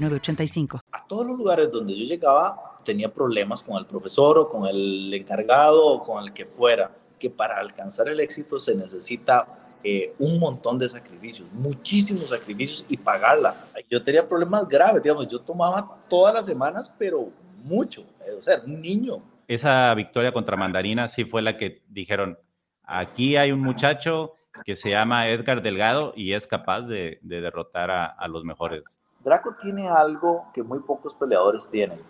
[0.00, 4.66] 9069 a todos los lugares donde yo llegaba tenía problemas con el profesor o con
[4.66, 9.46] el encargado o con el que fuera, que para alcanzar el éxito se necesita
[9.84, 13.66] eh, un montón de sacrificios, muchísimos sacrificios y pagarla.
[13.90, 17.30] Yo tenía problemas graves, digamos, yo tomaba todas las semanas, pero
[17.64, 18.04] mucho,
[18.38, 19.22] o sea, un niño.
[19.48, 22.38] Esa victoria contra Mandarina sí fue la que dijeron,
[22.84, 24.34] aquí hay un muchacho
[24.64, 28.82] que se llama Edgar Delgado y es capaz de, derrotar a los mejores.
[29.22, 32.00] Draco tiene algo que muy pocos peleadores tienen,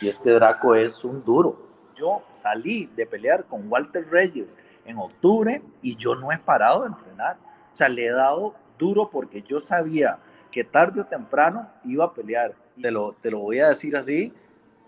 [0.00, 1.56] y es que Draco es un duro.
[1.94, 6.88] Yo salí de pelear con Walter Reyes en octubre y yo no he parado de
[6.88, 7.36] entrenar.
[7.72, 10.18] O sea, le he dado duro porque yo sabía
[10.50, 12.54] que tarde o temprano iba a pelear.
[12.80, 14.32] Te lo, te lo voy a decir así,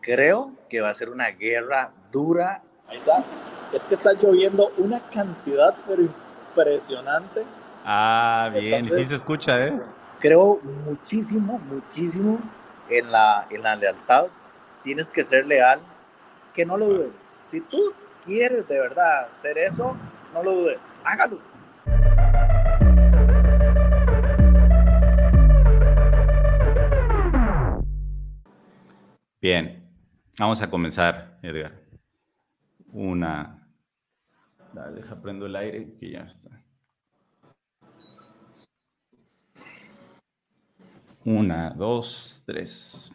[0.00, 2.62] creo que va a ser una guerra dura.
[2.88, 3.22] Ahí está.
[3.72, 7.44] Es que está lloviendo una cantidad pero impresionante.
[7.84, 9.80] Ah, bien, sí se escucha, ¿eh?
[10.24, 12.40] Creo muchísimo, muchísimo
[12.88, 14.28] en la, en la lealtad.
[14.82, 15.80] Tienes que ser leal,
[16.54, 17.12] que no lo dudes.
[17.40, 17.92] Si tú
[18.24, 19.94] quieres de verdad hacer eso,
[20.32, 21.42] no lo dudes, hágalo.
[29.42, 29.86] Bien,
[30.38, 31.82] vamos a comenzar, Edgar.
[32.86, 33.68] Una.
[34.72, 36.63] Dale, deja prendo el aire que ya está.
[41.26, 43.10] Una, dos, tres.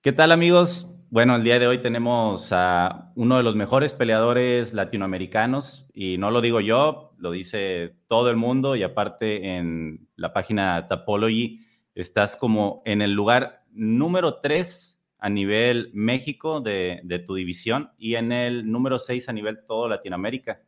[0.00, 0.88] ¿Qué tal amigos?
[1.10, 6.30] Bueno, el día de hoy tenemos a uno de los mejores peleadores latinoamericanos y no
[6.30, 11.66] lo digo yo, lo dice todo el mundo y aparte en la página Tapology
[11.96, 18.14] estás como en el lugar número tres a nivel México de, de tu división y
[18.14, 20.62] en el número seis a nivel todo Latinoamérica.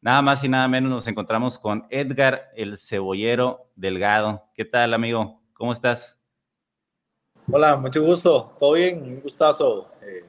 [0.00, 4.44] Nada más y nada menos nos encontramos con Edgar el Cebollero Delgado.
[4.54, 5.37] ¿Qué tal amigo?
[5.58, 6.16] ¿Cómo estás?
[7.50, 8.54] Hola, mucho gusto.
[8.60, 9.02] ¿Todo bien?
[9.02, 10.24] Un gustazo eh,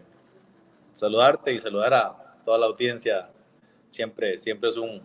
[0.91, 3.29] saludarte y saludar a toda la audiencia.
[3.89, 4.99] Siempre, siempre es un,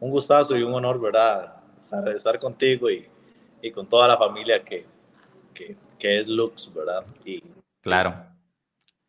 [0.00, 1.62] un gustazo y un honor, ¿verdad?
[1.78, 3.06] Estar, estar contigo y,
[3.62, 4.84] y, con toda la familia que,
[5.54, 7.06] que, que es Lux, ¿verdad?
[7.24, 7.40] Y,
[7.82, 8.16] claro.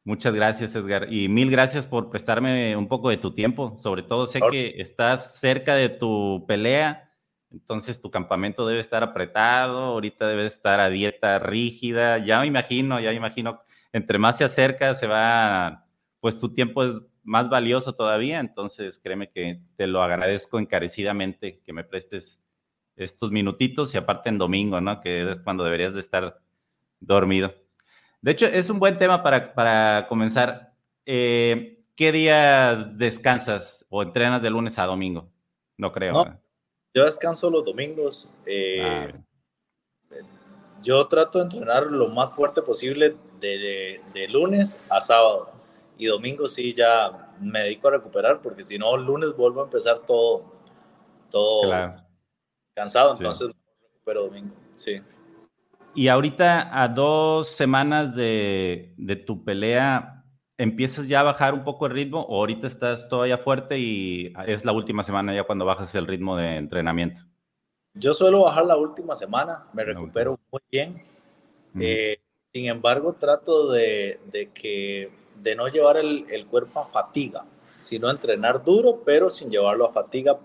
[0.04, 1.12] Muchas gracias, Edgar.
[1.12, 3.76] Y mil gracias por prestarme un poco de tu tiempo.
[3.80, 7.13] Sobre todo sé que estás cerca de tu pelea
[7.54, 13.00] entonces tu campamento debe estar apretado, ahorita debe estar a dieta rígida, ya me imagino,
[13.00, 15.86] ya me imagino, entre más se acerca, se va,
[16.20, 21.74] pues tu tiempo es más valioso todavía, entonces créeme que te lo agradezco encarecidamente que
[21.74, 22.42] me prestes
[22.96, 25.00] estos minutitos y aparte en domingo, ¿no?
[25.00, 26.42] Que es cuando deberías de estar
[27.00, 27.54] dormido.
[28.22, 30.74] De hecho, es un buen tema para, para comenzar.
[31.06, 35.32] Eh, ¿Qué día descansas o entrenas de lunes a domingo?
[35.78, 36.43] No creo.
[36.94, 38.30] Yo descanso los domingos.
[38.46, 39.14] Eh,
[40.84, 45.52] yo trato de entrenar lo más fuerte posible de, lunes a sábado.
[45.98, 50.00] Y domingo sí ya me dedico a recuperar porque si no, lunes vuelvo a empezar
[50.00, 50.54] todo,
[51.32, 51.72] todo
[52.76, 53.16] cansado.
[53.18, 53.50] Entonces
[53.82, 54.56] recupero domingo.
[54.76, 55.02] Sí.
[55.96, 60.13] Y ahorita a dos semanas de, de tu pelea,
[60.58, 64.66] ¿empiezas ya a bajar un poco el ritmo o ahorita estás todavía fuerte y es
[64.66, 67.22] la última semana ya cuando bajas el ritmo de entrenamiento?
[67.96, 71.04] Yo suelo bajar la última semana, me recupero muy bien.
[71.80, 72.18] Eh,
[72.52, 74.20] sin embargo, trato de,
[74.54, 75.12] que,
[75.42, 77.46] de no llevar el, el, cuerpo a fatiga,
[77.82, 80.40] sino entrenar duro, pero sin llevarlo a fatiga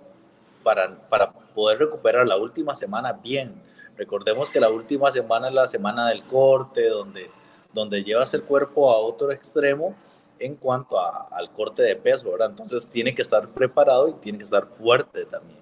[0.63, 3.63] para, para poder recuperar la última semana bien.
[3.97, 7.31] Recordemos que la última semana es la semana del corte, donde,
[7.73, 9.95] donde llevas el cuerpo a otro extremo
[10.39, 12.51] en cuanto al corte de peso, ¿verdad?
[12.51, 15.61] Entonces tiene que estar preparado y tiene que estar fuerte también.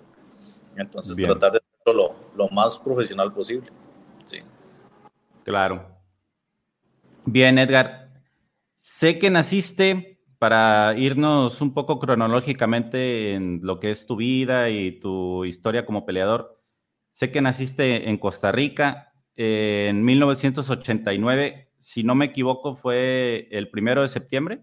[0.76, 3.70] Entonces tratar de hacerlo lo, lo más profesional posible.
[4.24, 4.38] Sí.
[5.44, 5.86] Claro.
[7.24, 8.10] Bien, Edgar.
[8.74, 15.00] Sé que naciste para irnos un poco cronológicamente en lo que es tu vida y
[15.00, 16.60] tu historia como peleador.
[17.10, 21.65] Sé que naciste en Costa Rica en 1989.
[21.78, 24.62] Si no me equivoco, fue el primero de septiembre.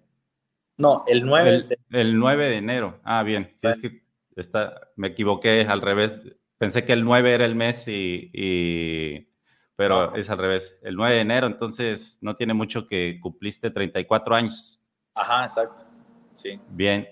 [0.77, 1.77] No, el 9 de...
[1.92, 3.00] El 9 de enero.
[3.04, 3.51] Ah, bien.
[3.54, 4.04] Sí, es que
[4.36, 6.15] está, me equivoqué al revés.
[6.57, 9.27] Pensé que el 9 era el mes y
[9.75, 10.77] pero es al revés.
[10.81, 14.83] El 9 de enero, entonces no tiene mucho que cumpliste 34 años.
[15.13, 15.83] Ajá, exacto.
[16.31, 16.60] Sí.
[16.69, 17.07] Bien.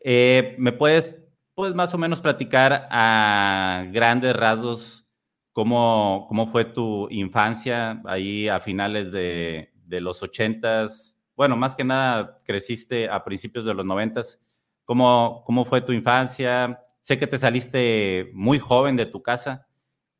[0.00, 1.16] Eh, ¿Me puedes,
[1.54, 5.05] pues, más o menos platicar a grandes rasgos
[5.56, 11.16] cómo, cómo fue tu infancia ahí a finales de, de los 80s?
[11.34, 14.38] Bueno, más que nada creciste a principios de los 90s.
[14.84, 16.84] ¿Cómo, ¿Cómo fue tu infancia?
[17.00, 19.66] Sé que te saliste muy joven de tu casa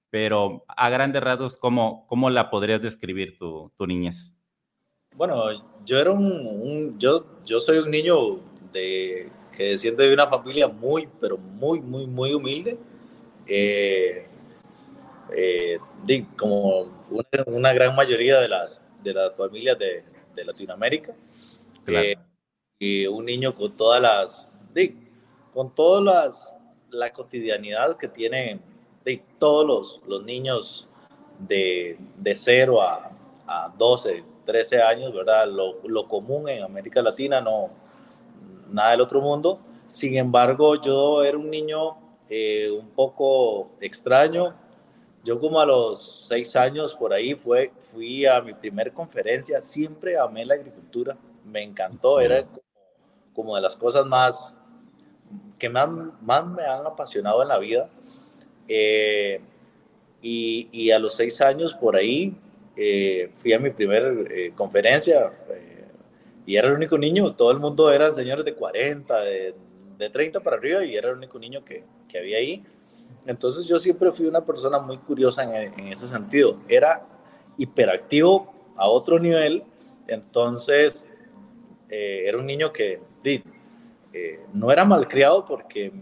[0.08, 4.34] pero a grandes rasgos, ¿cómo, cómo la podrías describir tu, tu niñez?
[5.14, 5.44] Bueno,
[5.84, 8.40] yo era un, yo, yo soy un niño
[8.72, 12.78] de, que desciende de una familia muy, pero muy, muy, muy humilde.
[13.46, 14.26] Eh,
[15.34, 15.78] eh,
[16.36, 16.86] como
[17.46, 21.14] una, gran mayoría de las, de las familias de, de Latinoamérica.
[21.86, 22.16] Eh,
[22.78, 24.48] y un niño con todas las,
[25.52, 26.56] con todas las,
[26.90, 28.60] la cotidianidad que tiene
[29.04, 30.88] de todos los, los niños
[31.38, 33.10] de, de 0 a,
[33.46, 35.46] a, 12, 13 años, ¿verdad?
[35.48, 37.70] Lo, lo, común en América Latina, no
[38.70, 39.60] nada del otro mundo.
[39.86, 41.96] Sin embargo, yo era un niño
[42.28, 44.54] eh, un poco extraño.
[45.26, 50.16] Yo como a los 6 años por ahí fue, fui a mi primer conferencia, siempre
[50.16, 52.62] amé la agricultura, me encantó, era como,
[53.34, 54.56] como de las cosas más
[55.58, 55.88] que más,
[56.22, 57.90] más me han apasionado en la vida.
[58.68, 59.40] Eh,
[60.22, 62.36] y, a los seis años por ahí
[62.76, 65.30] eh, fui a mi primera eh, conferencia
[66.44, 69.54] y era el único niño, todo el mundo eran señores de 40, de,
[69.98, 72.64] de 30 para arriba y era el único niño que, que, había ahí.
[73.26, 76.58] Entonces yo siempre fui una persona muy curiosa en, en ese sentido.
[76.68, 77.06] Era
[77.56, 79.64] hiperactivo a otro nivel,
[80.06, 81.08] entonces
[81.88, 83.00] era un niño que
[84.52, 85.92] no era malcriado porque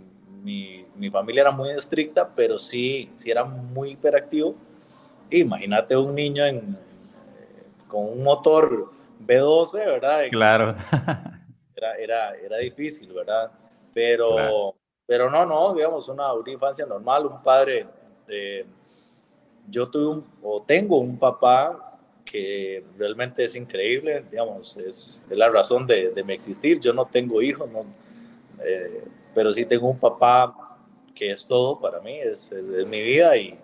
[0.42, 4.54] mi, mi, familia era muy estricta, pero sí, sí era muy hiperactivo.
[5.30, 8.90] Imagínate un niño en, eh, con un motor
[9.26, 10.22] B12, ¿verdad?
[10.30, 10.76] Claro.
[11.76, 13.50] Era, era, era difícil, ¿verdad?
[13.92, 14.74] Pero,
[15.06, 17.86] pero no, no, digamos, una, una infancia normal, un padre.
[18.28, 18.64] Eh,
[19.68, 25.48] yo tuve un, o tengo un papá que realmente es increíble, digamos, es, es la
[25.48, 26.80] razón de, de, mi existir.
[26.80, 27.84] Yo no tengo hijos, no,
[28.64, 29.04] eh,
[29.34, 30.78] pero sí tengo un papá
[31.14, 33.58] que es todo para mí, es, es, mi vida y,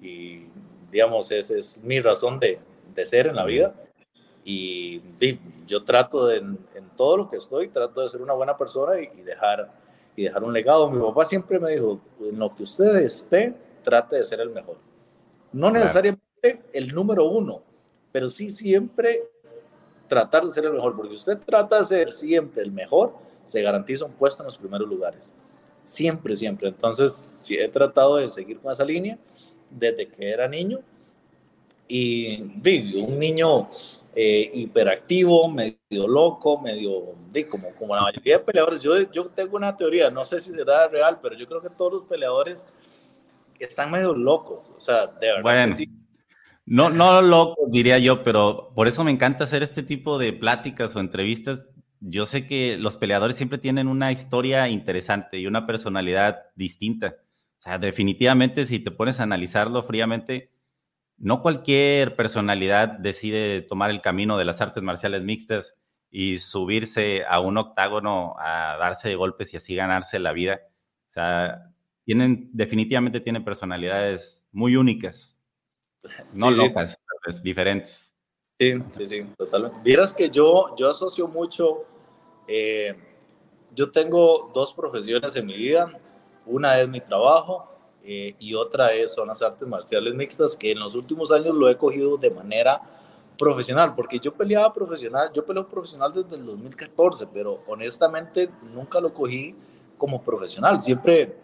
[0.00, 0.46] y
[0.90, 2.58] digamos, es, es, mi razón de,
[2.94, 3.74] de, ser en la vida.
[4.44, 5.02] Y,
[5.66, 6.58] yo trato de, en,
[6.96, 9.70] todo lo que estoy, trato de ser una buena persona y, dejar,
[10.20, 10.90] y dejar un legado.
[10.90, 14.76] Mi papá siempre me dijo, en lo que usted esté, trate de ser el mejor.
[15.50, 17.62] No necesariamente el número uno,
[18.12, 19.24] pero sí siempre
[20.08, 24.04] tratar de ser el mejor, porque usted trata de ser siempre el mejor, se garantiza
[24.04, 25.32] un puesto en los primeros lugares.
[25.82, 26.68] Siempre, siempre.
[26.68, 29.18] Entonces, sí, he tratado de seguir con esa línea
[29.70, 30.80] desde que era niño.
[31.88, 33.70] Y vi un niño
[34.14, 37.14] eh, hiperactivo, medio loco, medio,
[37.48, 38.80] como, como la mayoría de peleadores.
[38.80, 41.92] Yo, yo tengo una teoría, no sé si será real, pero yo creo que todos
[41.92, 42.66] los peleadores
[43.58, 44.72] están medio locos.
[44.76, 45.42] O sea, de verdad.
[45.42, 45.76] Bueno.
[46.66, 50.94] No, no loco, diría yo, pero por eso me encanta hacer este tipo de pláticas
[50.94, 51.64] o entrevistas
[52.00, 57.16] yo sé que los peleadores siempre tienen una historia interesante y una personalidad distinta.
[57.58, 60.50] O sea, definitivamente si te pones a analizarlo fríamente,
[61.20, 65.74] no cualquier personalidad decide tomar el camino de las artes marciales mixtas
[66.10, 70.62] y subirse a un octágono a darse de golpes y así ganarse la vida.
[71.10, 71.70] O sea,
[72.04, 75.42] tienen, definitivamente tienen personalidades muy únicas,
[76.32, 76.96] no locas,
[77.42, 78.16] diferentes.
[78.58, 79.78] Sí, sí, sí, totalmente.
[79.84, 81.84] Vieras que yo, yo asocio mucho,
[82.48, 82.94] eh,
[83.74, 85.92] yo tengo dos profesiones en mi vida,
[86.46, 87.70] una es mi trabajo
[88.04, 91.68] eh, y otra es, son las artes marciales mixtas, que en los últimos años lo
[91.68, 92.80] he cogido de manera
[93.38, 99.12] profesional, porque yo peleaba profesional, yo peleo profesional desde el 2014, pero honestamente nunca lo
[99.12, 99.54] cogí
[99.96, 101.36] como profesional, siempre,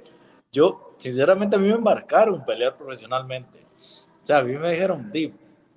[0.53, 3.61] yo, sinceramente a mí me embarcaron pelear profesionalmente,
[4.23, 5.11] o sea, a mí me dijeron,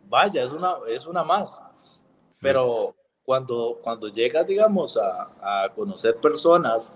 [0.09, 1.61] vaya, es una, es una más,
[2.41, 6.93] pero cuando, cuando llegas, digamos, a, a conocer personas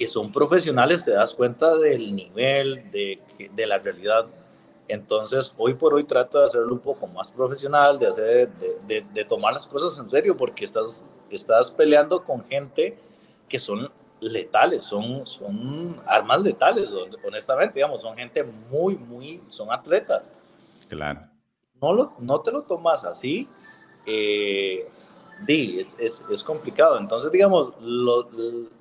[0.00, 3.20] que son profesionales, te das cuenta del nivel, de,
[3.52, 4.24] de la realidad.
[4.88, 8.48] Entonces, hoy por hoy trato de hacerlo un poco más profesional, de, hacer,
[8.86, 12.96] de, de, tomar las cosas en serio, porque estás, estás peleando con gente
[13.46, 16.88] que son letales, son, son armas letales,
[17.22, 20.30] honestamente, digamos, son gente muy, muy, son atletas.
[20.88, 21.28] Claro.
[21.78, 23.46] No, lo, no te lo tomas así.
[24.06, 24.88] Eh,
[25.46, 26.98] di, es, es, es, complicado.
[26.98, 27.72] Entonces, digamos,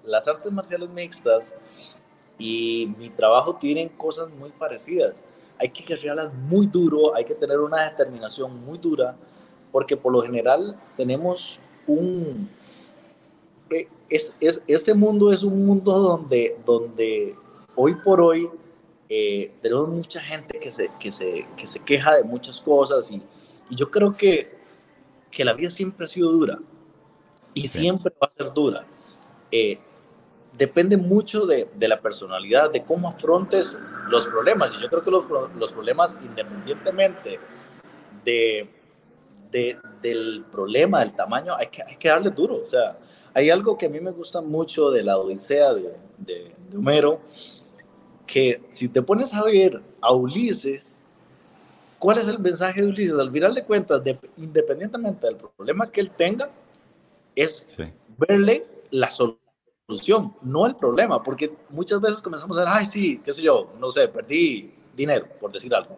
[0.04, 1.54] las artes marciales mixtas
[2.38, 5.24] y mi trabajo tienen cosas muy parecidas.
[5.58, 9.16] Hay que guerrearlas muy duro, hay que tener una determinación muy dura,
[9.72, 12.50] porque por lo general tenemos un...
[13.70, 17.36] Eh, es, es, este mundo es un mundo donde, donde
[17.76, 18.50] hoy por hoy
[19.10, 23.22] eh, tenemos mucha gente que se, que, se, que se queja de muchas cosas y,
[23.70, 24.59] y yo creo que
[25.32, 26.60] que la vida siempre ha sido dura
[27.54, 28.86] y siempre va a ser dura.
[29.52, 29.80] Eh,
[30.58, 34.76] depende mucho de, de, la personalidad, de cómo afrontes los problemas.
[34.76, 35.26] Y yo creo que los,
[35.58, 37.40] los problemas, independientemente
[38.24, 38.70] de,
[39.52, 42.62] de, del problema, del tamaño, hay que, hay que darle duro.
[42.62, 42.98] O sea,
[43.34, 47.22] hay algo que a mí me gusta mucho de la Odisea de, de Homero,
[48.26, 51.04] que si te pones a ver a Ulises,
[52.00, 53.20] ¿Cuál es el mensaje de Ulises?
[53.20, 54.02] Al final de cuentas,
[54.38, 56.50] independientemente del problema que él tenga,
[57.36, 57.68] es
[58.18, 63.34] verle la solución, no el problema, porque muchas veces comenzamos a decir, ay, sí, qué
[63.34, 65.98] sé yo, no sé, perdí dinero, por decir algo.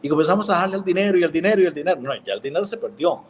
[0.00, 2.00] Y comenzamos a darle el dinero y el dinero y el dinero.
[2.00, 3.22] No, ya el dinero se perdió.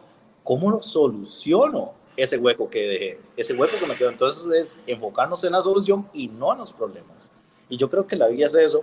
[0.42, 3.20] ¿Cómo lo soluciono ese hueco que dejé?
[3.36, 4.10] Ese hueco que me quedó.
[4.10, 7.30] Entonces es enfocarnos en la solución y no en los problemas.
[7.70, 8.82] Y yo creo que la vida es eso.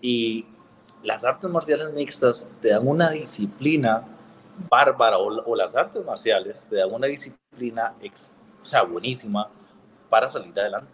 [0.00, 0.46] Y
[1.02, 4.04] las artes marciales mixtas te dan una disciplina
[4.68, 7.94] bárbara o, las artes marciales te dan una disciplina
[8.62, 9.48] o sea, buenísima
[10.08, 10.90] para salir adelante.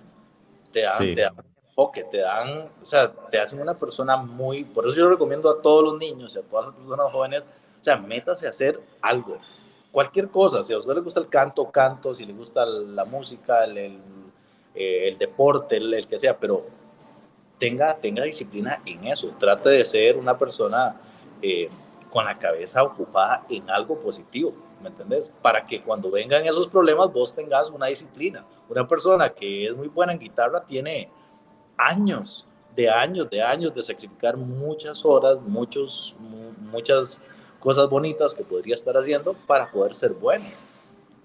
[0.72, 1.34] Te dan, te dan
[1.68, 5.60] enfoque, te dan, o sea, te hacen una persona muy, por eso yo recomiendo a
[5.60, 7.48] todos los niños y a todas las personas jóvenes,
[7.80, 9.38] o sea, métase a hacer algo,
[9.92, 13.64] cualquier cosa, si a usted le gusta el canto, canto, si le gusta la música,
[13.64, 13.98] el, el,
[14.74, 16.66] eh, deporte, el, el que sea, pero
[17.58, 20.96] tenga, tenga disciplina en eso, trate de ser una persona
[21.42, 21.68] eh,
[22.10, 25.30] con la cabeza ocupada en algo positivo, ¿me entendés?
[25.42, 28.44] Para que cuando vengan esos problemas vos tengas una disciplina.
[28.68, 31.10] Una persona que es muy buena en guitarra tiene
[31.76, 36.16] años, de años, de años de sacrificar muchas horas, muchos,
[36.60, 37.20] muchas
[37.58, 40.44] cosas bonitas que podría estar haciendo para poder ser bueno.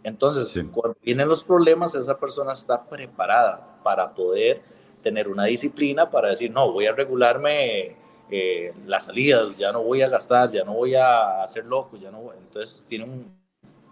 [0.04, 4.64] Entonces, cuando vienen los problemas, esa persona está preparada para poder
[5.02, 7.96] tener una disciplina para decir, no, voy a regularme
[8.30, 12.12] eh, las salidas, ya no voy a gastar, ya no voy a hacer loco, ya
[12.12, 13.26] no Entonces tiene, un,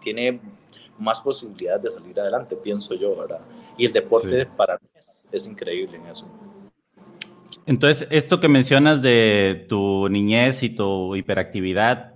[0.00, 0.40] tiene
[0.98, 3.40] más posibilidades de salir adelante, pienso yo, ¿verdad?
[3.76, 4.88] Y el deporte para mí
[5.30, 6.26] es, increíble en eso.
[7.66, 12.14] Entonces, esto que mencionas de tu niñez y tu hiperactividad,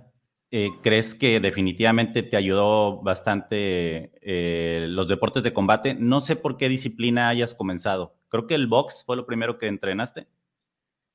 [0.51, 5.93] eh, ¿crees que definitivamente te ayudó bastante eh, los deportes de combate?
[5.93, 8.15] No sé por qué disciplina hayas comenzado.
[8.35, 10.27] Creo que el box fue lo primero que entrenaste.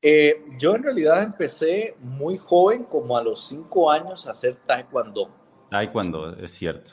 [0.00, 5.28] Eh, yo en realidad empecé muy joven, como a los cinco años, a hacer taekwondo.
[5.68, 6.92] Taekwondo, es cierto.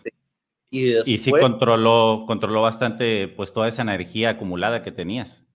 [0.70, 5.46] Y, y, sí controló, controló bastante pues toda esa energía acumulada que tenías.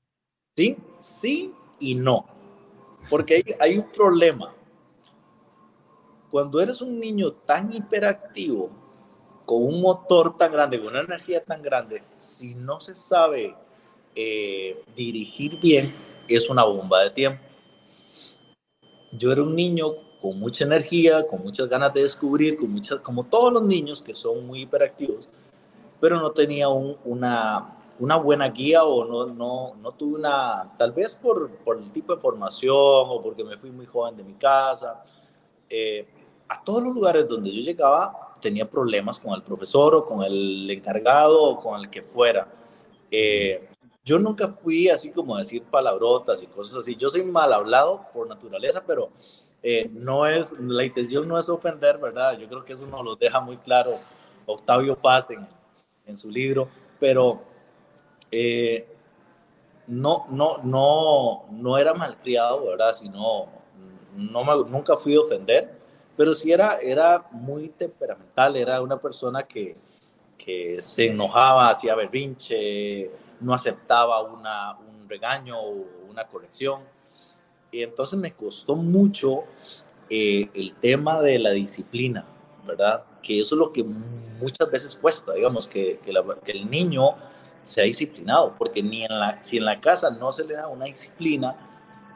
[0.57, 2.25] Sí, sí y no.
[3.11, 4.55] Porque hay, hay un problema.
[6.31, 8.71] Cuando eres un niño tan hiperactivo,
[9.45, 13.55] con un motor tan grande, con una energía tan grande, si no se sabe
[14.15, 15.93] eh, dirigir bien
[16.29, 17.43] es una bomba de tiempo.
[19.11, 23.25] Yo era un niño con mucha energía, con muchas ganas de descubrir, con muchas, como
[23.25, 25.29] todos los niños que son muy hiperactivos,
[26.01, 31.15] pero no tenía una, una buena guía o no, no, no tuve una, tal vez
[31.15, 35.05] por, por el tipo de formación o porque me fui muy joven de mi casa.
[35.69, 36.07] Eh,
[36.49, 40.69] a todos los lugares donde yo llegaba tenía problemas con el profesor o con el
[40.71, 42.47] encargado o con el que fuera.
[43.11, 43.69] Eh,
[44.05, 46.97] yo nunca fui así como a decir palabrotas y cosas así.
[46.97, 49.11] Yo soy mal hablado por naturaleza, pero
[49.65, 52.37] Eh, no es, la intención no es ofender, ¿verdad?
[52.37, 53.93] Yo creo que eso nos lo deja muy claro
[54.45, 55.47] Octavio Paz en,
[56.05, 56.69] en su libro,
[56.99, 57.41] pero
[58.33, 58.89] eh,
[59.87, 62.93] no, no, no, no era malcriado, ¿verdad?
[62.93, 63.47] Sino,
[64.17, 65.71] no me, nunca fui a ofender,
[66.17, 69.77] pero sí era, era muy temperamental, era una persona que,
[70.37, 76.83] que se enojaba, hacía berrinche, no aceptaba una, un regaño o una corrección.
[77.71, 79.45] Y entonces me costó mucho
[80.11, 82.25] eh, el tema de la disciplina,
[82.67, 83.05] ¿verdad?
[83.23, 87.17] Que eso es lo que muchas veces cuesta, digamos, que, que, el niño
[87.65, 90.87] sea disciplinado, porque ni en la, si en la casa no se le da una
[90.87, 91.57] disciplina,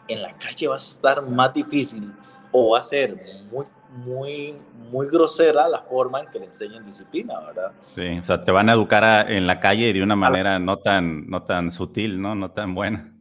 [0.08, 2.12] en la calle va a estar más difícil
[2.52, 3.16] o va a ser
[3.50, 3.66] muy,
[3.96, 4.54] muy,
[4.90, 7.72] muy grosera la forma en que le enseñen disciplina, ¿verdad?
[7.84, 11.28] Sí, o sea, te van a educar en la calle de una manera no tan,
[11.28, 12.34] no tan sutil, ¿no?
[12.34, 13.12] No tan buena.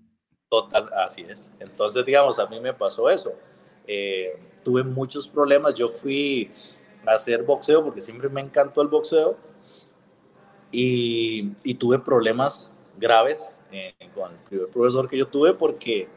[0.50, 1.52] Total, así es.
[1.60, 3.34] Entonces, digamos, a mí me pasó eso.
[3.88, 5.76] Eh, tuve muchos problemas.
[5.76, 6.52] Yo fui
[7.06, 9.38] a hacer boxeo porque siempre me encantó el boxeo
[10.72, 16.08] y, y tuve problemas graves eh, con el primer profesor que yo tuve porque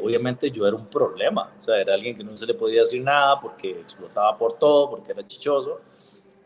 [0.00, 3.02] obviamente yo era un problema, o sea, era alguien que no se le podía decir
[3.02, 5.80] nada porque explotaba por todo, porque era chichoso,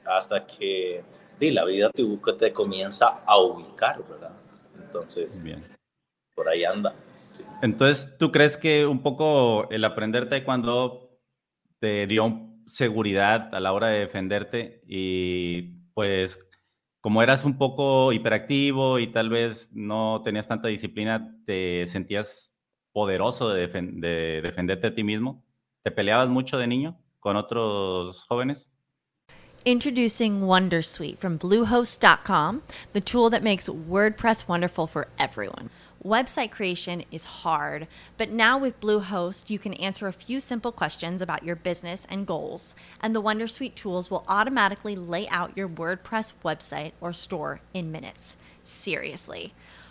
[0.05, 1.05] hasta que
[1.39, 2.05] di, la vida te,
[2.39, 4.33] te comienza a ubicar, ¿verdad?
[4.77, 5.65] Entonces, Bien.
[6.35, 6.95] por ahí anda.
[7.63, 11.19] Entonces, ¿tú crees que un poco el aprender taekwondo
[11.81, 15.63] te dio seguridad a la hora de defenderte y
[15.95, 16.39] pues
[17.01, 22.58] como eras un poco hiperactivo y tal vez no tenías tanta disciplina, te sentías
[22.99, 25.45] poderoso de, de, defenderte a ti mismo?
[25.85, 28.69] ¿Te peleabas mucho de niño con otros jóvenes?
[29.65, 32.63] Introducing Wondersuite from Bluehost.com,
[32.95, 35.71] the tool that makes WordPress wonderful for everyone.
[36.05, 37.87] Website creation is hard,
[38.17, 42.27] but now with Bluehost, you can answer a few simple questions about your business and
[42.27, 47.93] goals, and the Wondersuite tools will automatically lay out your WordPress website or store in
[47.93, 48.37] minutes.
[48.65, 49.55] Seriously.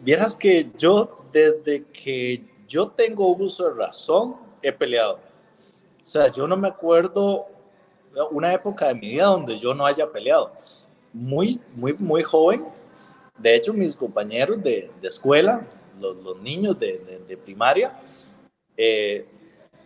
[0.00, 5.20] Vieras que yo, desde que yo tengo uso de razón, he peleado.
[6.02, 7.46] O sea, yo no me acuerdo
[8.30, 10.52] una época de mi vida donde yo no haya peleado.
[11.12, 12.64] Muy, muy, muy joven.
[13.38, 15.66] De hecho, mis compañeros de, de escuela,
[16.00, 17.98] los, los, niños de, de, primaria,
[18.76, 19.26] eh,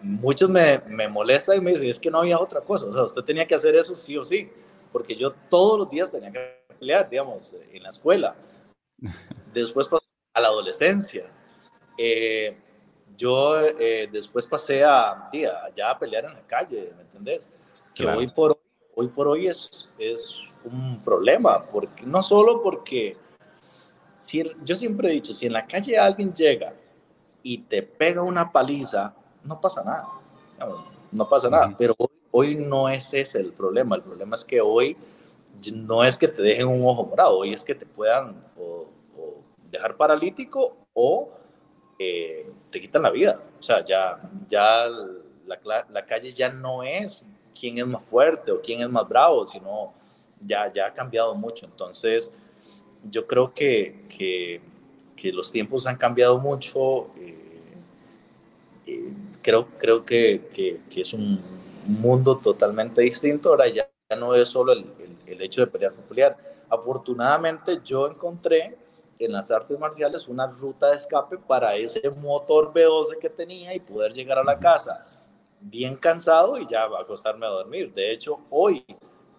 [0.02, 2.86] muchos me, me, molestan y me dicen, es que no había otra cosa.
[2.86, 4.48] O sea, usted tenía que hacer eso sí o sí.
[4.92, 8.34] Porque yo todos los días tenía que pelear, digamos, en la escuela.
[9.60, 11.24] Después pasé a la adolescencia.
[11.96, 12.56] Eh,
[13.16, 17.48] yo eh, después pasé a, tía, ya a pelear en la calle, ¿me entendés?
[17.94, 18.60] Que hoy por
[18.94, 23.16] hoy, por hoy es, es un problema, porque, no solo porque,
[24.18, 26.74] si yo siempre he dicho, si en la calle alguien llega
[27.42, 29.14] y te pega una paliza,
[29.44, 30.06] no pasa nada,
[31.10, 34.60] no, pasa nada, pero hoy, hoy, no es ese el problema, el problema es que
[34.60, 34.96] hoy
[35.72, 38.90] no es que te dejen un ojo morado, hoy es que te puedan o,
[39.70, 41.30] dejar paralítico o
[41.98, 43.40] eh, te quitan la vida.
[43.58, 44.86] O sea, ya, ya
[45.46, 47.26] la, la, calle ya no es
[47.58, 49.92] quién es más fuerte o quién es más bravo, sino
[50.44, 51.66] ya, ya ha cambiado mucho.
[51.66, 52.34] Entonces,
[53.10, 54.60] yo creo que, que,
[55.32, 57.08] los tiempos han cambiado mucho.
[57.18, 57.34] Eh,
[58.86, 61.40] eh, creo creo que, que, es un
[61.86, 63.48] mundo totalmente distinto.
[63.48, 66.36] Ahora ya, no es solo el, el, el hecho de pelear por pelear.
[66.68, 68.76] Afortunadamente yo encontré
[69.18, 73.80] en las artes marciales una ruta de escape para ese motor B12 que tenía y
[73.80, 75.06] poder llegar a la casa
[75.60, 77.92] bien cansado y ya va a acostarme a dormir.
[77.92, 78.84] De hecho, hoy,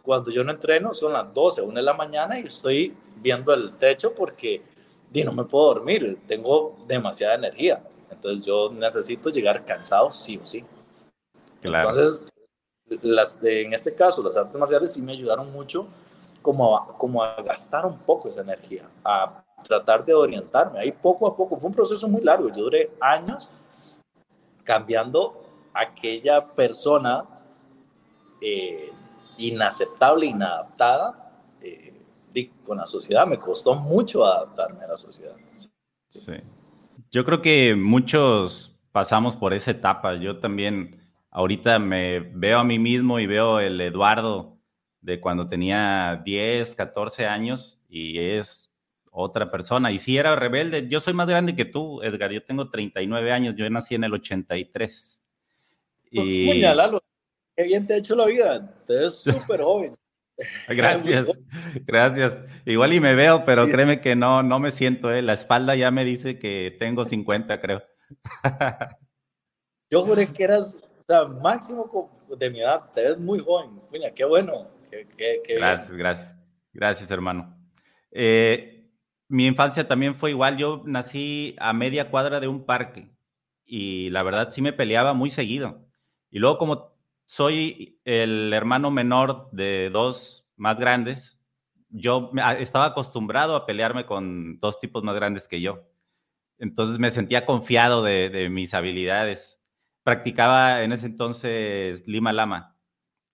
[0.01, 3.77] cuando yo no entreno, son las 12, 1 de la mañana y estoy viendo el
[3.77, 4.61] techo porque
[5.09, 7.83] di, no me puedo dormir, tengo demasiada energía.
[8.09, 10.65] Entonces yo necesito llegar cansado sí o sí.
[11.61, 11.89] Claro.
[11.89, 12.23] Entonces,
[13.01, 15.87] las de, en este caso, las artes marciales sí me ayudaron mucho
[16.41, 20.79] como a, como a gastar un poco esa energía, a tratar de orientarme.
[20.79, 23.49] Ahí poco a poco, fue un proceso muy largo, yo duré años
[24.63, 25.43] cambiando
[25.73, 27.25] aquella persona
[28.41, 28.91] eh,
[29.37, 32.01] inaceptable, inadaptada eh,
[32.65, 33.25] con la sociedad.
[33.25, 35.35] Me costó mucho adaptarme a la sociedad.
[36.09, 36.33] Sí.
[37.11, 40.15] Yo creo que muchos pasamos por esa etapa.
[40.15, 44.57] Yo también ahorita me veo a mí mismo y veo el Eduardo
[45.01, 48.66] de cuando tenía 10, 14 años y es
[49.19, 49.91] otra persona.
[49.91, 52.31] Y si era rebelde, yo soy más grande que tú, Edgar.
[52.31, 55.23] Yo tengo 39 años, yo nací en el 83.
[56.11, 56.61] Y...
[56.61, 57.01] Lalo,
[57.55, 58.83] qué bien te ha hecho la vida.
[58.85, 59.95] Te ves súper joven.
[60.67, 61.27] Gracias,
[61.87, 62.43] gracias.
[62.65, 65.23] Igual y me veo, pero créeme que no, no me siento, ¿eh?
[65.23, 67.83] La espalda ya me dice que tengo 50, creo.
[69.89, 73.81] Yo juré que eras, o sea, máximo de mi edad, te ves muy joven.
[73.91, 74.69] Mira, qué bueno.
[75.47, 76.39] gracias, gracias.
[76.71, 77.57] Gracias, hermano.
[78.11, 78.76] Eh,
[79.27, 80.57] mi infancia también fue igual.
[80.57, 83.11] Yo nací a media cuadra de un parque
[83.65, 85.85] y la verdad sí me peleaba muy seguido.
[86.29, 91.41] Y luego como soy el hermano menor de dos más grandes,
[91.89, 95.83] yo estaba acostumbrado a pelearme con dos tipos más grandes que yo.
[96.57, 99.61] Entonces me sentía confiado de, mis habilidades.
[100.03, 102.77] Practicaba en ese entonces Lima Lama.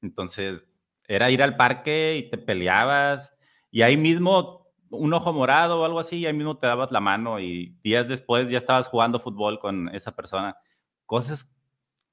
[0.01, 0.63] Entonces
[1.08, 3.38] era ir al parque y te peleabas
[3.71, 4.62] y ahí mismo
[4.93, 8.08] un ojo morado o algo así, y ahí mismo te dabas la mano y días
[8.08, 10.56] después ya estabas jugando fútbol con esa persona.
[11.06, 11.53] Cosas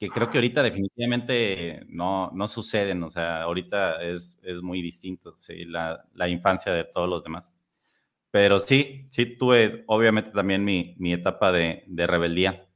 [0.01, 5.37] que creo que ahorita definitivamente no, no suceden, o sea, ahorita es, es muy distinto,
[5.39, 5.67] ¿sí?
[5.67, 7.55] la, la, infancia de todos los demás.
[8.31, 12.67] Pero sí, sí tuve obviamente también mi, mi etapa de, de, rebeldía.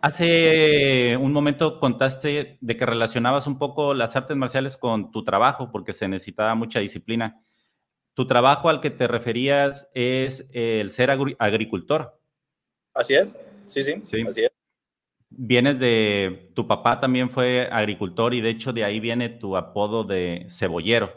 [0.00, 5.70] Hace un momento contaste de que relacionabas un poco las artes marciales con tu trabajo
[5.70, 7.42] porque se necesitaba mucha disciplina.
[8.18, 12.18] Tu trabajo al que te referías es el ser agricultor.
[12.92, 14.22] Así es, sí, sí, sí.
[14.26, 14.50] así es
[15.30, 20.02] vienes de, tu papá también fue agricultor y de hecho de ahí viene tu apodo
[20.02, 21.12] de cebollero.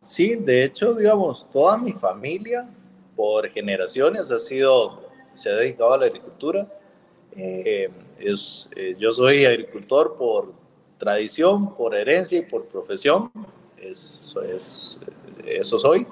[0.00, 2.66] Sí, de hecho, digamos, toda mi familia
[3.14, 6.66] por generaciones ha sido, se ha dedicado a la agricultura.
[7.36, 10.54] Eh, es, eh, yo soy agricultor por
[10.96, 13.30] tradición, por herencia y por profesión.
[13.76, 14.98] Eso, es,
[15.46, 16.06] eso soy.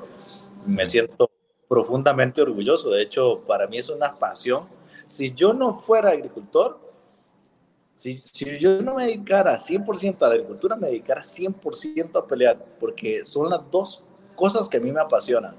[0.67, 1.31] Me siento
[1.69, 2.91] profundamente orgulloso.
[2.91, 4.69] De hecho, para mí es una pasión.
[5.07, 6.79] Si yo no fuera agricultor,
[7.95, 8.23] si,
[8.59, 13.51] yo no me dedicara 100% a la agricultura, me dedicara 100% a pelear, porque son
[13.51, 14.03] las dos
[14.35, 15.55] cosas que a mí me apasionan.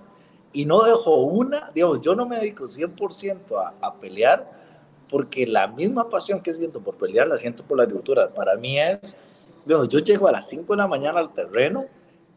[0.51, 4.51] Y no dejo una, digamos, yo no me dedico 100% a, a pelear,
[5.09, 8.33] porque la misma pasión que siento por pelear la siento por la agricultura.
[8.33, 9.17] Para mí es,
[9.65, 11.85] digamos, yo llego a las 5 de la mañana al terreno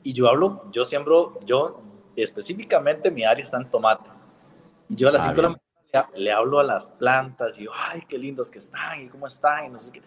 [0.02, 1.82] y yo hablo, yo siembro, yo
[2.16, 4.10] específicamente mi área está en tomate.
[4.88, 7.64] Y yo a las 5 ah, de la mañana le hablo a las plantas y
[7.64, 10.02] yo, ay, qué lindos que están y cómo están y no sé qué.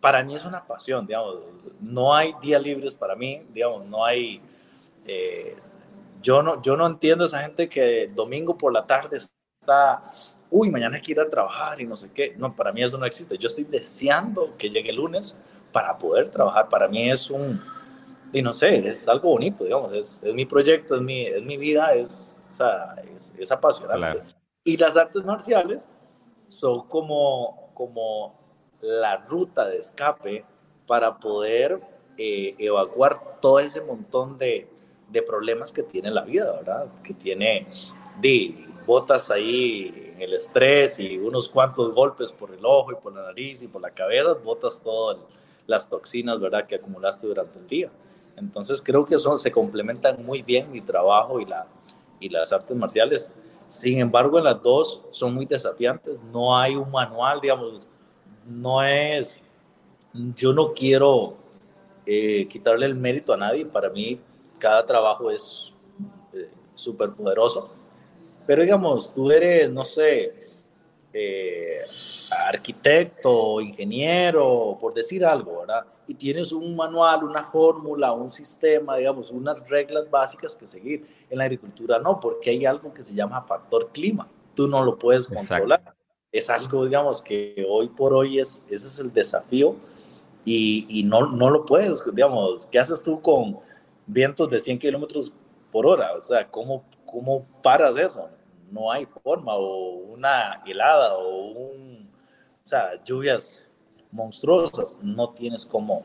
[0.00, 1.36] Para mí es una pasión, digamos,
[1.80, 4.40] no hay días libres para mí, digamos, no hay,
[5.06, 5.56] eh,
[6.20, 9.18] yo, no, yo no entiendo a esa gente que domingo por la tarde
[9.60, 10.02] está,
[10.50, 12.34] uy, mañana hay que ir a trabajar y no sé qué.
[12.36, 13.38] No, para mí eso no existe.
[13.38, 15.36] Yo estoy deseando que llegue el lunes
[15.70, 16.68] para poder trabajar.
[16.68, 17.60] Para mí es un,
[18.32, 21.58] y no sé, es algo bonito, digamos, es, es mi proyecto, es mi, es mi
[21.58, 24.22] vida, es, o sea, es, es apasionante.
[24.64, 25.88] Y las artes marciales
[26.48, 28.34] son como, como
[28.80, 30.44] la ruta de escape
[30.86, 31.80] para poder
[32.16, 34.68] eh, evacuar todo ese montón de,
[35.10, 36.88] de, problemas que tiene la vida, ¿verdad?
[37.02, 37.66] Que tiene
[38.20, 43.14] de botas ahí en el estrés y unos cuantos golpes por el ojo y por
[43.14, 45.18] la nariz y por la cabeza, botas todas
[45.66, 46.66] las toxinas, ¿verdad?
[46.66, 47.90] Que acumulaste durante el día.
[48.36, 51.66] Entonces creo que son, se complementan muy bien mi trabajo y, la,
[52.20, 53.32] y las artes marciales
[53.72, 56.18] sin embargo, en las dos son muy desafiantes.
[56.30, 57.88] No hay un manual, digamos,
[58.46, 59.40] no es,
[60.12, 61.38] yo no quiero
[62.04, 63.64] eh, quitarle el mérito a nadie.
[63.64, 64.20] Para mí,
[64.58, 65.74] cada trabajo es
[66.34, 67.70] eh, súper poderoso.
[68.46, 70.34] Pero digamos, tú eres, no sé,
[71.10, 71.78] eh,
[72.46, 75.86] arquitecto, ingeniero, por decir algo, ¿verdad?
[76.06, 81.06] Y tienes un manual, una fórmula, un sistema, digamos, unas reglas básicas que seguir.
[81.30, 84.28] En la agricultura no, porque hay algo que se llama factor clima.
[84.54, 85.94] Tú no lo puedes controlar.
[86.30, 89.76] es algo, digamos, que hoy por hoy es, ese es el desafío
[90.44, 93.60] y, y no, no lo puedes, digamos, ¿qué haces tú con
[94.06, 95.32] vientos de 100 kilómetros
[95.70, 96.14] por hora?
[96.14, 98.28] O sea, ¿cómo, ¿cómo paras eso?
[98.70, 102.10] No hay forma, o una helada, o un,
[102.62, 103.71] o sea, lluvias
[104.12, 106.04] monstruosas, no tienes cómo.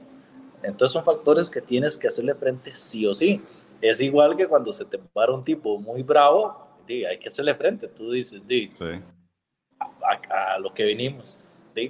[0.64, 3.42] Entonces son factores que tienes que hacerle frente sí o sí.
[3.82, 7.88] Es igual que cuando se te para un tipo muy bravo, hay que hacerle frente.
[7.88, 8.70] Tú dices, sí.
[9.80, 11.40] a, lo que vinimos.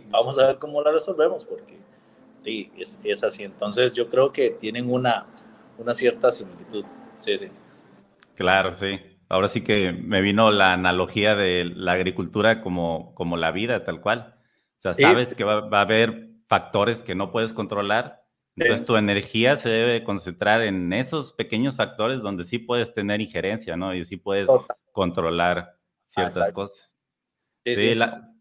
[0.10, 1.77] Vamos a ver cómo la resolvemos, porque
[2.77, 3.43] es, es, así.
[3.43, 5.27] Entonces yo creo que tienen una,
[5.77, 6.84] una cierta similitud.
[7.19, 7.47] Sí, sí.
[8.36, 8.99] Claro, sí.
[9.30, 14.01] Ahora sí que me vino la analogía de la agricultura como, como la vida, tal
[14.01, 14.37] cual.
[14.78, 18.24] O sea, sabes que va, va, a haber factores que no puedes controlar.
[18.56, 23.78] Entonces tu energía se debe concentrar en esos pequeños factores donde sí puedes tener injerencia,
[23.78, 23.94] ¿no?
[23.94, 24.50] Y sí puedes
[24.92, 26.98] controlar ciertas cosas.
[27.63, 28.34] Sí, sí, la,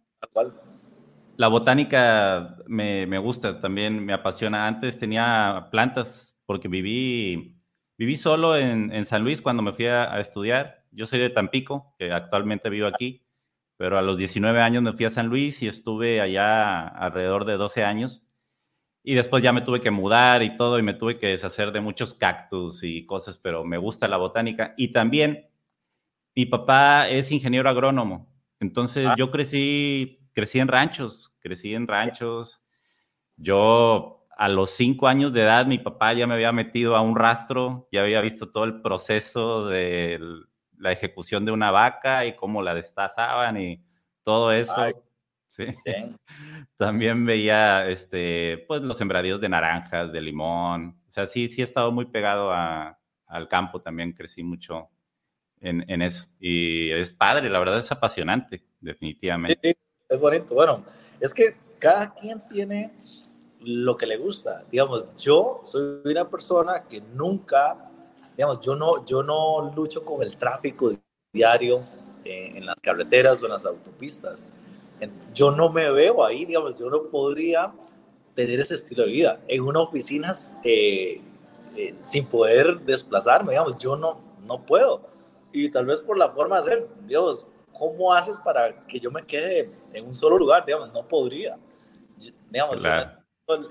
[1.36, 4.66] la, botánica me, me, gusta, también me apasiona.
[4.66, 7.60] Antes tenía plantas porque viví,
[7.98, 10.84] viví solo en, en San Luis cuando me fui a, a, estudiar.
[10.92, 13.25] Yo soy de Tampico, que actualmente vivo aquí,
[13.76, 17.56] pero a los 19 años me fui a San Luis y estuve allá alrededor de
[17.56, 18.26] 12 años.
[19.02, 21.80] Y después ya me tuve que mudar y todo, y me tuve que deshacer de
[21.80, 24.74] muchos cactus y cosas, pero me gusta la botánica.
[24.76, 25.48] Y también
[26.34, 28.28] mi papá es ingeniero agrónomo,
[28.60, 29.14] entonces ah.
[29.16, 32.62] yo crecí, crecí en ranchos, crecí en ranchos.
[33.36, 37.16] Yo a los cinco años de edad, mi papá ya me había metido a un
[37.16, 40.20] rastro, ya había visto todo el proceso de
[40.78, 43.84] la ejecución de una vaca y cómo la destazaban y
[44.22, 44.74] todo eso.
[45.46, 45.66] sí.
[46.76, 51.00] También veía este, pues, los sembradíos de naranjas, de limón.
[51.08, 54.90] O sea, sí, sí he estado muy pegado al campo también, crecí mucho
[55.60, 56.26] en, eso.
[56.38, 59.76] Y es padre, la verdad es apasionante, definitivamente.
[60.08, 60.54] es bonito.
[60.54, 60.84] Bueno,
[61.20, 62.92] es que cada quien tiene
[63.60, 64.64] lo que le gusta.
[64.70, 67.85] Digamos, yo soy una persona que nunca,
[68.36, 70.92] digamos, yo no, yo no lucho con el tráfico
[71.32, 71.82] diario
[72.24, 74.44] en las carreteras o en las autopistas.
[75.32, 77.72] Yo no me veo ahí, digamos, yo no podría
[78.34, 79.40] tener ese estilo de vida.
[79.46, 81.20] En una oficina eh,
[81.76, 85.16] eh, sin poder desplazarme, digamos, yo no, no puedo
[85.58, 89.24] y tal vez por la forma de hacer, Dios, ¿cómo haces para que yo me
[89.24, 90.66] quede en un solo lugar?
[90.66, 91.58] Digamos, no podría.
[92.50, 92.76] Digamos,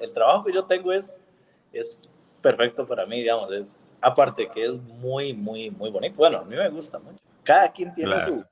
[0.01, 1.23] el, trabajo que yo tengo es,
[1.71, 2.09] es
[2.45, 6.15] perfecto para mí, digamos, es, aparte que es muy, muy, muy bonito.
[6.17, 7.17] Bueno, a mí me gusta mucho.
[7.43, 8.45] Cada quien tiene su,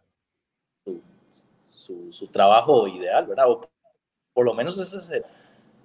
[1.63, 3.51] su, su, trabajo ideal, ¿verdad?
[3.51, 3.61] O
[4.33, 5.23] por lo menos ese es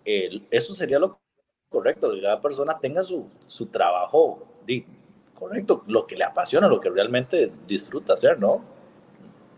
[0.07, 1.21] el, eso sería lo
[1.69, 4.47] correcto, que cada persona tenga su, su trabajo
[5.35, 8.65] correcto, lo que le apasiona, lo que realmente disfruta hacer, ¿no?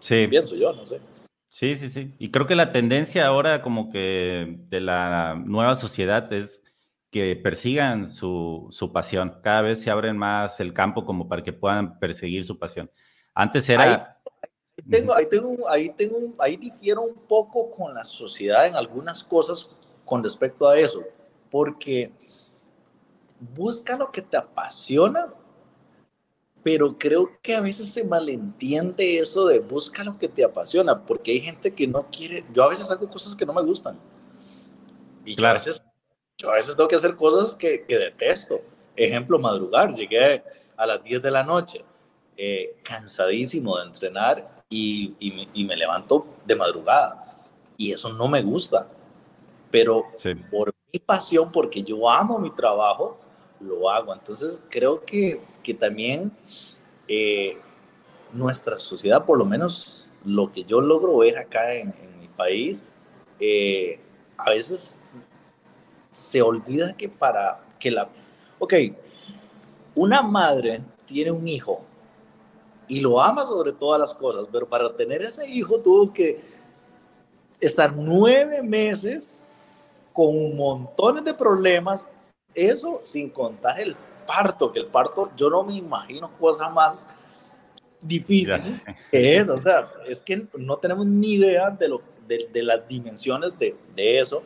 [0.01, 0.27] Sí.
[0.27, 1.01] Pienso yo, no sé.
[1.47, 2.15] Sí, sí, sí.
[2.19, 6.65] Y creo que la tendencia ahora como que de la nueva sociedad es
[7.11, 9.39] que persigan su, su pasión.
[9.43, 12.91] Cada vez se abren más el campo como para que puedan perseguir su pasión.
[13.35, 14.17] Antes era...
[14.33, 19.25] Ahí, tengo, ahí, tengo, ahí, tengo, ahí difiero un poco con la sociedad en algunas
[19.25, 21.03] cosas con respecto a eso,
[21.51, 22.13] porque
[23.55, 25.33] busca lo que te apasiona,
[26.63, 31.33] pero creo que a veces se malentiende eso de busca lo que te apasiona, porque
[31.33, 33.99] hay gente que no quiere, yo a veces hago cosas que no me gustan.
[35.25, 35.83] Y yo, a veces,
[36.41, 38.61] yo a veces tengo que hacer cosas que, que detesto.
[38.97, 39.95] Ejemplo, madrugar.
[39.95, 40.43] Llegué
[40.77, 41.85] a las 10 de la noche,
[42.37, 47.39] eh, cansadísimo de entrenar y, y, me, y, me, levanto de madrugada.
[47.77, 48.89] Y eso no me gusta.
[49.71, 50.07] Pero
[50.51, 53.19] por mi pasión, porque yo amo mi trabajo,
[53.61, 54.13] lo hago.
[54.13, 56.33] Entonces creo que que también
[57.09, 57.59] eh,
[58.33, 62.87] nuestra sociedad, por lo menos lo que yo logro ver acá en, mi país,
[63.39, 63.99] eh,
[64.37, 64.99] a veces
[66.11, 68.09] se olvida que para que la...
[68.59, 68.75] Ok,
[69.95, 71.83] una madre tiene un hijo
[72.89, 76.41] y lo ama sobre todas las cosas, pero para tener ese hijo tuvo que
[77.61, 79.47] estar nueve meses
[80.13, 82.09] con montones de problemas,
[82.55, 83.97] eso sin contar el
[84.27, 87.09] parto, que el parto, yo no me imagino cosa más
[88.01, 92.87] difícil que es, o sea, es que no tenemos ni idea de, lo, de, las
[92.89, 94.43] dimensiones de, de eso.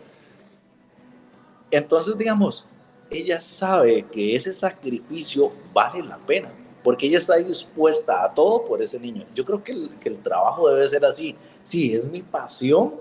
[1.76, 2.68] Entonces, digamos,
[3.10, 6.52] ella sabe que ese sacrificio vale la pena,
[6.84, 9.26] porque ella está dispuesta a todo por ese niño.
[9.34, 11.34] Yo creo que el, que el trabajo debe ser así.
[11.64, 12.94] Sí, es mi pasión,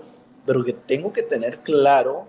[0.44, 2.26] pero que tengo que tener claro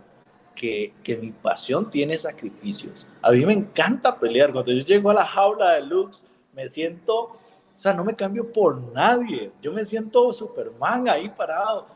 [0.54, 3.08] que, que, mi pasión tiene sacrificios.
[3.24, 4.54] A mí me encanta pelear.
[4.54, 7.40] Cuando yo llego a la jaula de Lux, me siento, o
[7.76, 9.52] sea, no me cambio por nadie.
[9.64, 11.88] Yo me siento Superman ahí parado.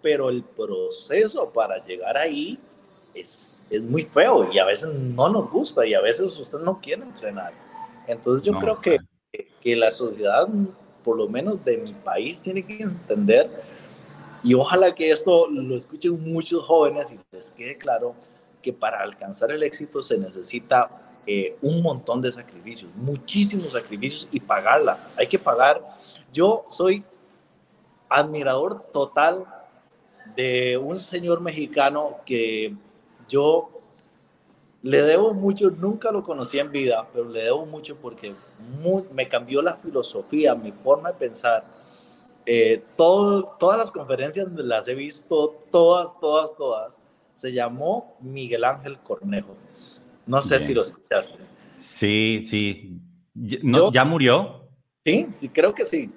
[0.00, 2.58] pero el proceso para llegar ahí
[3.16, 6.80] es, es muy feo y a veces no nos gusta y a veces usted no
[6.80, 7.52] quiere entrenar.
[8.06, 8.98] Entonces yo creo que,
[9.60, 10.46] que la sociedad,
[11.02, 13.50] por lo menos de mi país, tiene que entender
[14.42, 18.14] y ojalá que esto lo escuchen muchos jóvenes y les quede claro
[18.62, 20.88] que para alcanzar el éxito se necesita
[21.26, 25.08] eh, un montón de sacrificios, muchísimos sacrificios y pagarla.
[25.16, 25.82] Hay que pagar.
[26.32, 27.04] Yo soy
[28.08, 29.44] admirador total
[30.36, 32.76] de un señor mexicano que
[33.28, 33.70] yo
[34.82, 38.34] le debo mucho, nunca lo conocí en vida, pero le debo mucho porque
[39.12, 41.64] me cambió la filosofía, mi forma de pensar.
[42.44, 47.00] Eh, todo, todas las conferencias las he visto, todas, todas, todas.
[47.34, 49.56] Se llamó Miguel Ángel Cornejo.
[50.26, 51.44] No sé si lo escuchaste.
[51.76, 53.00] Sí, sí.
[53.34, 54.68] No, ¿Ya murió?
[55.04, 56.10] Sí, sí, creo que sí.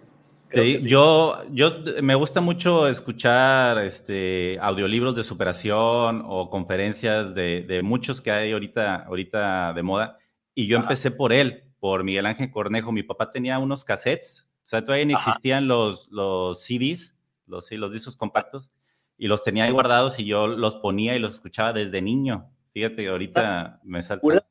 [0.51, 8.21] Yo, yo me gusta mucho escuchar este, audiolibros de superación o conferencias de, de muchos
[8.21, 10.17] que hay ahorita, ahorita de moda.
[10.55, 12.91] Y yo empecé por él, por Miguel Ángel Cornejo.
[12.91, 17.93] Mi papá tenía unos cassettes, o sea, todavía no existían los, los CDs, los, los
[17.93, 18.71] discos compactos,
[19.17, 22.49] y los tenía ahí guardados y yo los ponía y los escuchaba desde niño.
[22.73, 24.25] Fíjate, ahorita me salta.
[24.25, 24.41] Una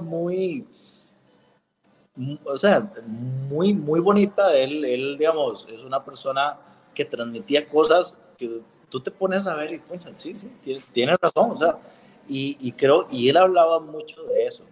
[0.00, 0.66] muy,
[2.44, 2.90] o sea,
[3.48, 4.56] muy, muy bonita.
[4.56, 6.58] Él, él, digamos, es una persona
[6.94, 10.50] que transmitía cosas que tú te pones a ver y piensas, sí, sí,
[10.92, 11.76] tiene, razón, o sea,
[12.28, 14.64] y, y, creo, y él hablaba mucho de eso.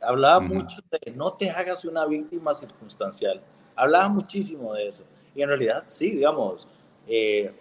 [0.00, 3.40] Hablaba mucho de no te hagas una víctima circunstancial.
[3.74, 5.04] Hablaba muchísimo de eso.
[5.34, 6.66] Y en realidad, sí, digamos,
[7.06, 7.52] eh,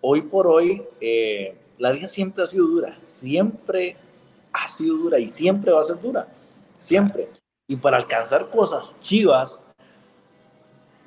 [0.00, 3.96] hoy por hoy, eh, la vida siempre ha sido dura, siempre
[4.52, 6.28] ha sido dura y siempre va a ser dura,
[6.78, 7.28] siempre.
[7.72, 9.62] Y para alcanzar cosas chivas,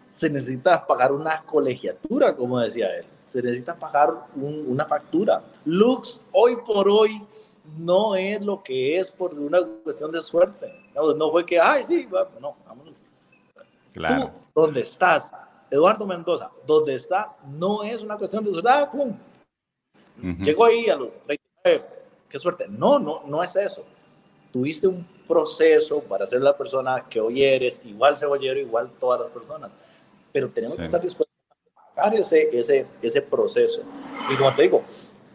[0.09, 3.05] se necesita pagar una colegiatura, como decía él.
[3.27, 5.43] Se necesita pagar una factura.
[5.63, 7.23] Lux, hoy por hoy,
[7.77, 10.73] no es lo que es por una cuestión de suerte.
[10.95, 12.07] No, fue que, ay, sí,
[12.41, 12.95] no, vámonos.
[13.93, 14.25] Claro.
[14.25, 15.31] Tú, ¿dónde estás?
[15.69, 17.37] Eduardo Mendoza, ¿dónde está?
[17.47, 18.69] No es una cuestión de suerte.
[18.71, 18.89] Ah,
[20.41, 21.85] Llegó ahí a los 39,
[22.27, 22.65] qué suerte.
[22.67, 23.85] No, no, no es eso.
[24.51, 29.29] Tuviste un proceso para ser la persona que hoy eres, igual cebollero, igual todas las
[29.29, 29.77] personas,
[30.31, 31.35] pero tenemos que estar dispuestos
[31.75, 33.81] a pagar ese, ese, ese proceso.
[34.31, 34.83] Y como te digo,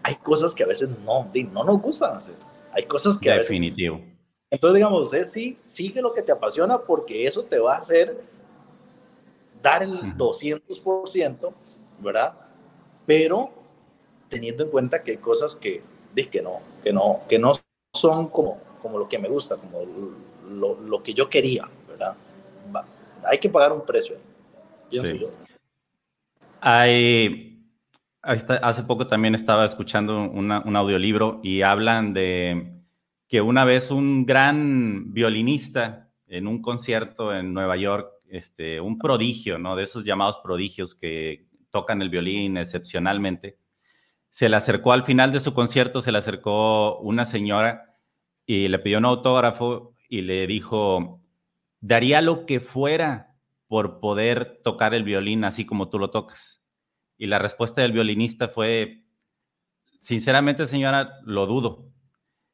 [0.03, 2.35] hay cosas que a veces no, no nos gustan hacer.
[2.73, 3.97] Hay cosas que Definitivo.
[3.97, 4.11] a veces...
[4.51, 8.25] Entonces, digamos, es sí, sigue lo que te apasiona porque eso te va a hacer
[9.63, 11.53] dar el 200%,
[12.01, 12.35] ¿verdad?
[13.07, 13.51] Pero
[14.29, 15.83] teniendo en cuenta que hay cosas que,
[16.31, 17.53] que no, que no, que no
[17.93, 19.81] son como, como lo que me gusta, como
[20.49, 22.17] lo, lo que yo quería, ¿verdad?
[23.25, 24.17] hay que pagar un precio.
[24.91, 25.27] Sí.
[26.61, 27.65] Hay,
[28.23, 32.81] hace poco también estaba escuchando un audiolibro y hablan de
[33.29, 39.59] que una vez un gran violinista en un concierto en Nueva York, este, un prodigio,
[39.59, 39.77] ¿no?
[39.77, 43.59] De esos llamados prodigios que tocan el violín excepcionalmente,
[44.31, 47.90] se le acercó al final de su concierto, se le acercó una señora
[48.53, 51.23] y le pidió un autógrafo y le dijo,
[51.81, 53.37] daría lo que fuera
[53.69, 56.61] por poder tocar el violín así como tú lo tocas.
[57.17, 59.05] Y la respuesta del violinista fue,
[60.01, 61.93] sinceramente señora, lo dudo.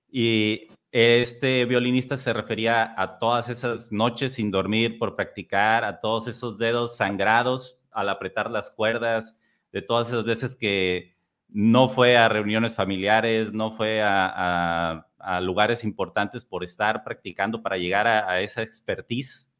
[0.07, 6.29] Y este violinista se refería a todas esas noches sin dormir por practicar, a todos
[6.29, 9.35] esos dedos sangrados al apretar las cuerdas,
[9.73, 11.17] de todas esas veces que
[11.49, 15.07] no fue a reuniones familiares, no fue a,
[15.41, 19.51] lugares importantes por estar practicando para llegar a, esa expertise.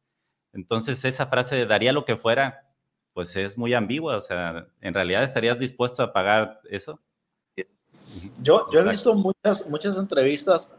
[0.53, 2.65] Entonces esa frase de daría lo que fuera,
[3.13, 6.99] pues es muy ambigua, o sea, ¿en realidad estarías dispuesto a pagar eso?
[8.41, 10.71] Yo, yo he visto muchas, muchas entrevistas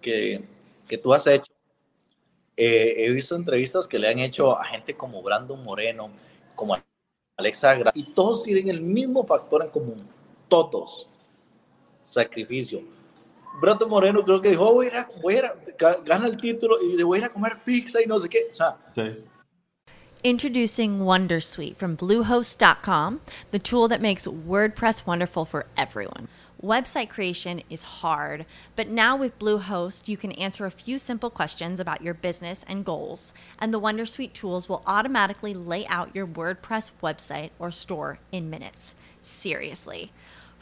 [0.00, 0.44] que,
[0.88, 1.52] que tú has hecho.
[2.56, 6.10] Eh, he visto entrevistas que le han hecho a gente como Brandon Moreno,
[6.54, 6.76] como
[7.36, 9.96] Alexa y todos tienen el mismo factor en común,
[10.48, 11.08] todos,
[12.02, 12.82] sacrificio.
[13.60, 15.54] Brato Moreno creo que dijo, oh, voy, a voy a
[16.04, 18.48] gana el título y voy a ir a comer pizza y no sé qué.
[18.50, 19.24] O sea, sí.
[20.24, 23.20] Introducing Wondersuite from Bluehost.com,
[23.50, 26.28] the tool that makes WordPress wonderful for everyone.
[26.62, 31.78] Website creation is hard, but now with Bluehost, you can answer a few simple questions
[31.78, 36.90] about your business and goals, and the Wondersuite tools will automatically lay out your WordPress
[37.02, 38.94] website or store in minutes.
[39.20, 40.10] Seriously.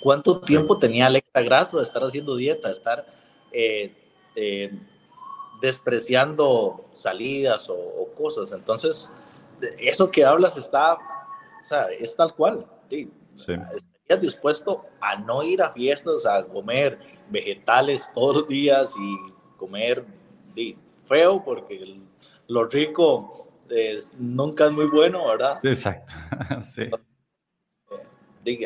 [0.00, 3.06] ¿Cuánto tiempo tenía Alexa Grasso de estar haciendo dieta, de estar
[3.52, 3.92] eh,
[4.34, 4.72] eh,
[5.60, 8.52] despreciando salidas o, o, cosas?
[8.52, 9.12] Entonces,
[9.78, 12.66] eso que hablas está, o sea, es tal cual.
[12.88, 13.10] ¿sí?
[13.34, 13.52] Sí.
[13.52, 16.98] Estarías dispuesto a no ir a fiestas, a comer
[17.30, 20.04] vegetales todos los días y comer
[20.54, 22.00] sí, feo, porque
[22.46, 25.64] lo rico es, nunca es muy bueno, ¿verdad?
[25.64, 26.14] Exacto.
[26.62, 26.88] sí.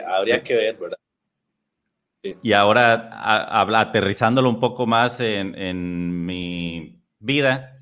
[0.07, 0.99] Habría que ver, ¿verdad?
[2.23, 7.81] Y ahora, a, aterrizándolo un poco más en, en, mi vida,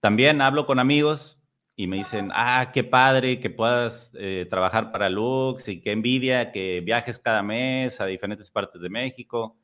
[0.00, 1.40] también hablo con amigos
[1.76, 6.50] y me dicen, ah, qué padre que puedas eh, trabajar para Lux y qué envidia
[6.50, 9.56] que viajes cada mes a diferentes partes de México.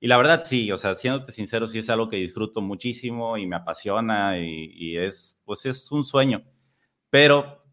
[0.00, 3.46] Y la verdad, sí, o sea, siéndote sincero, sí es algo que disfruto muchísimo y
[3.46, 6.44] me apasiona y, y es, pues es un sueño.
[7.10, 7.64] Pero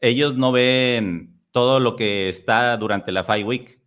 [0.00, 3.77] ellos no ven todo lo que está durante la Five Week.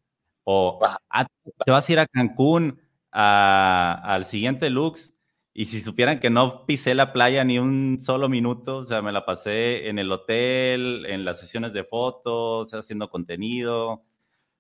[0.43, 0.79] O
[1.09, 1.27] ah,
[1.65, 2.79] te vas a ir a Cancún
[3.11, 5.13] a, al siguiente Lux
[5.53, 9.11] y si supieran que no pisé la playa ni un solo minuto, o sea, me
[9.11, 14.03] la pasé en el hotel, en las sesiones de fotos, haciendo contenido.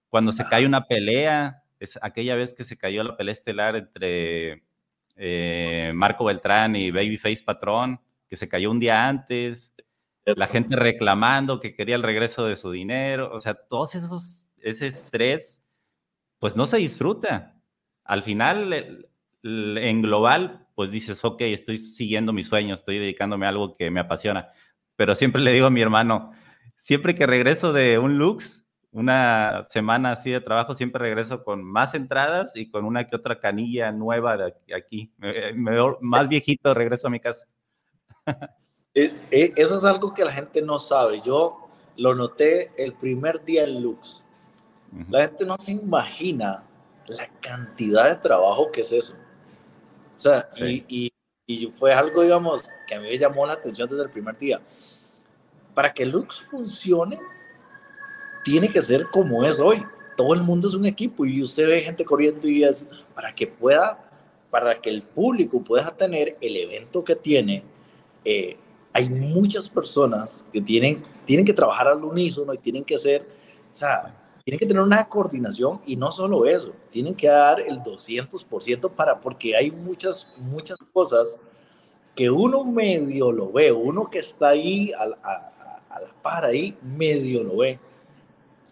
[0.09, 4.63] Cuando se cae una pelea, es aquella vez que se cayó la pelea estelar entre
[5.15, 9.73] eh, Marco Beltrán y Babyface Patrón, que se cayó un día antes,
[10.25, 14.87] la gente reclamando que quería el regreso de su dinero, o sea, todos esos, ese
[14.87, 15.60] estrés
[16.41, 17.55] pues no se disfruta.
[18.03, 19.07] Al final,
[19.43, 23.99] en global, pues dices, ok, estoy siguiendo mi sueño, estoy dedicándome a algo que me
[23.99, 24.49] apasiona.
[24.95, 26.31] Pero siempre le digo a mi hermano,
[26.77, 31.93] siempre que regreso de un Lux, una semana así de trabajo, siempre regreso con más
[31.93, 35.13] entradas y con una que otra canilla nueva de aquí.
[35.53, 37.45] Mejor, más viejito regreso a mi casa.
[38.95, 41.21] Eso es algo que la gente no sabe.
[41.23, 44.23] Yo lo noté el primer día en Lux.
[45.09, 46.63] La gente no se imagina
[47.07, 49.15] la cantidad de trabajo que es eso.
[50.15, 50.85] O sea, sí.
[50.87, 51.11] y,
[51.47, 54.37] y, y, fue algo, digamos, que a mí me llamó la atención desde el primer
[54.37, 54.61] día.
[55.73, 57.19] Para que Lux funcione,
[58.43, 59.83] tiene que ser como es hoy.
[60.17, 62.85] Todo el mundo es un equipo y usted ve gente corriendo y es
[63.15, 63.97] para que pueda,
[64.49, 67.63] para que el público pueda tener el evento que tiene.
[68.25, 68.57] Eh,
[68.93, 73.21] hay muchas personas que tienen, tienen que trabajar al unísono y tienen que ser,
[73.71, 74.20] o sea,
[74.51, 79.17] tienen que tener una coordinación y no solo eso, tienen que dar el 200% para,
[79.17, 81.37] porque hay muchas, muchas cosas
[82.13, 86.77] que uno medio lo ve, uno que está ahí a, a, a la par ahí,
[86.81, 87.79] medio lo ve,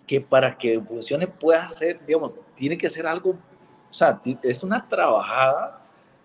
[0.05, 4.85] que para que funcione pueda ser, digamos, tiene que ser algo, o sea, es una
[4.85, 5.81] trabajada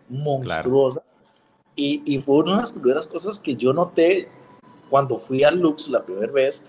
[0.09, 1.16] monstruosa claro.
[1.76, 4.28] y, y fue una de las primeras cosas que yo noté
[4.90, 6.64] cuando fui al Lux la primera vez,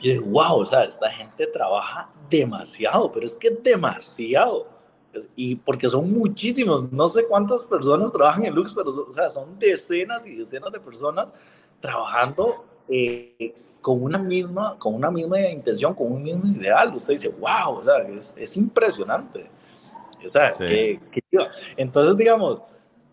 [0.00, 4.66] y dije, wow, o sea, esta gente trabaja demasiado, pero es que demasiado.
[5.34, 9.58] Y porque son muchísimos, no sé cuántas personas trabajan en Lux, pero o sea, son
[9.58, 11.32] decenas y decenas de personas
[11.80, 16.94] trabajando eh, con, una misma, con una misma intención, con un mismo ideal.
[16.94, 19.50] Usted dice, wow, o sea, es, es impresionante.
[20.24, 20.64] O sea, sí.
[20.64, 21.22] que, que,
[21.76, 22.62] entonces, digamos,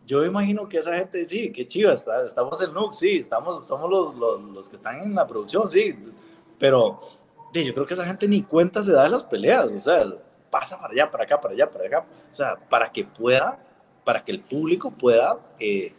[0.05, 3.89] yo imagino que esa gente, sí, qué chiva, está, estamos en Lux, sí, estamos, somos
[3.89, 5.97] los, los, los que están en la producción, sí,
[6.59, 6.99] pero
[7.53, 10.05] sí, yo creo que esa gente ni cuenta se da de las peleas, o sea,
[10.49, 13.59] pasa para allá, para acá, para allá, para acá, o sea, para que pueda,
[14.03, 15.93] para que el público pueda eh,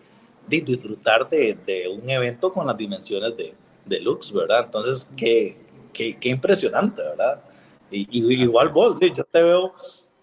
[0.47, 3.55] disfrutar de, un evento con las dimensiones de,
[3.85, 4.65] de Lux, ¿verdad?
[4.65, 5.59] Entonces, qué,
[5.93, 7.43] qué, qué impresionante, ¿verdad?
[7.91, 9.75] Y, igual vos, yo te veo, o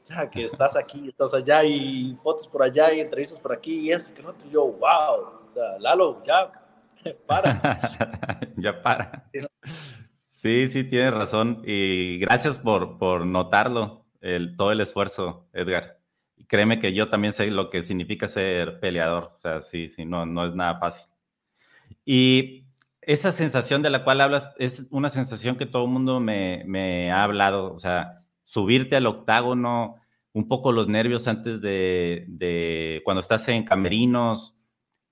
[0.04, 3.92] sea, que estás aquí, estás allá y fotos por allá y entrevistas por aquí y
[3.92, 6.52] eso, que no, yo, wow, o sea, Lalo, ya,
[7.26, 7.60] para.
[8.58, 9.30] ya para.
[10.46, 11.64] Sí, sí, tienes razón.
[11.66, 16.00] Y gracias por, por notarlo, el, todo el esfuerzo, Edgar.
[16.38, 19.34] Y créeme que yo también sé lo que significa ser peleador.
[19.38, 21.12] O sea, sí, sí, no, no es nada fácil.
[22.06, 22.68] Y
[23.02, 27.12] esa sensación de la cual hablas es una sensación que todo el mundo me, me
[27.12, 27.74] ha hablado.
[27.74, 29.96] O sea, subirte al octágono,
[30.32, 34.55] un poco los nervios antes de, de cuando estás en camerinos,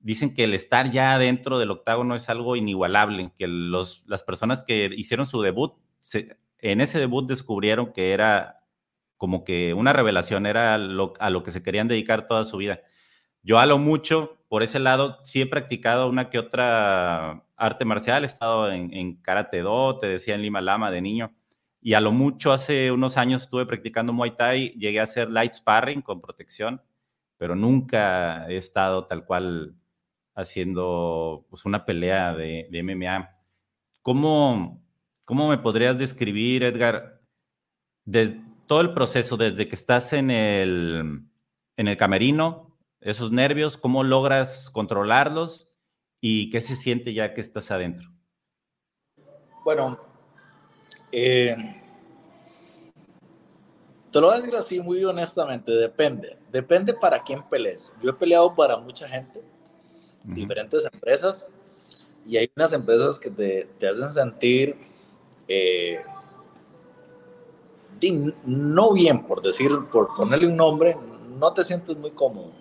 [0.03, 4.63] dicen que el estar ya dentro del octágono es algo inigualable, que los, las personas
[4.63, 5.73] que hicieron su debut,
[6.59, 8.59] en ese debut descubrieron que era
[9.17, 12.81] como que una revelación, era a lo que se querían dedicar toda su vida.
[13.41, 18.23] Yo a lo mucho, por ese lado, sí he practicado una que otra arte marcial,
[18.23, 21.33] he estado en, en Karate Do, te decía en Lima Lama de niño,
[21.79, 25.53] y a lo mucho hace unos años estuve practicando Muay Thai, llegué a hacer light
[25.53, 26.81] sparring con protección,
[27.37, 29.75] pero nunca he estado tal cual
[30.35, 33.29] haciendo pues, una pelea de, MMA.
[34.01, 34.83] ¿Cómo,
[35.25, 37.21] ¿Cómo, me podrías describir, Edgar,
[38.05, 41.23] de todo el proceso, desde que estás en el,
[41.77, 45.69] en el camerino, esos nervios, cómo logras controlarlos
[46.21, 48.09] y qué se siente ya que estás adentro?
[49.63, 49.99] Bueno,
[51.11, 51.55] eh,
[54.11, 56.37] te lo voy a decir así muy honestamente, depende.
[56.51, 57.93] Depende para quién pelees.
[58.01, 59.52] Yo he peleado para mucha gente
[60.23, 61.49] diferentes empresas
[62.25, 64.77] y hay unas empresas que te, te hacen sentir
[65.47, 66.01] eh,
[68.45, 70.97] no bien, por decir, por ponerle un nombre,
[71.39, 72.51] no te sientes muy cómodo.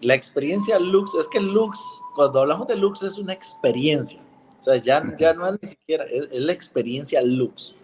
[0.00, 1.78] La experiencia Lux, es que Lux,
[2.14, 4.20] cuando hablamos de Lux es una experiencia.
[4.60, 7.74] O sea, ya, ya no es ni siquiera, es, la experiencia Lux.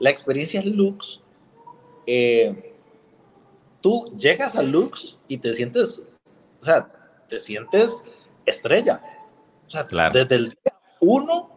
[0.00, 1.20] La experiencia Lux,
[2.06, 2.74] eh,
[3.80, 6.06] tú llegas a Lux y te sientes,
[6.60, 8.02] o sea, te sientes
[8.50, 9.02] estrella.
[9.66, 11.50] O sea, desde el día uno,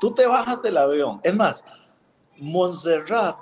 [0.00, 1.20] tú te bajas del avión.
[1.22, 1.64] Es más,
[2.36, 3.36] Montserrat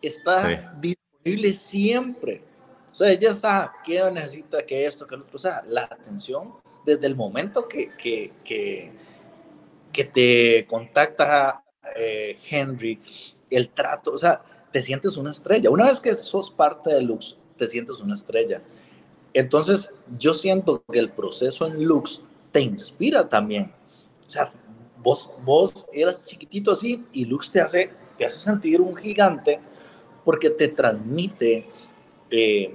[0.00, 2.44] está disponible siempre.
[2.90, 4.62] O sea, ella está, ¿qué necesita?
[4.62, 5.06] que esto?
[5.06, 5.36] que lo otro?
[5.36, 6.54] O sea, la atención
[6.84, 8.92] desde el momento que, que, que,
[9.92, 11.64] que te contacta
[11.96, 13.00] eh, Henry,
[13.50, 15.70] el trato, o sea, te sientes una estrella.
[15.70, 18.62] Una vez que sos parte de Lux, te sientes una estrella.
[19.34, 23.72] Entonces, yo siento que el proceso en Lux te inspira también.
[24.26, 24.52] O sea,
[25.02, 29.60] vos, vos eras chiquitito así y Lux te hace, te hace sentir un gigante
[30.24, 31.68] porque te transmite
[32.30, 32.74] eh,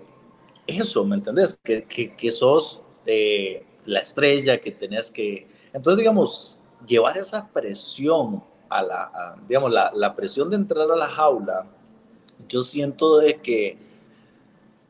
[0.66, 1.58] eso, ¿me entendés?
[1.64, 5.48] Que, que, sos eh, la estrella, que tenés que...
[5.72, 11.08] Entonces, digamos, llevar esa presión a la, digamos, la, la presión de entrar a la
[11.08, 11.68] jaula,
[12.50, 13.87] yo siento de que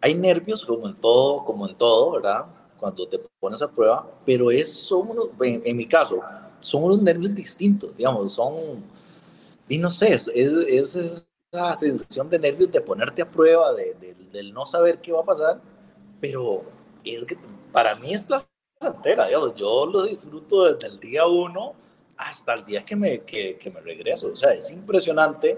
[0.01, 2.45] hay nervios como en todo, como en todo, ¿verdad?
[2.77, 6.19] Cuando te pones a prueba, pero es, son unos, en, mi caso,
[6.59, 8.83] son unos nervios distintos, digamos, son,
[9.67, 13.95] y no sé, es, es, esa sensación de nervios de ponerte a prueba, de,
[14.31, 15.59] del no saber qué va a pasar,
[16.21, 16.63] pero
[17.03, 17.37] es que
[17.71, 21.73] para mí es placentera, digamos, yo lo disfruto desde el día uno
[22.17, 25.57] hasta el día que me, que, que me regreso, o sea, es impresionante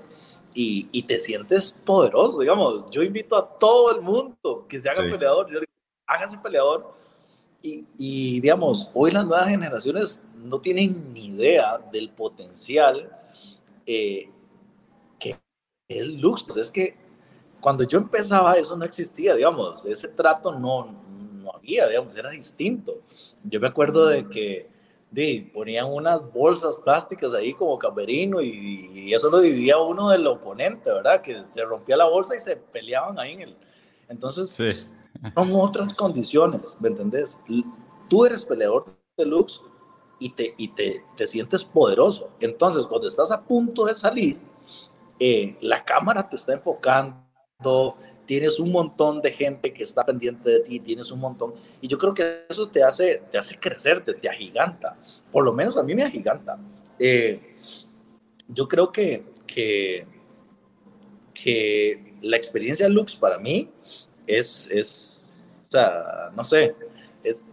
[0.53, 2.89] y, te sientes poderoso, digamos.
[2.91, 5.71] Yo invito a todo el mundo que se haga peleador, yo digo,
[6.05, 6.93] hágase peleador.
[7.61, 13.09] Y, y, digamos, hoy las nuevas generaciones no tienen ni idea del potencial
[13.85, 14.29] eh,
[15.19, 15.35] que
[15.87, 16.55] es Lux.
[16.57, 16.95] Es que
[17.59, 23.01] cuando yo empezaba eso no existía, digamos, ese trato no, no había, digamos, era distinto.
[23.43, 24.67] Yo me acuerdo de que
[25.11, 30.91] de, ponían unas bolsas plásticas ahí como camerino y, eso lo dividía uno del oponente,
[30.91, 31.21] ¿verdad?
[31.21, 33.57] Que se rompía la bolsa y se peleaban ahí en el...
[34.07, 34.87] Entonces,
[35.35, 37.41] son otras condiciones, ¿me entendés?
[38.07, 38.85] Tú eres peleador
[39.17, 39.63] de lux
[40.19, 42.29] y te, y te, te sientes poderoso.
[42.39, 44.39] Entonces, cuando estás a punto de salir,
[45.19, 47.97] eh, la cámara te está enfocando,
[48.29, 51.97] tienes un montón de gente que está pendiente de ti, tienes un montón, y yo
[51.97, 54.95] creo que eso te hace, te hace crecerte, te agiganta,
[55.31, 56.59] por lo menos a mí me agiganta.
[56.99, 57.55] Eh,
[58.47, 60.05] yo creo que, que,
[61.33, 63.67] que la experiencia Lux para mí
[64.27, 66.75] es, es o sea, no sé,
[67.23, 67.45] es,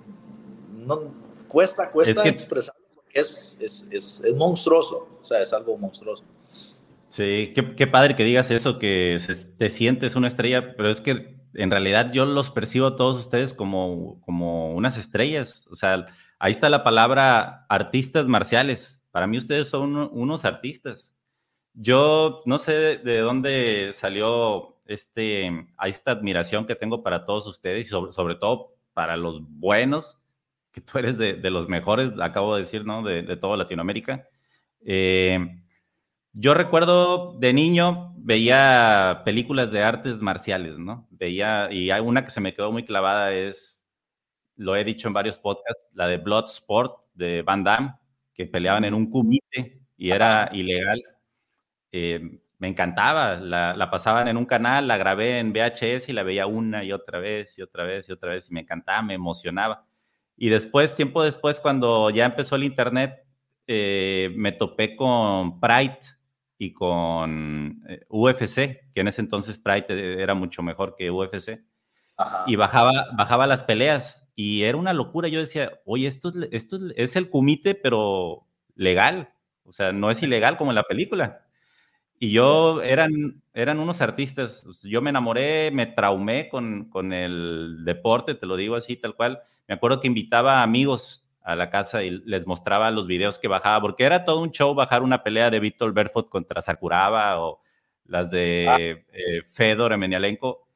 [0.75, 1.11] no,
[1.49, 6.23] cuesta, cuesta expresarlo porque es, es, es monstruoso, o sea, es algo monstruoso.
[7.17, 9.17] Sí, qué, padre que digas eso, que
[9.57, 13.55] te sientes una estrella, pero es que en realidad yo los percibo a todos ustedes
[13.55, 15.67] como, como unas estrellas.
[15.71, 16.09] O sea,
[16.39, 19.03] ahí está la palabra artistas marciales.
[19.13, 21.17] Para mí ustedes son unos artistas.
[21.73, 27.89] Yo no sé de, dónde salió este, esta admiración que tengo para todos ustedes y
[27.89, 30.19] sobre, todo para los buenos,
[30.71, 33.03] que tú eres de, los mejores, acabo de decir, ¿no?
[33.03, 34.29] De, de toda Latinoamérica.
[34.85, 35.63] Eh,
[36.39, 41.09] yo recuerdo de niño, veía películas de artes marciales, ¿no?
[41.11, 43.87] Veía, y hay una que se me quedó muy clavada, es,
[44.57, 47.95] lo he dicho en varios podcasts, la de Bloodsport de Van Damme,
[48.35, 51.03] que peleaban en un cubite y era ilegal.
[51.91, 56.47] Eh, me encantaba, la, pasaban en un canal, la grabé en VHS y la veía
[56.47, 59.87] una y otra vez y otra vez y otra vez y me encantaba, me emocionaba.
[60.37, 63.25] Y después, tiempo después, cuando ya empezó el Internet,
[63.67, 65.99] eh, me topé con Pride
[66.59, 71.65] y con eh, UFC, que en ese entonces Pride era mucho mejor que UFC.
[72.47, 75.29] Y bajaba, bajaba las peleas y era una locura.
[75.29, 79.35] Yo decía, oye, esto, esto es el kumite, pero legal.
[79.65, 81.43] O sea, no es ilegal como en la película.
[82.19, 84.65] Y yo eran, eran unos artistas.
[84.83, 89.41] Yo me enamoré, me traumé con, con el deporte, te lo digo así, tal cual.
[89.69, 93.81] Me acuerdo que invitaba amigos a la casa y les mostraba los videos que bajaba,
[93.81, 97.61] porque era todo un show bajar una pelea de Víctor Berfot contra Sakuraba o
[98.05, 98.77] las de ah.
[98.81, 100.67] eh, Fedor Emelianenko.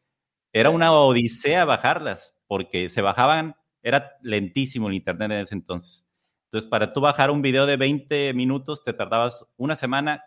[0.53, 6.09] Era una odisea bajarlas, porque se bajaban, era lentísimo el internet en ese entonces.
[6.45, 10.25] Entonces, para tú bajar un video de 20 minutos, te tardabas una semana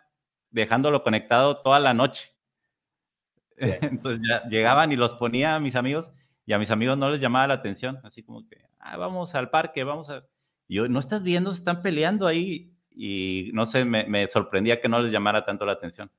[0.50, 2.34] dejándolo conectado toda la noche.
[3.56, 6.12] Entonces ya llegaban y los ponía a mis amigos
[6.44, 9.48] y a mis amigos no les llamaba la atención, así como que, ah, vamos al
[9.48, 10.22] parque, vamos a
[10.74, 11.50] yo, ¿no estás viendo?
[11.52, 12.72] Se están peleando ahí.
[12.94, 16.10] Y no sé, me, sorprendía que no les llamara tanto la atención.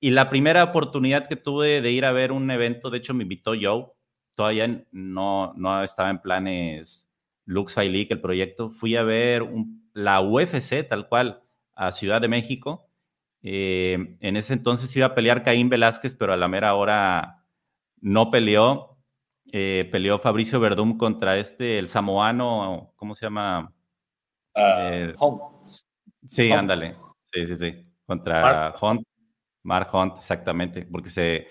[0.00, 3.24] Y la primera oportunidad que tuve de ir a ver un evento, de hecho me
[3.24, 3.86] invitó Joe,
[4.34, 7.08] todavía no, no estaba en planes
[7.44, 9.46] Lux Fight el proyecto, fui a ver
[9.92, 11.42] la UFC tal cual
[11.74, 12.88] a Ciudad de México.
[13.42, 17.44] Eh, en ese entonces iba a pelear Caín Velázquez, pero a la mera hora
[18.00, 18.91] no peleó
[19.52, 23.72] eh, peleó Fabricio Verdum contra este, el samoano, ¿cómo se llama?
[24.56, 25.62] Uh,
[26.26, 26.96] Sí, ándale.
[27.20, 27.86] Sí, sí, sí.
[28.06, 29.02] Contra Hunt.
[29.62, 30.86] Mark Hunt, exactamente.
[30.90, 31.46] Porque se.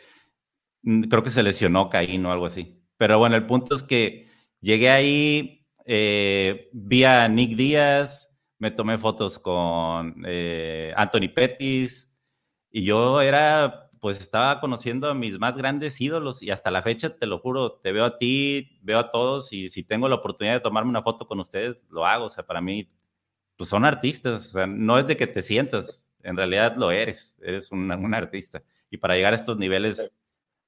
[0.83, 2.81] Mm, creo que se lesionó Caín o algo así.
[2.97, 4.29] Pero bueno, el punto es que
[4.59, 12.11] llegué ahí, eh, vi a Nick Díaz, me tomé fotos con eh, Anthony Pettis
[12.69, 17.15] y yo era pues estaba conociendo a mis más grandes ídolos y hasta la fecha,
[17.15, 20.55] te lo juro, te veo a ti, veo a todos y si tengo la oportunidad
[20.55, 22.25] de tomarme una foto con ustedes, lo hago.
[22.25, 22.89] O sea, para mí,
[23.55, 24.47] pues son artistas.
[24.47, 28.63] O sea, no es de que te sientas, en realidad lo eres, eres un, artista.
[28.89, 30.11] Y para llegar a estos niveles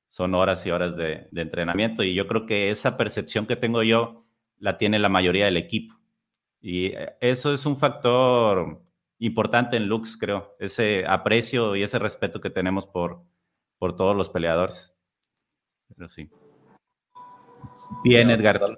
[0.07, 4.25] son horas y horas de, entrenamiento y yo creo que esa percepción que tengo yo
[4.59, 5.95] la tiene la mayoría del equipo.
[6.61, 8.79] Y eh, eso es un factor
[9.20, 13.24] importante en Lux, creo, ese aprecio y ese respeto que tenemos por,
[13.78, 14.95] por todos los peleadores.
[15.95, 16.30] Pero sí.
[18.03, 18.78] Bien, Edgar.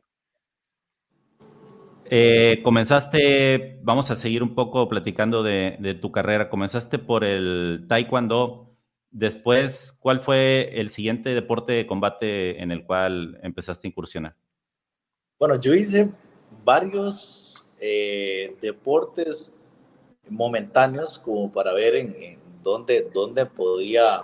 [2.08, 6.50] Eh, comenzaste, vamos a seguir un poco platicando de, tu carrera.
[6.50, 8.76] Comenzaste por el Taekwondo.
[9.10, 14.36] Después, ¿cuál fue el siguiente deporte de combate en el cual empezaste a incursionar?
[15.40, 16.12] Bueno, yo hice
[16.64, 19.55] varios eh, deportes
[20.30, 24.22] momentáneos como para ver en, dónde, dónde podía,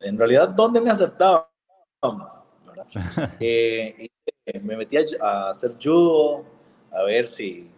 [0.00, 1.44] en realidad, dónde me aceptaban.
[3.38, 4.08] Eh,
[4.62, 6.44] me metí a, hacer judo,
[6.90, 7.70] a ver si,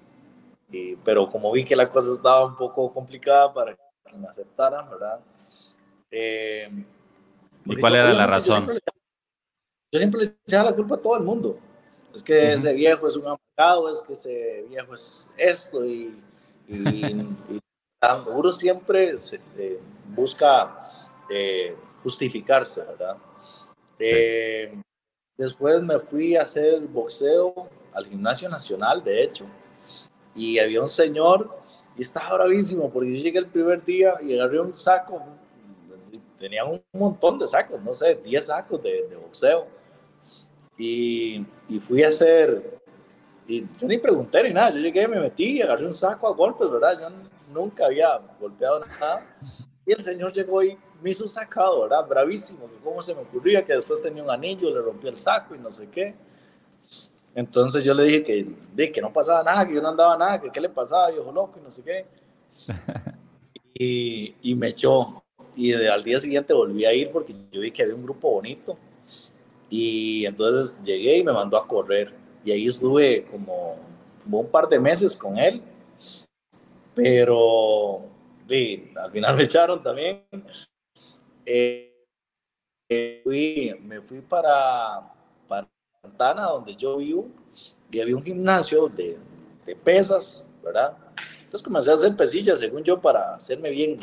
[1.04, 5.20] pero como vi que la cosa estaba un poco complicada para que me aceptaran, ¿verdad?
[6.10, 6.70] Eh,
[7.64, 8.66] ¿Y cuál era la razón?
[9.92, 11.58] Yo siempre, le echaba la culpa a todo el mundo.
[12.14, 16.14] Es que ese viejo es un amargado, es que ese viejo es esto y
[16.72, 17.60] y,
[18.34, 19.14] uno siempre
[19.56, 20.90] eh, busca
[21.30, 23.16] eh, justificarse, ¿verdad?
[23.98, 24.76] Eh,
[25.36, 29.46] después me fui a hacer boxeo al Gimnasio Nacional, de hecho,
[30.34, 31.62] y había un señor
[31.96, 35.22] y estaba bravísimo porque yo llegué el primer día y agarré un saco,
[36.38, 39.66] tenía un montón de sacos, no sé, 10 sacos de, de boxeo.
[40.76, 42.81] Y, y, fui a hacer
[43.52, 46.70] y yo ni pregunté ni nada, yo llegué, me metí agarré un saco a golpes,
[46.70, 46.98] ¿verdad?
[46.98, 47.08] Yo
[47.52, 49.26] nunca había golpeado nada.
[49.84, 52.08] Y el señor llegó y me hizo un sacado, ¿verdad?
[52.08, 55.58] Bravísimo, cómo se me ocurría que después tenía un anillo, le rompí el saco y
[55.58, 56.14] no sé qué.
[57.34, 60.40] Entonces yo le dije que, de, que no pasaba nada, que yo no andaba nada,
[60.40, 62.06] que qué le pasaba, viejo loco y no sé qué.
[63.74, 65.24] Y, y me echó.
[65.56, 68.30] Y de, al día siguiente volví a ir porque yo vi que había un grupo
[68.30, 68.76] bonito
[69.70, 72.21] Y entonces llegué y me mandó a correr.
[72.44, 73.76] Y ahí estuve como,
[74.30, 75.62] un par de meses con él.
[76.94, 78.02] Pero
[78.48, 80.24] sí, al final me echaron también.
[81.44, 81.88] Eh,
[83.22, 85.12] fui, me fui para,
[85.48, 85.68] para
[86.02, 87.28] Santana, donde yo vivo,
[87.90, 89.18] y había un gimnasio de,
[89.64, 90.96] de pesas, ¿verdad?
[91.52, 93.98] Entonces comencé a hacer pesillas, según yo, para hacerme bien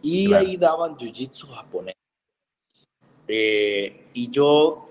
[0.00, 1.94] Y ahí daban jiu-jitsu japonés.
[3.28, 4.85] Eh, y yo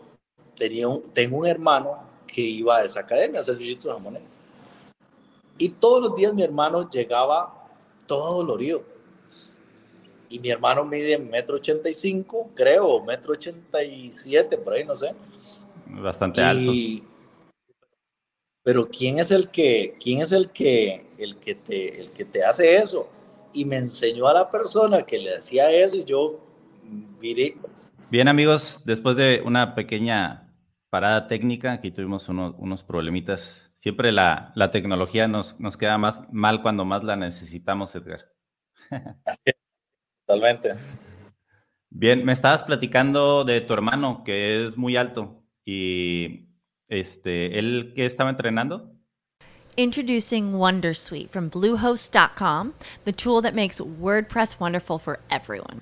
[0.58, 4.24] tenía un, tengo un hermano que iba a esa academia a hacer jiu-jitsu japonés.
[5.58, 7.68] Y todos los días mi hermano llegaba
[8.06, 8.84] todo dolorido.
[10.28, 14.84] Y mi hermano mide metro ochenta y cinco, creo, metro ochenta y siete, por ahí,
[14.84, 15.14] no sé.
[15.88, 17.08] Bastante y, alto.
[18.64, 22.44] Pero ¿quién es el que, quién es el que, el que te, el que te
[22.44, 23.08] hace eso?
[23.54, 26.40] Y me enseñó a la persona que le hacía eso y yo
[27.22, 27.56] miré,
[28.12, 30.45] Bien amigos, después de una pequeña
[30.90, 33.72] parada técnica, aquí tuvimos unos problemitas.
[33.76, 38.26] Siempre la, tecnología nos, nos, queda más mal cuando más la necesitamos, Edgar.
[40.28, 40.76] totalmente.
[41.90, 46.50] Bien, me estabas platicando de tu hermano que es muy alto y
[46.88, 48.92] este, ¿él qué estaba entrenando?
[49.78, 52.74] Introducing Wondersuite from Bluehost.com,
[53.04, 55.82] the tool that makes WordPress wonderful for everyone.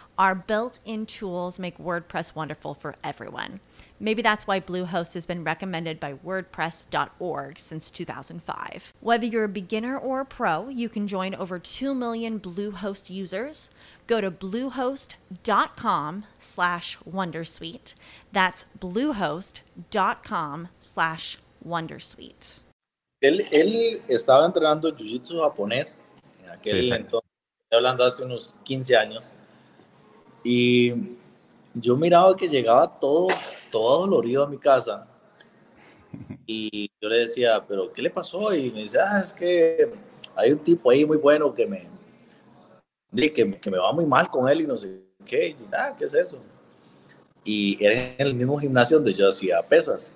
[0.21, 3.59] our built in tools make WordPress wonderful for everyone.
[3.99, 8.93] Maybe that's why Bluehost has been recommended by WordPress.org since 2005.
[8.99, 13.71] Whether you're a beginner or a pro, you can join over 2 million Bluehost users.
[14.05, 17.95] Go to bluehost.com slash wondersuite.
[18.31, 22.59] That's bluehost.com slash wondersuite.
[23.23, 26.03] Él, él estaba entrenando jiu-jitsu japonés
[26.43, 27.29] en aquel sí, entonces,
[27.71, 29.33] hablando hace unos 15 años,
[30.43, 30.93] y
[31.73, 33.27] yo miraba que llegaba todo
[33.71, 35.07] todo dolorido a mi casa.
[36.45, 38.53] Y yo le decía, pero ¿qué le pasó?
[38.53, 39.91] Y me dice, ah, es que
[40.35, 41.87] hay un tipo ahí muy bueno que me,
[43.15, 45.49] que, que me va muy mal con él y no sé qué.
[45.49, 46.37] Y, ah, ¿qué es eso?
[47.43, 50.13] Y era en el mismo gimnasio donde yo hacía pesas.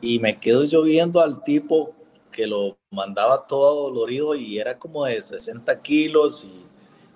[0.00, 1.94] Y me quedo yo viendo al tipo
[2.32, 6.64] que lo mandaba todo dolorido y era como de 60 kilos y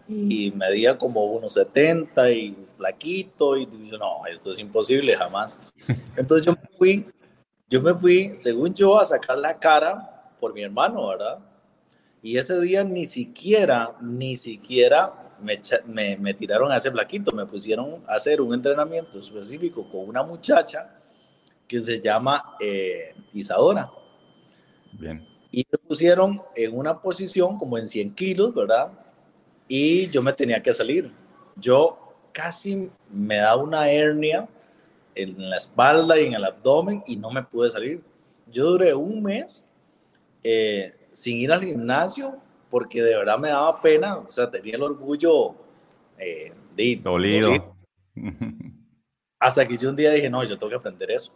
[0.09, 5.59] y medía como unos 70 y flaquito y yo, no, esto es imposible jamás.
[6.17, 7.07] Entonces yo me fui,
[7.69, 11.39] yo me fui, según yo, a sacar la cara por mi hermano, ¿verdad?
[12.23, 17.47] Y ese día ni siquiera, ni siquiera me, me, me tiraron a ese flaquito, me
[17.47, 21.01] pusieron a hacer un entrenamiento específico con una muchacha
[21.67, 23.91] que se llama eh, Isadora.
[24.93, 25.27] Bien.
[25.51, 28.91] Y me pusieron en una posición como en 100 kilos, ¿verdad?
[29.69, 31.11] Y yo me tenía que salir.
[31.57, 31.99] Yo
[32.33, 34.49] casi me da una hernia
[35.15, 38.03] en la espalda y en el abdomen y no me pude salir.
[38.51, 39.67] Yo duré un mes
[40.43, 42.37] eh, sin ir al gimnasio
[42.69, 45.55] porque de verdad me daba pena, o sea, tenía el orgullo
[46.19, 47.77] eh, de dolido.
[49.39, 51.33] Hasta que yo un día dije, no, yo tengo que aprender eso.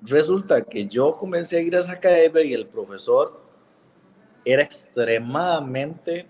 [0.00, 3.40] Resulta que yo comencé a ir a esa academia y el profesor
[4.44, 6.26] era extremadamente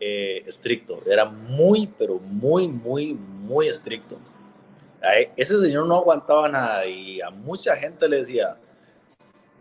[0.00, 4.16] eh, estricto, era muy, pero muy, muy, muy estricto.
[5.36, 8.58] ese señor no aguantaba nada y a mucha gente le decía,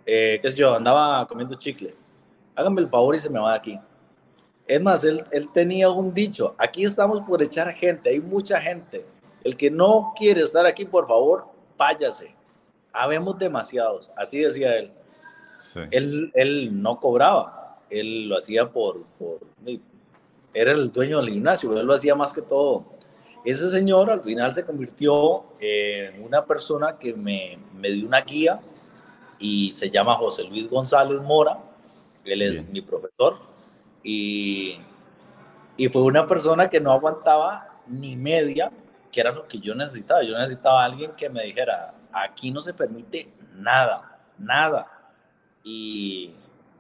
[0.06, 1.96] eh, qué sé yo, andaba comiendo chicle,
[2.56, 3.80] háganme el favor y se me va de aquí.
[4.66, 9.06] Es más, él, él tenía un dicho, aquí estamos por echar gente, hay mucha gente.
[9.44, 11.46] El que no quiere estar aquí, por favor,
[11.78, 12.34] váyase.
[12.94, 14.94] Habemos demasiados, así decía él.
[15.92, 19.40] Él, él no cobraba, él lo hacía por, por,
[20.54, 22.86] era el dueño del gimnasio, él lo hacía más que todo.
[23.46, 28.62] Ese señor al final se convirtió en una persona que me, me dio una guía
[29.38, 31.60] y se llama José Luis González Mora,
[32.24, 33.38] él es mi profesor
[34.02, 34.78] y,
[35.76, 38.72] y fue una persona que no aguantaba ni media,
[39.12, 40.24] que era lo que yo necesitaba.
[40.24, 44.88] Yo necesitaba a alguien que me dijera, aquí no se permite nada, nada.
[45.64, 46.34] Y,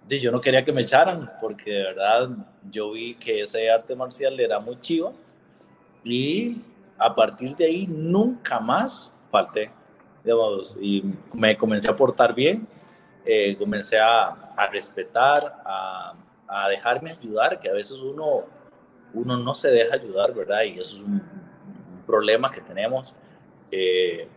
[0.09, 2.29] yo no quería que me echaran, porque de verdad
[2.69, 5.13] yo vi que ese arte marcial era muy chivo
[6.03, 6.61] y
[6.97, 9.71] a partir de ahí nunca más falté,
[10.23, 12.67] digamos, y me comencé a portar bien,
[13.25, 16.13] eh, comencé a, a respetar, a,
[16.47, 18.43] a, dejarme ayudar, que a veces uno,
[19.13, 20.63] uno no se deja ayudar, ¿verdad?
[20.63, 23.15] Y eso es un, un problema que tenemos.
[23.71, 24.27] Eh,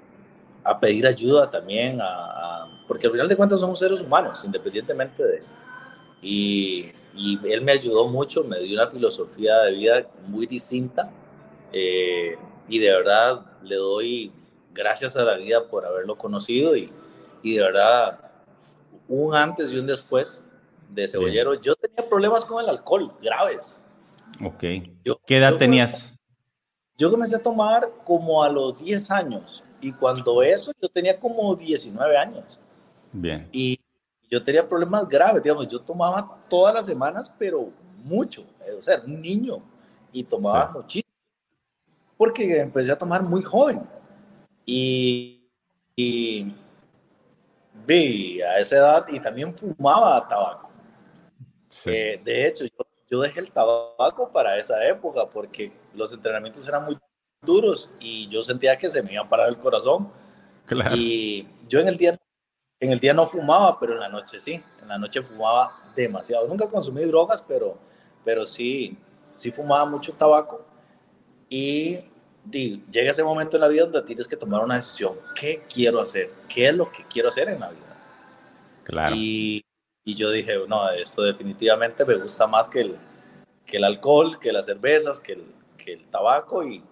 [0.67, 5.43] a pedir ayuda también, a, porque al final de cuentas somos seres humanos, independientemente de...
[6.23, 11.11] Y, y, él me ayudó mucho, me dio una filosofía de vida muy distinta
[11.73, 12.37] eh,
[12.69, 14.33] y de verdad le doy
[14.73, 16.91] gracias a la vida por haberlo conocido y,
[17.43, 18.21] y de verdad
[19.09, 20.45] un antes y un después
[20.91, 21.55] de cebollero.
[21.55, 23.79] Yo tenía problemas con el alcohol graves.
[24.45, 24.61] Ok.
[25.27, 26.19] ¿Qué edad tenías?
[26.99, 31.55] Yo comencé a tomar como a los 10 años y cuando eso yo tenía como
[31.55, 32.59] 19 años.
[33.21, 33.49] Bien.
[33.51, 33.81] Y
[34.31, 37.71] yo tenía problemas graves, digamos, yo tomaba todas las semanas, pero
[38.05, 38.45] mucho,
[38.79, 39.63] o sea, un niño
[40.13, 40.73] y tomaba sí.
[40.75, 41.13] muchísimo.
[42.17, 43.87] Porque empecé a tomar muy joven.
[44.65, 45.49] Y,
[45.95, 46.55] y
[47.87, 50.71] vi a esa edad y también fumaba tabaco.
[51.69, 51.91] Sí.
[51.91, 56.85] Eh, de hecho, yo, yo, dejé el tabaco para esa época porque los entrenamientos eran
[56.85, 56.97] muy
[57.43, 60.11] duros y yo sentía que se me iba a parar el corazón.
[60.65, 60.97] Claro.
[60.97, 62.19] Y yo en el día
[62.81, 64.63] en el día no fumaba, pero en la noche sí.
[64.83, 66.47] En la noche fumaba demasiado.
[66.47, 67.79] Nunca consumí drogas, pero,
[68.25, 68.97] pero sí,
[69.33, 70.65] sí fumaba mucho tabaco.
[71.49, 71.99] Y,
[72.53, 75.15] y llega ese momento en la vida donde tienes que tomar una decisión.
[75.35, 76.31] ¿Qué quiero hacer?
[76.49, 77.97] ¿Qué es lo que quiero hacer en la vida?
[78.85, 79.15] Claro.
[79.17, 79.65] Y,
[80.05, 82.97] y yo dije, no, esto definitivamente me gusta más que el,
[83.65, 85.47] que el alcohol, que las cervezas, que el,
[85.79, 86.63] que el tabaco.
[86.63, 86.85] Y,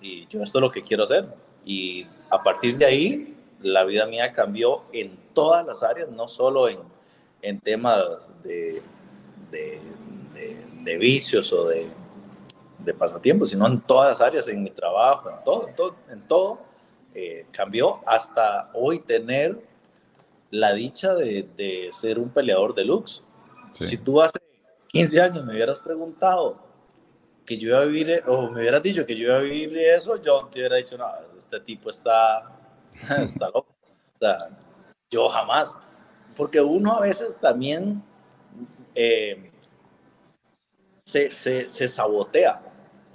[0.00, 1.28] y yo esto es lo que quiero hacer.
[1.62, 6.68] Y a partir de ahí la vida mía cambió en todas las áreas, no solo
[6.68, 6.80] en,
[7.42, 8.82] en temas de,
[9.50, 9.80] de,
[10.34, 11.88] de, de, vicios o de,
[12.78, 16.20] de pasatiempos, sino en todas las áreas, en mi trabajo, en todo, en todo, en
[16.22, 16.58] todo
[17.14, 19.60] eh, cambió hasta hoy tener
[20.50, 23.22] la dicha de, ser un peleador deluxe.
[23.72, 23.86] Sí.
[23.86, 24.38] Si tú hace
[24.88, 26.58] 15 años me hubieras preguntado
[27.44, 30.20] que yo iba a vivir, o me hubieras dicho que yo iba a vivir eso,
[30.22, 31.06] yo te hubiera dicho, no,
[31.36, 32.59] este tipo está
[33.24, 33.74] está loco.
[34.14, 34.48] O sea,
[35.10, 35.78] yo jamás.
[36.36, 38.02] Porque uno a veces también
[38.94, 39.50] eh,
[41.04, 42.62] se, se, se, sabotea.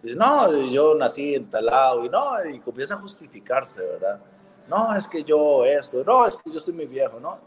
[0.01, 4.19] Dice, no, yo nací en tal lado y no, y comienza a justificarse, ¿verdad?
[4.67, 7.39] No, es que yo esto, no, es que yo soy muy viejo, ¿no?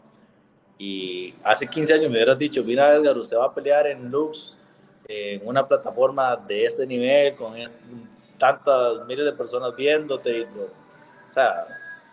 [0.79, 4.57] Y hace 15 años me hubieras dicho, mira Edgar, usted va a pelear en Lux,
[5.09, 7.55] en una plataforma de este nivel, con
[8.39, 10.39] tantas miles de personas viéndote.
[10.39, 11.67] Y, o sea,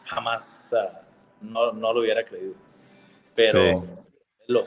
[0.05, 1.01] jamás, o sea,
[1.41, 2.53] no, no lo hubiera creído.
[3.35, 4.03] Pero sí.
[4.47, 4.65] lo,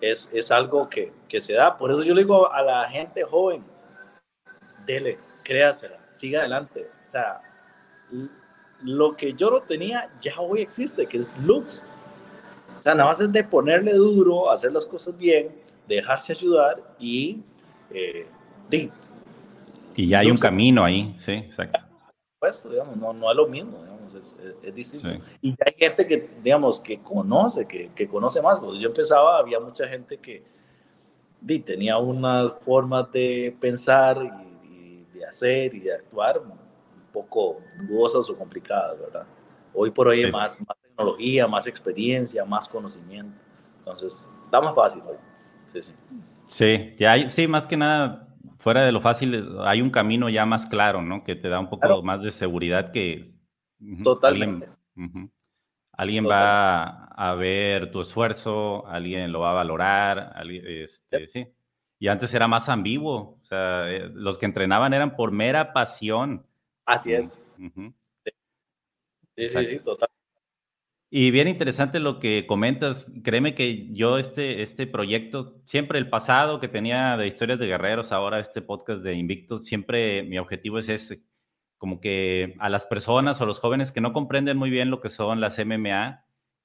[0.00, 1.76] es, es, algo que, que, se da.
[1.76, 3.64] Por eso yo le digo a la gente joven,
[4.86, 6.88] dele, créasela, siga adelante.
[7.04, 7.40] O sea,
[8.82, 11.84] lo que yo no tenía ya hoy existe, que es Lux.
[12.78, 15.50] O sea, nada más es de ponerle duro, hacer las cosas bien,
[15.88, 17.42] dejarse ayudar y...
[17.90, 18.28] Eh,
[19.94, 21.84] y ya hay un camino ahí, sí, exacto.
[22.38, 25.24] Pues, digamos, no, no es lo mismo, digamos, es, es, es distinto.
[25.24, 25.38] Sí.
[25.42, 28.58] Y hay gente que, digamos, que conoce, que, que conoce más.
[28.58, 30.42] Cuando yo empezaba, había mucha gente que
[31.40, 34.18] di, tenía unas formas de pensar
[34.62, 36.52] y, y, de hacer y de actuar un
[37.12, 39.26] poco dudosas o complicadas, ¿verdad?
[39.74, 40.24] Hoy por hoy sí.
[40.24, 43.38] hay más, más tecnología, más experiencia, más conocimiento.
[43.78, 45.16] Entonces, está más fácil hoy.
[45.66, 45.92] Sí, sí.
[46.46, 48.28] Sí, ya hay, sí, más que nada,
[48.58, 51.24] fuera de lo fácil, hay un camino ya más claro, ¿no?
[51.24, 52.02] Que te da un poco claro.
[52.02, 53.22] más de seguridad que...
[54.02, 54.66] Totalmente.
[54.66, 55.30] Alguien, uh -huh,
[55.92, 56.50] alguien Totalmente.
[56.52, 61.46] va a ver tu esfuerzo, alguien lo va a valorar, alguien, este, sí.
[61.98, 66.46] Y antes era más ambiguo, o sea, eh, los que entrenaban eran por mera pasión.
[66.84, 67.42] Así es.
[67.58, 67.94] Uh -huh.
[69.36, 70.08] Sí, sí, sí, total.
[71.10, 73.10] Y bien interesante lo que comentas.
[73.22, 78.12] Créeme que yo este, este proyecto, siempre el pasado que tenía de historias de guerreros,
[78.12, 81.22] ahora este podcast de Invictus, siempre mi objetivo es ese,
[81.78, 85.10] como que a las personas o los jóvenes que no comprenden muy bien lo que
[85.10, 86.24] son las MMA,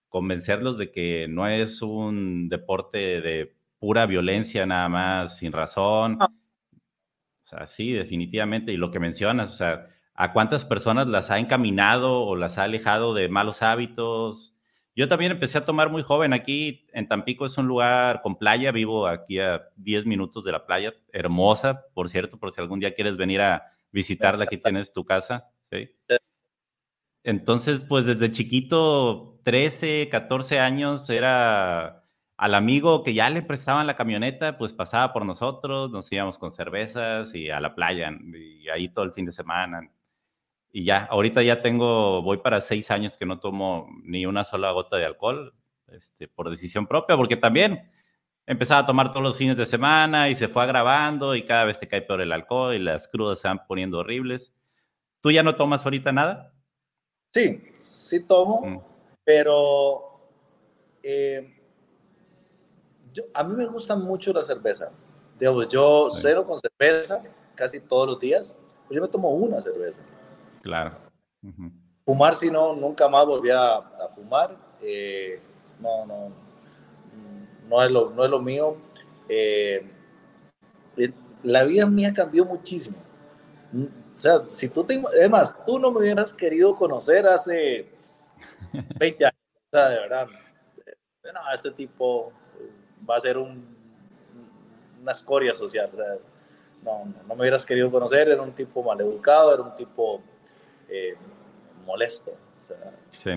[0.10, 6.22] convencerlos de que no es un deporte de pura violencia nada más, sin razón.
[6.22, 8.72] O sea, sí, definitivamente.
[8.72, 12.64] Y lo que mencionas, o sea, a cuántas personas las ha encaminado o las ha
[12.64, 14.56] alejado de malos hábitos.
[14.96, 16.34] Yo también empecé a tomar muy joven.
[16.34, 18.72] Aquí en Tampico es un lugar con playa.
[18.72, 20.94] Vivo aquí a 10 minutos de la playa.
[21.12, 25.52] Hermosa, por cierto, por si algún día quieres venir a visitarla, aquí tienes tu casa.
[25.72, 25.90] ¿sí?
[27.24, 32.02] Entonces, pues desde chiquito, 13, 14 años, era
[32.38, 36.50] al amigo que ya le prestaban la camioneta, pues pasaba por nosotros, nos íbamos con
[36.50, 39.92] cervezas y a la playa, y ahí todo el fin de semana.
[40.72, 44.72] Y ya, ahorita ya tengo, voy para seis años que no tomo ni una sola
[44.72, 45.54] gota de alcohol,
[45.90, 47.92] este, por decisión propia, porque también
[48.46, 51.80] empezaba a tomar todos los fines de semana y se fue agravando y cada vez
[51.80, 54.54] te cae peor el alcohol y las crudas se van poniendo horribles.
[55.20, 56.54] ¿Tú ya no tomas ahorita nada?
[57.34, 58.82] Sí, sí tomo, mm.
[59.24, 60.20] pero
[61.04, 61.62] eh,
[63.34, 64.92] a mí me gusta mucho la cerveza.
[65.40, 67.24] Digamos, yo cero con cerveza
[67.56, 68.56] casi todos los días.
[68.88, 70.04] Pues yo me tomo una cerveza.
[70.62, 70.98] Claro.
[72.06, 73.82] Fumar, si no, nunca más volví a,
[74.14, 74.58] fumar.
[74.82, 75.42] Eh,
[75.80, 76.32] no, no,
[77.72, 78.76] no es lo, no es lo mío.
[79.30, 79.88] Eh,
[81.42, 82.98] la vida mía cambió muchísimo.
[83.74, 87.88] O sea, si tú te, además, tú no me hubieras querido conocer hace
[89.00, 89.38] 20 años,
[89.72, 90.28] o sea, de verdad.
[91.24, 92.34] No, este tipo
[93.10, 93.66] va a ser un,
[95.02, 95.90] una escoria social.
[96.84, 100.22] no, no, me hubieras querido conocer, era un tipo maleducado, era un tipo
[100.90, 101.16] eh,
[101.86, 102.32] molesto.
[102.32, 103.32] O sea, sí.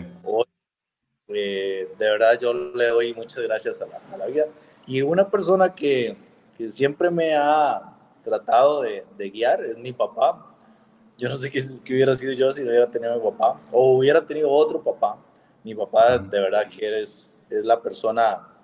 [1.28, 4.46] Eh, de verdad yo le doy muchas gracias a la, a la vida.
[4.86, 6.16] Y una persona que,
[6.56, 10.54] que, siempre me ha tratado de, de, guiar es mi papá.
[11.16, 13.60] Yo no sé qué, qué, hubiera sido yo si no hubiera tenido a mi papá
[13.72, 15.18] o hubiera tenido otro papá.
[15.62, 18.54] Mi papá de verdad que es, es la persona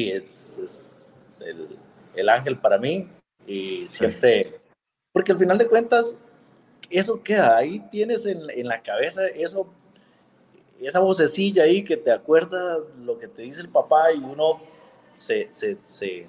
[0.00, 1.78] es, el,
[2.14, 3.08] el, ángel para mí
[3.46, 4.54] y siempre,
[5.12, 6.18] porque al final de cuentas,
[6.90, 9.72] eso queda, ahí tienes en, en, la cabeza eso,
[10.86, 14.60] esa vocecilla ahí que te acuerda lo que te dice el papá y uno
[15.14, 16.28] se, se, se,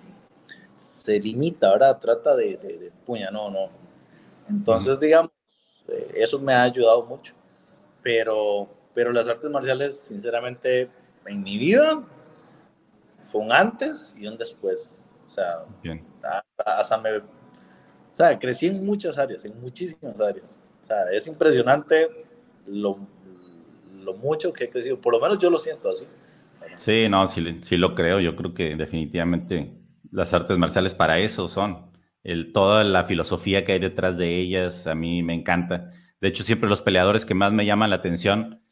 [0.76, 2.00] se limita, ¿verdad?
[2.00, 3.70] Trata de, de, puña, no, no.
[4.50, 5.32] Entonces, digamos,
[5.88, 7.34] eh, eso me ha ayudado mucho,
[8.02, 10.90] pero, pero las artes marciales, sinceramente,
[11.26, 12.04] en mi vida
[13.14, 14.94] fue un antes y un después.
[15.26, 15.66] O sea,
[16.58, 17.18] Hasta, me...
[17.18, 20.64] O sea, crecí en muchas áreas, en muchísimas áreas.
[20.84, 22.10] O sea, es impresionante
[22.68, 23.00] lo,
[24.04, 25.00] lo mucho que he crecido.
[25.00, 26.06] Por lo menos yo lo siento así.
[26.76, 28.20] Sí, no, sí, sí lo creo.
[28.20, 29.74] Yo creo que definitivamente
[30.12, 31.92] las artes marciales para eso son.
[32.24, 35.90] El, toda la filosofía que hay detrás de ellas, a mí me encanta.
[36.22, 38.64] De hecho, siempre los peleadores que más me llaman la atención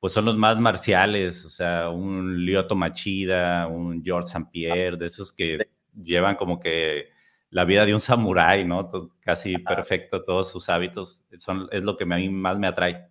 [0.00, 4.48] pues son los más marciales, o sea, un Lyoto Machida, un George St.
[4.52, 5.68] Pierre, de esos que
[6.00, 7.08] llevan como que
[7.50, 8.90] la vida de un samurái, ¿no?
[9.20, 13.08] casi perfecto, todos sus hábitos, son, es lo que a mí más me atrae.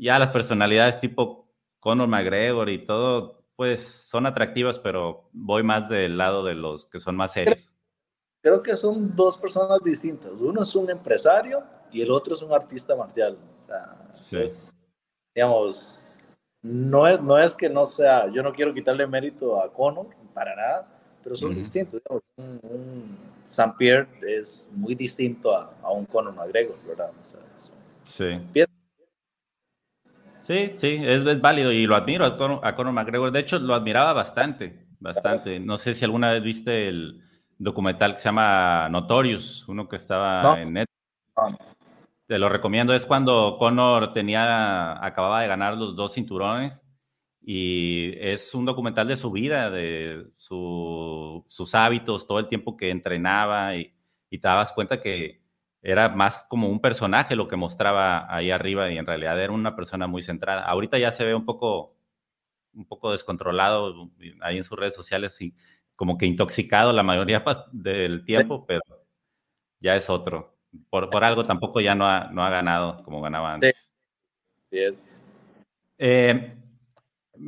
[0.00, 1.48] Ya las personalidades tipo
[1.80, 6.98] Conor McGregor y todo, pues son atractivas, pero voy más del lado de los que
[6.98, 7.72] son más serios.
[8.40, 10.34] Creo que son dos personas distintas.
[10.34, 13.36] Uno es un empresario y el otro es un artista marcial.
[13.60, 14.36] O sea, sí
[15.34, 16.16] digamos,
[16.62, 20.56] no es, no es que no sea, yo no quiero quitarle mérito a Conor, para
[20.56, 20.88] nada,
[21.22, 22.00] pero son distintos.
[22.02, 23.28] Digamos, un, un.
[23.78, 27.10] Pierre es muy distinto a, a un Conor McGregor, ¿verdad?
[27.20, 27.40] O sea,
[28.04, 28.40] sí.
[30.48, 33.30] Sí, sí, es, es, válido y lo admiro a Conor, a Conor, McGregor.
[33.30, 35.60] De hecho, lo admiraba bastante, bastante.
[35.60, 37.22] No sé si alguna vez viste el
[37.58, 40.96] documental que se llama Notorious, uno que estaba en Netflix.
[42.26, 42.94] Te lo recomiendo.
[42.94, 46.82] Es cuando Conor tenía, acababa de ganar los dos cinturones
[47.42, 53.76] y es un documental de su vida, de sus hábitos, todo el tiempo que entrenaba
[53.76, 53.92] y,
[54.30, 55.42] te dabas cuenta que
[55.90, 59.76] era más como un personaje lo que mostraba ahí arriba y en realidad era una
[59.76, 60.64] persona muy centrada.
[60.64, 61.96] Ahorita ya se ve un poco,
[62.74, 64.10] un poco descontrolado
[64.40, 65.54] ahí en sus redes sociales y
[65.96, 68.82] como que intoxicado la mayoría del tiempo, pero
[69.80, 70.58] ya es otro
[70.90, 73.92] por, por, algo tampoco ya no ha, no ha ganado como ganaba antes.
[74.70, 74.78] Sí.
[74.78, 74.94] es.
[75.98, 76.54] Eh,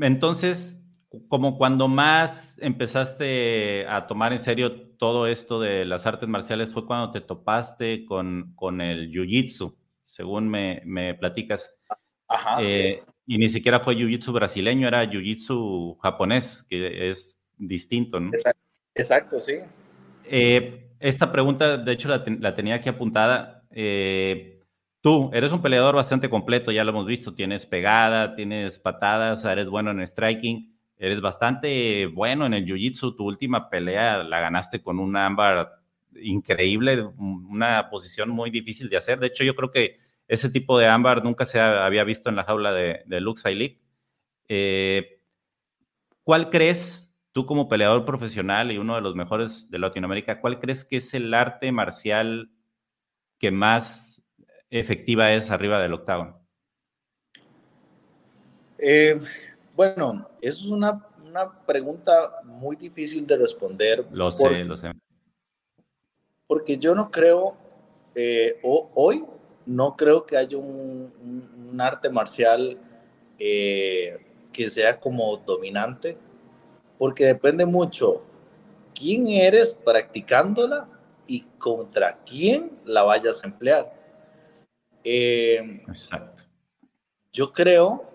[0.00, 0.79] entonces,
[1.28, 6.86] como cuando más empezaste a tomar en serio todo esto de las artes marciales fue
[6.86, 11.74] cuando te topaste con, con el jiu-jitsu, según me, me platicas.
[12.28, 18.32] Ajá, eh, y ni siquiera fue jiu-jitsu brasileño, era jiu-jitsu japonés, que es distinto, ¿no?
[18.32, 18.62] Exacto,
[18.94, 19.54] exacto sí.
[20.24, 23.64] Eh, esta pregunta, de hecho, la, tenía aquí apuntada.
[23.70, 24.60] Eh,
[25.00, 27.34] tú eres un peleador bastante completo, ya lo hemos visto.
[27.34, 30.69] Tienes pegada, tienes patadas, eres bueno en striking,
[31.00, 33.16] eres bastante bueno en el jiu-jitsu.
[33.16, 35.80] Tu última pelea la ganaste con un ámbar
[36.14, 39.18] increíble, una posición muy difícil de hacer.
[39.18, 39.96] De hecho, yo creo que
[40.28, 43.78] ese tipo de ámbar nunca se había visto en la jaula de, de Lux Fight
[44.48, 45.20] eh,
[46.22, 50.84] ¿Cuál crees Tú como peleador profesional y uno de los mejores de Latinoamérica, ¿cuál crees
[50.84, 52.50] que es el arte marcial
[53.38, 54.24] que más
[54.68, 56.40] efectiva es arriba del octavo?
[58.78, 59.20] Eh,
[59.80, 64.06] bueno, eso es una, una pregunta muy difícil de responder.
[64.12, 64.92] Lo sé, lo sé.
[66.46, 67.56] Porque yo no creo,
[68.14, 69.24] eh, hoy
[69.64, 72.78] no creo que haya un, arte marcial
[73.38, 74.18] eh,
[74.52, 76.18] que sea como dominante,
[76.98, 78.22] porque depende mucho
[78.94, 80.90] quién eres practicándola
[81.26, 83.94] y contra quién la vayas a emplear.
[85.04, 86.42] Eh, Exacto.
[87.32, 88.09] Yo creo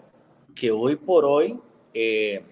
[0.55, 1.59] que hoy por hoy
[1.93, 2.43] eh,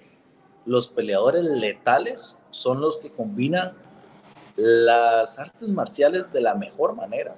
[0.66, 3.76] los peleadores letales son los que combinan
[4.56, 7.36] las artes marciales de la mejor manera.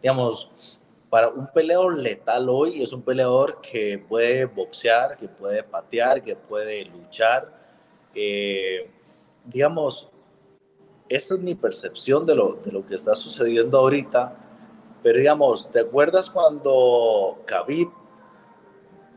[0.00, 0.78] Digamos,
[1.10, 6.36] para un peleador letal hoy es un peleador que puede boxear, que puede patear, que
[6.36, 7.52] puede luchar.
[8.14, 8.90] Eh,
[9.44, 10.10] digamos,
[11.08, 14.36] esta es mi percepción de lo, de lo que está sucediendo ahorita.
[15.02, 17.90] Pero digamos, ¿te acuerdas cuando Khabib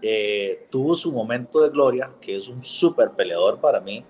[0.02, 4.04] eh, tuvo su momento de gloria, que es un súper peleador para mí?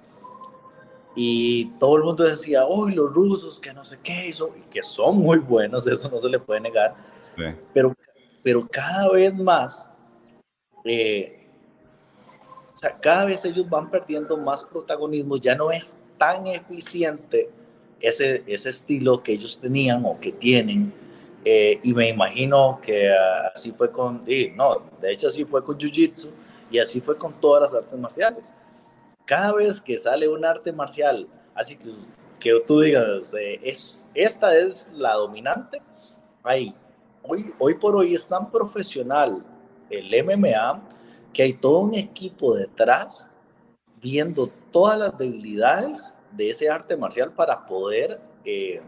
[1.15, 4.81] Y todo el mundo decía, uy, los rusos, que no sé qué hizo, y que
[4.81, 6.95] son muy buenos, eso no se le puede negar.
[7.73, 7.93] Pero,
[8.41, 9.89] pero cada vez más,
[10.85, 11.49] eh,
[12.73, 17.49] o sea, cada vez ellos van perdiendo más protagonismo, ya no es tan eficiente
[17.99, 20.93] ese, ese estilo que ellos tenían o que tienen.
[21.43, 23.11] Eh, y me imagino que
[23.53, 24.23] así fue con,
[24.55, 26.29] no, de hecho así fue con Jiu-Jitsu
[26.69, 28.53] y así fue con todas las artes marciales.
[29.25, 31.89] Cada vez que sale un arte marcial, así que,
[32.39, 35.81] que tú digas, eh, es, esta es la dominante,
[36.43, 36.73] hay,
[37.23, 39.43] hoy, hoy por hoy es tan profesional
[39.89, 40.81] el MMA
[41.33, 43.27] que hay todo un equipo detrás
[44.01, 48.81] viendo todas las debilidades de ese arte marcial para poder, eh,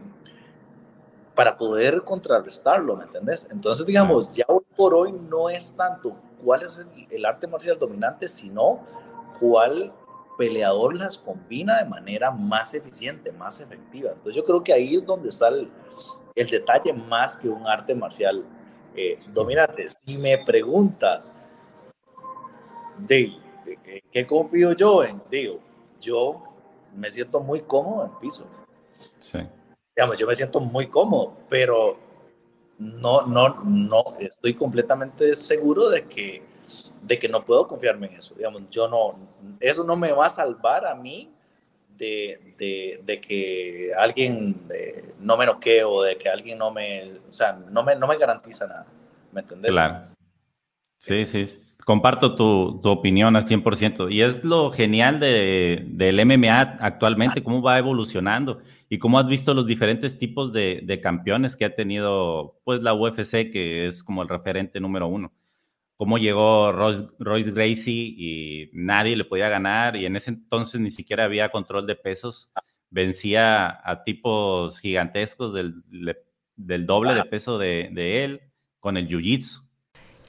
[1.34, 3.48] para poder contrarrestarlo, ¿me entendés?
[3.50, 8.28] Entonces, digamos, ya hoy por hoy no es tanto cuál es el, arte marcial dominante,
[8.28, 8.80] sino
[9.40, 9.92] cuál
[10.38, 14.10] peleador las combina de manera más eficiente, más efectiva.
[14.10, 15.70] Entonces yo creo que ahí es donde está el,
[16.34, 18.44] detalle más que un arte marcial
[18.94, 19.86] eh, dominante.
[19.88, 21.34] Si me preguntas,
[22.98, 23.32] de,
[24.10, 25.20] ¿qué confío yo en?
[25.30, 25.60] Digo,
[26.00, 26.42] yo
[26.94, 28.46] me siento muy cómodo en piso.
[29.18, 29.38] Sí.
[29.96, 31.98] Digamos, yo me siento muy cómodo, pero
[32.78, 36.42] no, no, no, estoy completamente seguro de que,
[37.02, 38.34] de que no puedo confiarme en eso.
[38.34, 41.32] Digamos, yo no, eso no me va a salvar a mí
[41.96, 47.12] de, de, de que alguien eh, no me noquee o de que alguien no me,
[47.28, 48.86] o sea, no me, no me garantiza nada.
[49.32, 49.72] ¿Me entendés?
[49.72, 50.08] Claro.
[50.98, 51.44] Sí, sí,
[51.84, 54.12] comparto tu, tu, opinión al 100%.
[54.12, 59.54] Y es lo genial de, del MMA actualmente, cómo va evolucionando y cómo has visto
[59.54, 64.22] los diferentes tipos de, de, campeones que ha tenido pues la UFC, que es como
[64.22, 65.32] el referente número uno.
[65.96, 70.90] Cómo llegó Royce, Royce Gracie y nadie le podía ganar y en ese entonces ni
[70.90, 72.50] siquiera había control de pesos.
[72.90, 75.82] Vencía a tipos gigantescos del,
[76.56, 78.40] del doble de peso de, de él
[78.80, 79.63] con el jiu-jitsu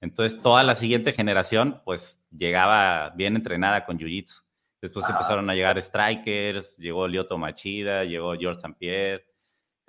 [0.00, 4.42] Entonces, toda la siguiente generación, pues, llegaba bien entrenada con Jiu-Jitsu.
[4.80, 8.76] Después empezaron a llegar Strikers, llegó Lyoto Machida, llegó George St.
[8.78, 9.26] Pierre,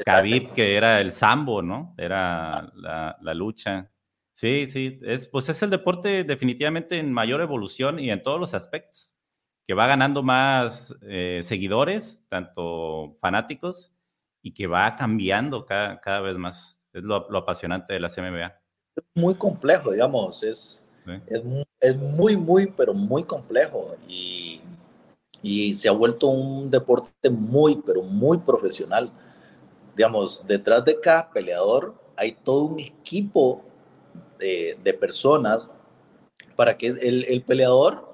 [0.05, 1.95] Khabib, que era el sambo, ¿no?
[1.97, 3.89] Era la, la lucha.
[4.33, 8.53] Sí, sí, es, pues es el deporte definitivamente en mayor evolución y en todos los
[8.53, 9.15] aspectos,
[9.67, 13.93] que va ganando más eh, seguidores, tanto fanáticos,
[14.41, 16.81] y que va cambiando cada, cada vez más.
[16.93, 18.60] Es lo, lo, apasionante de la MMA.
[19.15, 21.11] Muy complejo, digamos, es, sí.
[21.27, 21.41] es,
[21.79, 24.61] es, muy, muy, pero muy complejo y,
[25.41, 29.11] y se ha vuelto un deporte muy, pero muy profesional.
[29.95, 33.63] Digamos, detrás de cada peleador hay todo un equipo
[34.37, 35.71] de, de personas
[36.55, 38.07] para que el, el, peleador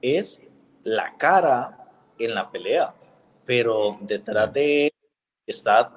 [0.00, 0.42] es
[0.84, 1.86] la cara
[2.18, 2.94] en la pelea,
[3.44, 4.92] pero detrás de él
[5.46, 5.92] está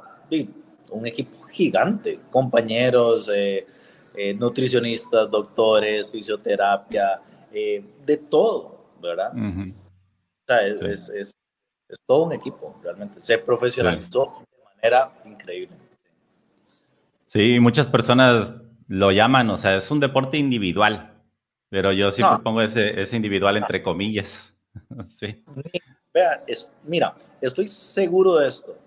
[0.89, 3.65] un equipo gigante, compañeros, eh,
[4.15, 7.21] eh, nutricionistas, doctores, fisioterapia,
[7.51, 9.33] eh, de todo, ¿verdad?
[9.33, 9.73] Uh -huh.
[9.73, 10.85] O sea, es, sí.
[10.85, 11.35] es, es,
[11.89, 13.21] es, todo un equipo, realmente.
[13.21, 14.45] Se profesionalizó sí.
[14.51, 15.77] de manera increíble.
[17.25, 18.53] Sí, muchas personas
[18.87, 21.13] lo llaman, o sea, es un deporte individual,
[21.69, 22.43] pero yo siempre no.
[22.43, 24.55] pongo ese, ese, individual entre comillas.
[25.03, 25.43] sí.
[26.13, 28.77] Vea, es, mira, estoy seguro de esto.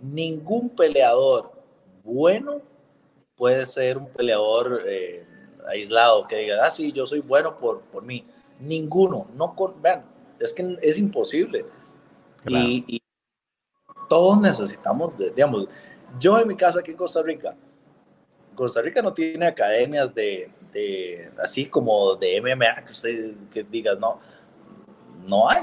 [0.00, 1.52] Ningún peleador
[2.02, 2.60] bueno
[3.42, 5.26] puede ser un peleador eh,
[5.68, 8.24] aislado que diga, ah, sí, yo soy bueno por, por mí.
[8.60, 10.04] Ninguno, no con, vean,
[10.38, 11.66] es que es imposible.
[12.44, 12.64] Claro.
[12.64, 13.02] Y, y,
[14.08, 15.66] todos necesitamos, de, digamos,
[16.20, 17.56] yo en mi caso aquí en Costa Rica,
[18.54, 23.96] Costa Rica no tiene academias de, de, así como de MMA que usted que diga,
[23.96, 24.20] no,
[25.28, 25.62] no hay.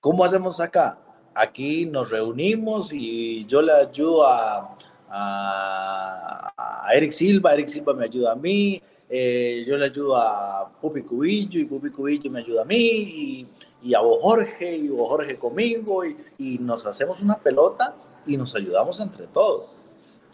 [0.00, 0.98] ¿Cómo hacemos acá?
[1.32, 4.76] Aquí nos reunimos y yo le ayudo a,
[5.10, 10.70] a, a Eric Silva, Eric Silva me ayuda a mí, eh, yo le ayudo a
[10.80, 13.48] Pupi Cubillo y Pupi Cubillo me ayuda a mí y,
[13.82, 17.94] y a vos Jorge y vos Jorge conmigo y, y, nos hacemos una pelota
[18.26, 19.70] y nos ayudamos entre todos.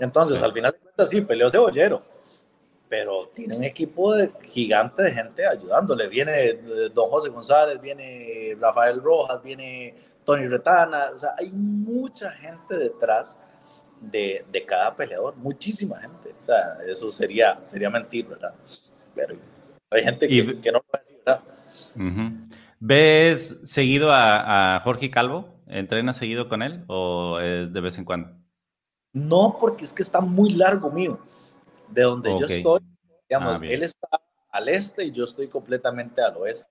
[0.00, 0.44] Entonces, sí.
[0.44, 2.02] al final de cuentas, sí, peleó cebollero,
[2.88, 6.08] pero tiene un equipo de, gigante de gente ayudándole.
[6.08, 6.54] Viene
[6.92, 9.94] Don José González, viene Rafael Rojas, viene
[10.24, 13.38] Tony Retana, o sea, hay mucha gente detrás
[14.10, 16.34] de, de, cada peleador, muchísima gente.
[16.40, 18.54] O sea, eso sería, sería mentir, ¿verdad?
[19.14, 19.36] Pero
[19.90, 21.42] hay gente que, y, que no puede decir, ¿verdad?
[21.96, 22.48] Uh -huh.
[22.80, 25.54] ¿Ves seguido a, a, Jorge Calvo?
[25.66, 28.30] ¿Entrenas seguido con él o es de vez en cuando?
[29.12, 31.18] No, porque es que está muy largo mío.
[31.88, 32.40] De donde okay.
[32.40, 32.80] yo estoy,
[33.28, 34.08] digamos, ah, él está
[34.50, 36.70] al este y yo estoy completamente al oeste.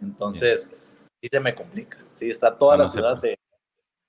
[0.00, 0.80] Entonces, bien.
[1.22, 1.98] sí se me complica.
[2.12, 3.38] Sí, está toda no, la no ciudad de...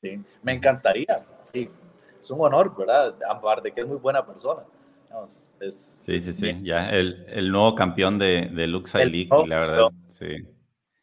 [0.01, 1.25] Sí, me encantaría.
[1.53, 1.69] Sí,
[2.23, 3.15] es un honor, ¿verdad?
[3.29, 4.61] Aparte que es muy buena persona.
[5.11, 9.59] Vamos, es, sí, sí, sí, ya el, el, nuevo campeón de, de Luxa League, la
[9.59, 10.47] verdad, sí.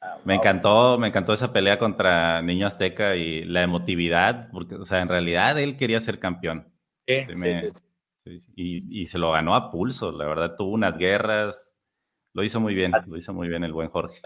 [0.00, 4.84] Ah, me encantó, me encantó esa pelea contra Niño Azteca y la emotividad, porque, o
[4.84, 6.66] sea, en realidad él quería ser campeón.
[7.06, 7.70] Sí, sí, me, sí,
[8.24, 8.52] sí.
[8.56, 11.76] Y, y, se lo ganó a pulso, la verdad, tuvo unas guerras,
[12.32, 14.20] lo hizo muy bien, lo hizo muy bien el buen Jorge.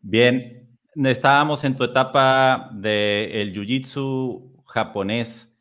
[0.00, 5.54] Bien, estábamos en tu etapa del el Jiu-Jitsu japonés.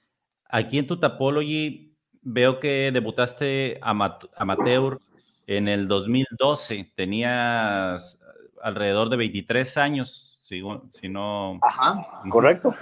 [0.49, 4.99] Aquí en tu Tapology veo que debutaste amateur
[5.47, 6.91] en el 2012.
[6.95, 8.19] Tenías
[8.61, 11.59] alrededor de 23 años, si, si no...
[11.61, 12.75] Ajá, correcto.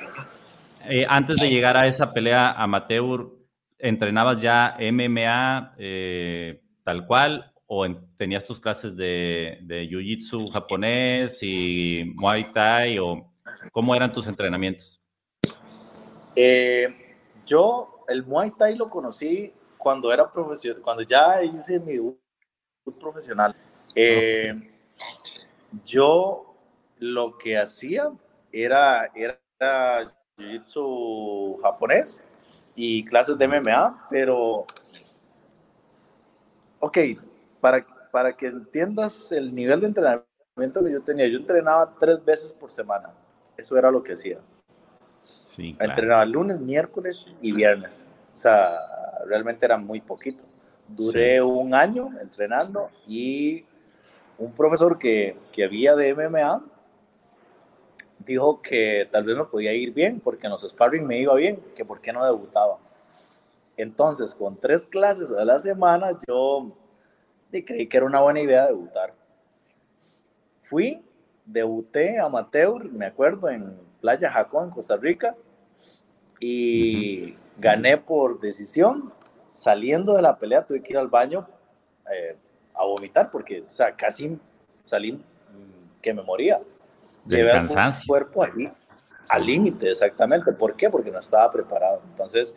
[0.85, 3.29] Eh, antes de llegar a esa pelea amateur,
[3.77, 11.39] ¿entrenabas ya MMA eh, tal cual o en, tenías tus clases de, de Jiu-Jitsu japonés
[11.43, 13.31] y Muay Thai o
[13.71, 15.01] cómo eran tus entrenamientos?
[16.35, 17.15] Eh,
[17.45, 22.19] yo el Muay Thai lo conocí cuando era profesional, cuando ya hice mi debut
[22.99, 23.55] profesional.
[23.95, 24.53] Eh.
[25.85, 26.55] Yo
[26.97, 28.11] lo que hacía
[28.51, 29.39] era, era
[30.37, 32.23] jiu-jitsu japonés
[32.75, 34.65] y clases de MMA, pero,
[36.79, 36.97] ok,
[37.59, 42.53] para, para que entiendas el nivel de entrenamiento que yo tenía, yo entrenaba tres veces
[42.53, 43.13] por semana,
[43.57, 44.39] eso era lo que hacía.
[45.59, 45.91] Sí, claro.
[45.91, 48.79] Entrenaba lunes, miércoles y viernes, o sea,
[49.25, 50.41] realmente era muy poquito.
[50.87, 51.39] Duré sí.
[51.41, 53.65] un año entrenando y
[54.37, 56.63] un profesor que, que había de MMA
[58.19, 61.59] dijo que tal vez me podía ir bien porque en los sparring me iba bien,
[61.75, 62.77] que por qué no debutaba.
[63.75, 66.71] Entonces, con tres clases a la semana, yo
[67.51, 69.13] creí que era una buena idea debutar.
[70.61, 71.01] Fui,
[71.45, 75.35] debuté amateur, me acuerdo, en Playa Jacó, en Costa Rica,
[76.39, 79.13] y gané por decisión.
[79.51, 81.47] Saliendo de la pelea tuve que ir al baño
[82.13, 82.37] eh,
[82.73, 84.37] a vomitar porque, o sea, casi
[84.85, 85.21] salí
[86.01, 86.61] que me moría.
[87.25, 87.67] Llevé el
[88.07, 88.71] cuerpo ahí
[89.27, 90.51] al límite, exactamente.
[90.53, 90.89] ¿Por qué?
[90.89, 92.01] Porque no estaba preparado.
[92.09, 92.55] Entonces,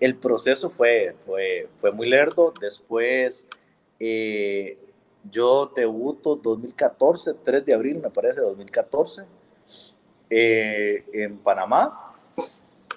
[0.00, 2.52] el proceso fue, fue, fue muy lerdo.
[2.60, 3.46] Después
[4.00, 4.78] eh,
[5.30, 9.22] yo debuto 2014, 3 de abril, me parece, 2014,
[10.28, 12.11] eh, en Panamá.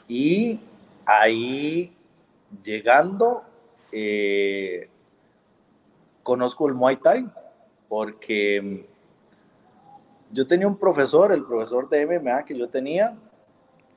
[0.08, 0.60] Y
[1.06, 1.96] ahí,
[2.64, 3.44] llegando,
[3.92, 4.90] eh,
[6.24, 7.30] conozco el Muay Thai,
[7.90, 8.86] porque
[10.32, 13.16] yo tenía un profesor, el profesor de MMA que yo tenía,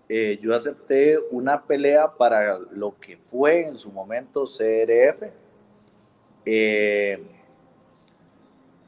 [0.08, 5.30] eh, yo acepté una pelea para lo que fue en su momento CRF.
[6.46, 7.22] Eh,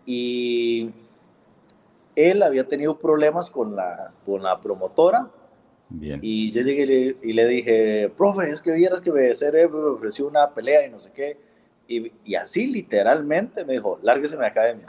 [0.07, 0.91] y
[2.17, 5.29] él había tenido problemas con la, con la promotora.
[5.91, 6.21] Bien.
[6.23, 9.91] Y yo llegué y le, y le dije, profe, es que vieras que CRF me
[9.91, 11.37] ofreció una pelea y no sé qué.
[11.89, 14.87] Y, y así literalmente me dijo, lárguese mi academia.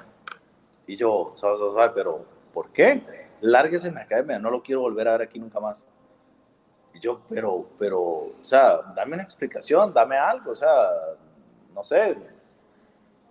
[0.86, 2.24] Y yo, so, so, so, pero
[2.54, 3.02] ¿por qué?
[3.42, 5.86] Lárguese mi academia, no lo quiero volver a ver aquí nunca más.
[6.94, 10.70] Y yo, pero, pero, o sea, dame una explicación, dame algo, o sea,
[11.74, 12.18] no sé,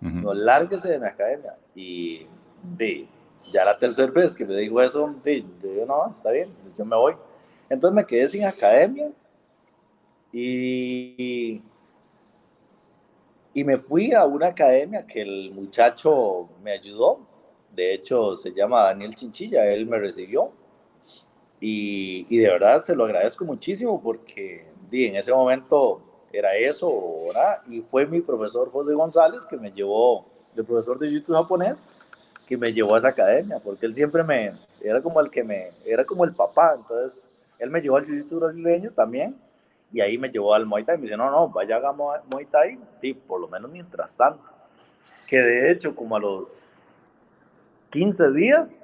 [0.01, 1.55] no lárguese de mi academia.
[1.75, 2.27] Y,
[2.79, 3.07] y
[3.51, 7.15] ya la tercera vez que me dijo eso, yo, no, está bien, yo me voy.
[7.71, 9.09] Entonces me quedé sin academia
[10.29, 11.61] y,
[13.53, 17.21] y me fui a una academia que el muchacho me ayudó.
[17.73, 20.51] De hecho, se llama Daniel Chinchilla, él me recibió
[21.61, 26.01] y, y, de verdad se lo agradezco muchísimo porque di, en ese momento
[26.33, 26.91] era eso,
[27.27, 27.61] ¿verdad?
[27.69, 30.25] Y fue mi profesor José González que me llevó,
[30.57, 31.85] el profesor de jiu japonés,
[32.45, 35.71] que me llevó a esa academia, porque él siempre me, era como el que me,
[35.85, 37.29] era como el papá, entonces
[37.61, 39.35] él me llevó al jiu-jitsu brasileño también,
[39.93, 42.79] y ahí me llevó al Muay Thai, me dice, no, no, vaya a Muay Thai,
[42.99, 44.43] sí, por lo menos mientras tanto,
[45.27, 46.69] que de hecho como a los
[47.91, 48.81] 15 días,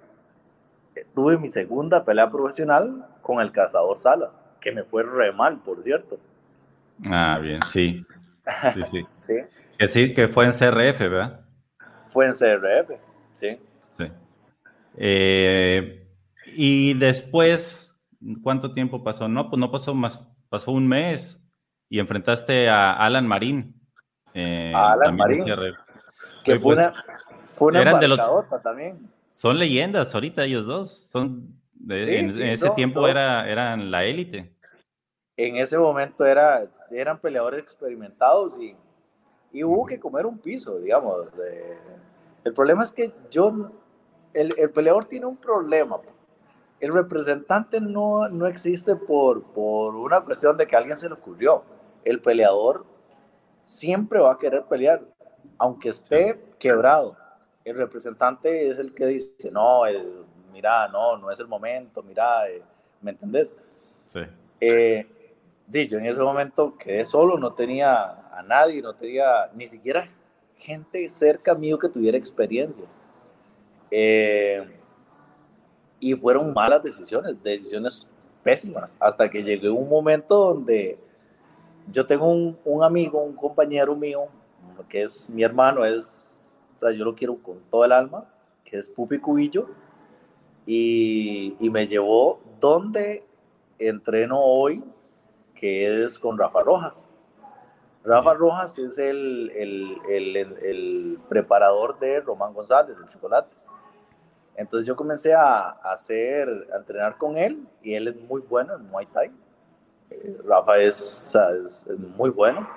[1.16, 5.82] tuve mi segunda pelea profesional con el cazador Salas, que me fue re mal, por
[5.82, 6.20] cierto.
[7.06, 8.06] Ah, bien, sí.
[8.74, 9.08] Sí, sí.
[9.22, 9.36] sí.
[9.80, 11.42] Que sí, que fue en CRF, ¿verdad?
[12.10, 12.92] Fue en CRF,
[13.34, 13.60] sí.
[13.82, 14.12] Sí.
[14.98, 16.08] Eh,
[16.56, 17.87] y después,
[18.42, 19.28] ¿cuánto tiempo pasó?
[19.28, 21.40] No, pues no pasó más, pasó un mes
[21.90, 23.80] y enfrentaste a Alan Marín.
[24.34, 25.46] Eh, Alan Marín.
[26.44, 26.94] Que fue, una,
[27.56, 28.20] fue una eran de los,
[28.64, 30.92] también son leyendas ahorita ellos dos.
[30.92, 34.52] Son, sí, en, sí, en, ese no, tiempo son, era, eran la élite.
[35.36, 38.76] En ese momento era, eran peleadores experimentados y,
[39.54, 41.32] y hubo que comer un piso, digamos.
[41.38, 41.78] De,
[42.44, 43.72] el problema es que yo,
[44.34, 46.00] el, el, peleador tiene un problema.
[46.80, 51.16] El representante no, no existe por, por una cuestión de que a alguien se le
[51.16, 51.64] ocurrió.
[52.04, 52.86] El peleador
[53.64, 55.02] siempre va a querer pelear,
[55.58, 57.18] aunque esté quebrado
[57.70, 60.24] el representante es el que dice, no, el,
[60.54, 62.62] mira, no, no es el momento, mira, eh,
[63.02, 63.54] ¿me entendés?
[64.08, 64.22] Sí.
[64.62, 65.06] Eh,
[65.70, 70.10] sí, yo en ese momento quedé solo, no tenía a nadie, no tenía ni siquiera
[70.56, 72.86] gente cerca mío que tuviera experiencia.
[73.92, 74.77] Eh,
[76.00, 78.10] y fueron malas decisiones, decisiones
[78.44, 81.00] pésimas, hasta que llegué un momento donde
[81.92, 84.28] yo tengo un, un amigo, un compañero mío,
[84.88, 86.28] que es mi hermano, es
[86.78, 88.26] o sea, yo lo quiero con todo el alma,
[88.64, 89.68] que es Pupi Cubillo,
[90.68, 93.26] y, y me llevó donde
[93.80, 94.84] entreno hoy,
[95.56, 97.10] que es con Rafa Rojas.
[98.04, 103.58] Rafa Rojas es el, el, el, el, preparador de Román González, el chocolate.
[104.58, 108.88] Entonces yo comencé a, hacer, a entrenar con él y él es muy bueno en
[108.88, 109.32] Muay Thai.
[110.10, 112.68] Eh, Rafa es, o sea, es, es muy bueno.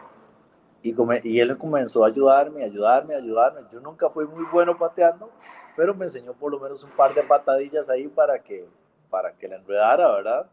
[0.82, 3.62] Y, come, y él comenzó a ayudarme, ayudarme, ayudarme.
[3.72, 5.30] Yo nunca fui muy bueno pateando,
[5.74, 8.68] pero me enseñó por lo menos un par de patadillas ahí para que,
[9.08, 10.50] para que le enredara, ¿verdad?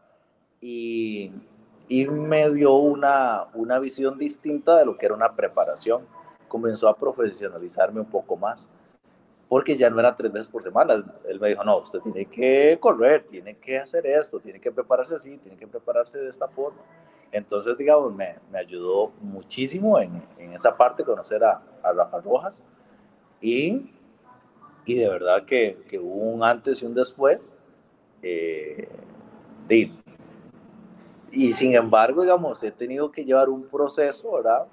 [0.62, 1.30] Y,
[1.88, 6.06] y me dio una, una visión distinta de lo que era una preparación.
[6.48, 8.70] Comenzó a profesionalizarme un poco más,
[9.48, 10.94] porque ya no era tres veces por semana.
[11.26, 15.14] Él me dijo, no, usted tiene que correr, tiene que hacer esto, tiene que prepararse
[15.14, 16.78] así, tiene que prepararse de esta forma.
[17.32, 22.64] Entonces, digamos, me, me ayudó muchísimo en, en, esa parte conocer a, a Rafa Rojas
[23.40, 23.92] y,
[24.84, 27.54] y, de verdad que, que, hubo un antes y un después.
[28.22, 28.88] Eh,
[31.30, 34.66] y sin embargo, digamos, he tenido que llevar un proceso, ¿verdad?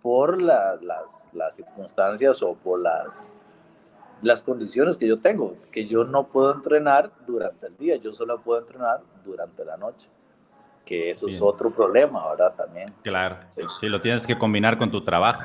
[0.00, 3.34] Por la, las, las circunstancias o por las,
[4.26, 8.40] las condiciones que yo tengo, que yo no puedo entrenar durante el día, yo solo
[8.40, 10.08] puedo entrenar durante la noche
[10.84, 11.36] que eso Bien.
[11.36, 12.54] es otro problema, ¿verdad?
[12.54, 12.94] También.
[13.02, 13.60] Claro, sí.
[13.80, 13.88] sí.
[13.88, 15.42] lo tienes que combinar con tu trabajo.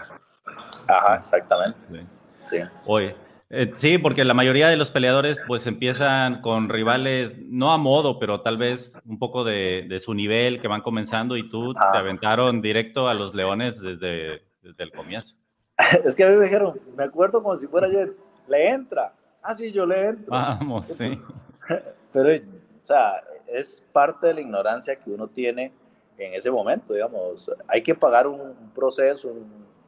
[0.87, 1.79] Ajá, exactamente.
[1.89, 1.99] Sí.
[2.45, 2.57] sí.
[2.85, 3.15] Oye,
[3.49, 8.19] eh, sí, porque la mayoría de los peleadores pues empiezan con rivales, no a modo,
[8.19, 11.91] pero tal vez un poco de, de su nivel que van comenzando y tú Ajá.
[11.91, 15.35] te aventaron directo a los leones desde, desde el comienzo.
[16.05, 18.13] es que a mí me dijeron, me acuerdo como si fuera ayer,
[18.47, 19.13] le entra.
[19.41, 20.31] Ah, sí, yo le entro.
[20.31, 21.19] Vamos, sí.
[22.13, 25.71] Pero, o sea, es parte de la ignorancia que uno tiene
[26.17, 27.49] en ese momento, digamos.
[27.67, 29.33] Hay que pagar un, proceso,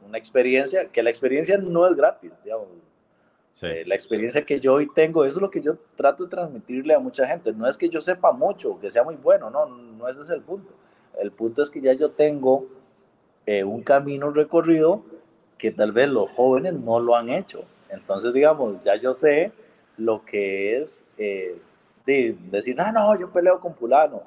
[0.05, 2.67] una experiencia, que la experiencia no es gratis, digamos.
[3.61, 6.95] Eh, la experiencia que yo hoy tengo, eso es lo que yo trato de transmitirle
[6.95, 7.53] a mucha gente.
[7.53, 10.41] No es que yo sepa mucho, que sea muy bueno, no, no ese es el
[10.41, 10.73] punto.
[11.19, 12.67] El punto es que ya yo tengo
[13.45, 15.03] eh, un camino recorrido
[15.59, 17.63] que tal vez los jóvenes no lo han hecho.
[17.93, 19.51] Entonces, digamos, ya yo sé
[19.97, 21.61] lo que es eh,
[22.05, 24.23] de decir, no, no, yo peleo con fulano.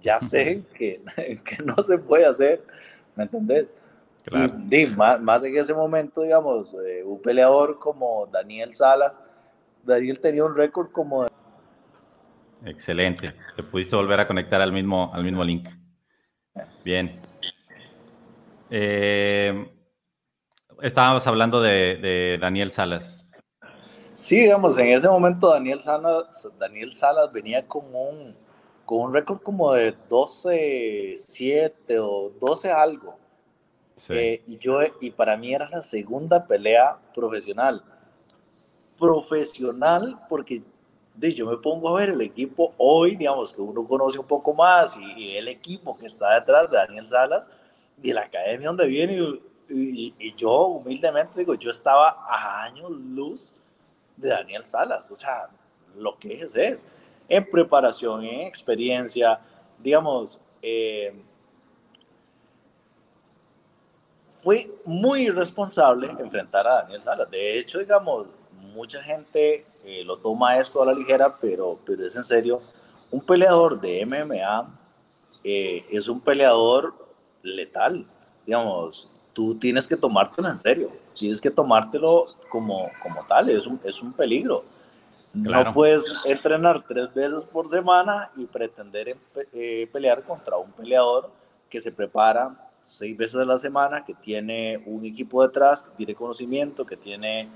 [0.00, 1.02] Ya sé que,
[1.44, 2.62] que no se puede hacer,
[3.16, 3.66] ¿me entendés?
[4.70, 9.20] Y, más, más, en ese momento, digamos, eh, un peleador como Daniel Salas,
[9.82, 11.26] Daniel tenía un récord como...
[12.64, 15.68] Excelente, te pudiste volver a conectar al mismo, al mismo link.
[16.84, 17.18] Bien.
[18.68, 19.77] Eh,
[20.82, 23.26] estábamos hablando de, Daniel Salas.
[24.14, 28.36] Sí, digamos, en ese momento Daniel Salas, Daniel Salas venía con un,
[28.84, 33.16] con un récord como de 12-7 o 12 algo.
[34.10, 37.82] Eh, y, yo, y para mí era la segunda pelea profesional.
[38.98, 40.62] Profesional porque
[41.20, 44.96] yo me pongo a ver el equipo hoy, digamos, que uno conoce un poco más
[44.96, 47.50] y, el equipo que está detrás de Daniel Salas
[48.02, 49.40] y la academia donde viene.
[49.68, 53.52] Y, yo humildemente digo, yo estaba a años luz
[54.16, 55.10] de Daniel Salas.
[55.10, 55.48] O sea,
[55.96, 56.86] lo que es es
[57.28, 59.40] en preparación, en experiencia,
[59.78, 61.14] digamos, eh,
[64.42, 67.30] fue muy irresponsable enfrentar a Daniel Salas.
[67.30, 72.16] De hecho, digamos, mucha gente eh, lo toma esto a la ligera, pero, pero es
[72.16, 72.62] en serio.
[73.10, 74.78] Un peleador de MMA
[75.44, 76.94] eh, es un peleador
[77.42, 78.06] letal.
[78.46, 80.90] Digamos, tú tienes que tomártelo en serio.
[81.16, 83.48] Tienes que tomártelo como, como tal.
[83.50, 84.64] Es un, es un peligro.
[85.32, 89.16] No puedes entrenar tres veces por semana y pretender
[89.52, 91.30] eh, pelear contra un peleador
[91.70, 96.16] que se prepara seis veces a la semana, que tiene un equipo detrás, que tiene
[96.16, 97.48] conocimiento, que tiene,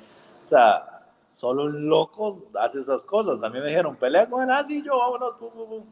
[0.44, 3.42] o sea, solo un loco hace esas cosas.
[3.42, 5.84] A mí me dijeron, pelea con él, así yo, vámonos, O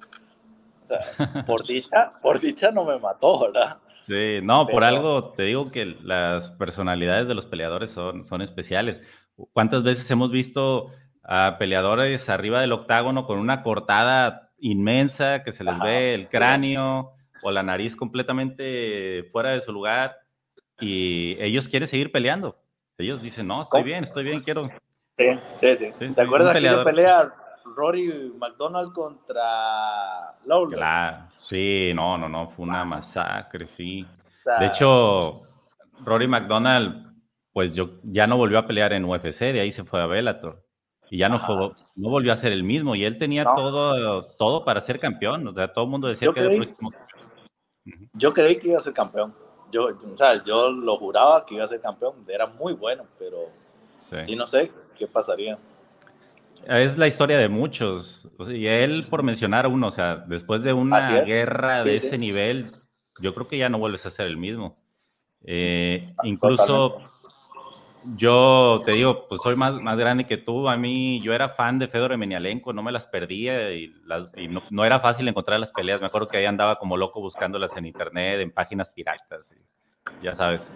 [0.85, 3.79] sea, por dicha, por dicha no me mató, ¿verdad?
[4.03, 9.03] Sí, no, por algo te digo que las personalidades de los peleadores son, son especiales.
[9.53, 10.91] ¿Cuántas veces hemos visto
[11.23, 17.15] a peleadores arriba del octágono con una cortada inmensa que se les ve el cráneo?
[17.43, 20.19] o la nariz completamente fuera de su lugar
[20.81, 22.63] y ellos quieren seguir peleando.
[22.99, 24.69] Ellos dicen, no, estoy bien, estoy bien, quiero.
[25.17, 26.15] Sí, sí, sí.
[26.15, 27.35] ¿Te acuerdas que pelea
[27.81, 30.79] Rory McDonald contra Lawler?
[30.79, 34.07] Claro, sí, no, no, no, fue una masacre, sí.
[34.59, 35.43] De hecho,
[36.05, 37.15] Rory McDonald,
[37.53, 40.65] pues yo ya no volvió a pelear en UFC, de ahí se fue a Bellator.
[41.13, 41.57] Y ya no, fue,
[41.97, 42.95] no volvió a ser el mismo.
[42.95, 45.49] Y él tenía todo, todo para ser campeón.
[45.49, 46.93] O sea, todo el mundo decía que era el próximo
[48.15, 49.35] yo creí que iba a ser campeón.
[49.71, 52.25] Yo, o sea, yo lo juraba que iba a ser campeón.
[52.29, 53.51] Era muy bueno, pero.
[54.27, 55.59] Y no sé qué pasaría.
[56.67, 58.29] Es la historia de muchos.
[58.49, 62.73] y él, por mencionar uno, o sea, después de una guerra de ese nivel,
[63.21, 64.79] yo creo que ya no vuelves a ser el mismo.
[65.45, 67.03] Eh, incluso
[68.17, 70.69] yo te digo, pues soy más, más grande que tú.
[70.69, 73.93] A mí, yo era fan de Fedor Emelianenko, no me las perdía y,
[74.71, 76.01] no, era fácil encontrar las peleas.
[76.01, 79.55] Me acuerdo que ahí andaba como loco buscándolas en internet, en páginas piratas,
[80.23, 80.71] ya sabes.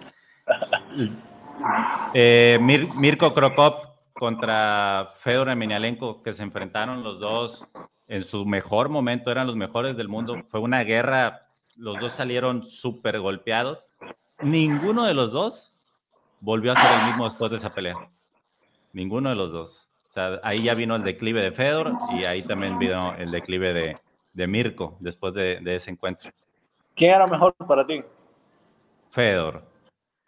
[2.13, 7.67] Eh, Mirko Krokop contra Fedor Emelianenko, que se enfrentaron los dos
[8.07, 10.37] en su mejor momento, eran los mejores del mundo.
[10.47, 13.87] Fue una guerra, los dos salieron súper golpeados.
[14.41, 15.75] Ninguno de los dos
[16.39, 17.95] volvió a ser el mismo después de esa pelea.
[18.93, 19.89] Ninguno de los dos.
[20.07, 23.73] O sea, ahí ya vino el declive de Fedor y ahí también vino el declive
[23.73, 23.97] de,
[24.31, 26.31] de Mirko después de, de, ese encuentro.
[26.95, 28.01] ¿Quién era mejor para ti?
[29.11, 29.63] Fedor.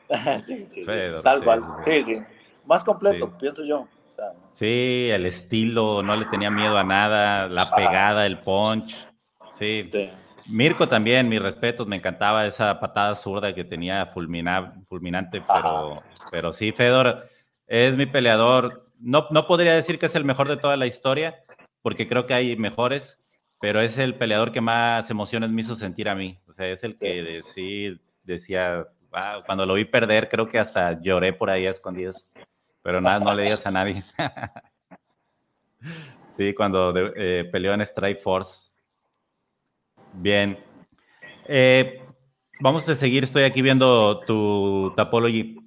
[0.42, 1.64] sí, sí, Fedor, tal cual.
[1.86, 2.37] Sí, sí.
[2.68, 3.88] Más completo, pienso yo.
[4.52, 9.08] sí, el estilo, no le tenía miedo a nada, la pegada, el punch.
[9.52, 9.90] Sí.
[9.92, 10.10] sí.
[10.48, 16.72] Mirko también, mis respetos, me encantaba esa patada zurda que tenía fulminante, pero, pero sí,
[16.72, 17.30] Fedor
[17.68, 18.90] es mi peleador.
[19.00, 21.44] No, no podría decir que es el mejor de toda la historia,
[21.82, 23.20] porque creo que hay mejores,
[23.60, 26.40] pero es el peleador que más emociones me hizo sentir a mí.
[26.48, 28.88] O sea, es el que sí decía,
[29.46, 32.30] cuando lo vi perder, creo que hasta lloré por ahí a escondidas,
[32.88, 34.02] pero nada, no le digas a nadie.
[36.38, 38.72] sí, cuando eh, peleó en Strike Force
[40.14, 40.58] Bien.
[41.50, 42.02] Eh,
[42.62, 45.58] vamos a seguir, estoy aquí viendo tu Tapology.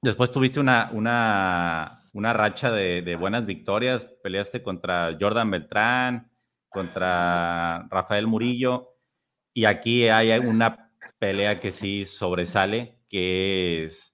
[0.00, 4.08] Después tuviste una, una, una racha de, de, buenas victorias.
[4.22, 6.30] Peleaste contra Jordan Beltrán,
[6.68, 8.94] contra Rafael Murillo.
[9.52, 14.13] Y aquí hay una pelea que sí sobresale, que es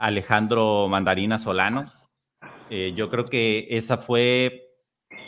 [0.00, 1.92] Alejandro Mandarina Solano.
[2.70, 4.70] Eh, yo creo que esa fue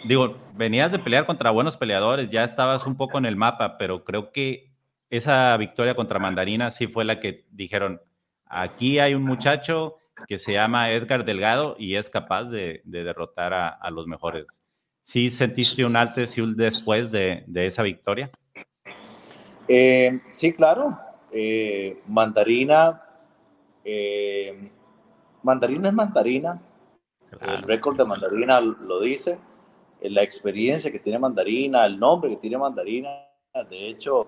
[0.05, 4.05] digo, venías de pelear contra buenos peleadores, ya estabas un poco en el mapa, pero
[4.05, 4.73] creo que
[5.11, 8.01] esa victoria contra Mandarina sí fue la que dijeron,
[8.47, 9.97] aquí hay un muchacho
[10.27, 14.47] que se llama Edgar Delgado y es capaz de, derrotar a, los mejores.
[15.01, 18.31] ¿Sí sentiste un antes y un después de, esa victoria?
[19.69, 20.99] Eh, sí, claro.
[21.33, 23.03] Eh, mandarina,
[23.85, 24.71] eh,
[25.43, 26.63] mandarina es mandarina.
[27.41, 29.39] El récord de mandarina lo dice
[30.11, 33.11] la experiencia que tiene Mandarina, el nombre que tiene Mandarina.
[33.69, 34.27] De hecho,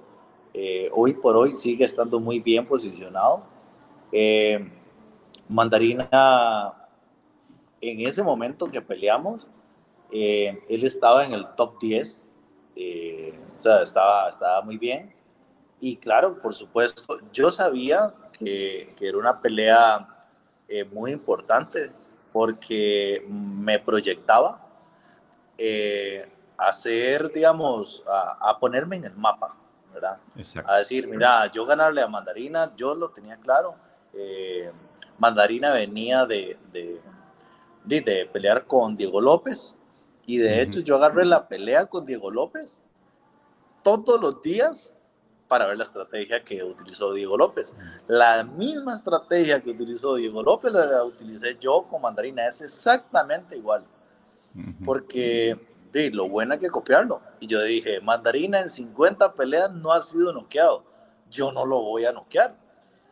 [0.52, 3.43] eh, hoy por hoy sigue estando muy bien posicionado.
[4.12, 4.70] Eh,
[5.48, 6.74] Mandarina,
[7.81, 9.48] en ese momento que peleamos,
[10.10, 12.26] eh, él estaba en el top 10,
[13.56, 15.12] o sea, estaba, estaba muy bien.
[15.81, 20.09] Y claro, por supuesto, yo sabía que, que era una pelea
[20.93, 21.93] muy importante
[22.32, 24.61] porque me proyectaba
[25.56, 29.55] eh, hacer, digamos, a, ponerme en el mapa,
[29.93, 30.19] ¿verdad?
[30.66, 33.77] A decir, mira, yo ganarle a Mandarina, yo lo tenía claro.
[34.12, 34.70] Eh,
[35.19, 37.01] Mandarina venía de, de,
[37.85, 39.78] de, pelear con Diego López
[40.27, 42.81] y de hecho yo agarré la pelea con Diego López
[43.82, 44.93] todos los días
[45.48, 47.74] para ver la estrategia que utilizó Diego López.
[48.06, 53.84] La misma estrategia que utilizó Diego López la utilicé yo con Mandarina, es exactamente igual
[54.84, 55.56] porque
[55.92, 57.20] de, lo bueno hay que copiarlo.
[57.40, 60.84] Y yo dije, Mandarina en 50 peleas no ha sido noqueado.
[61.30, 62.56] Yo no lo voy a noquear.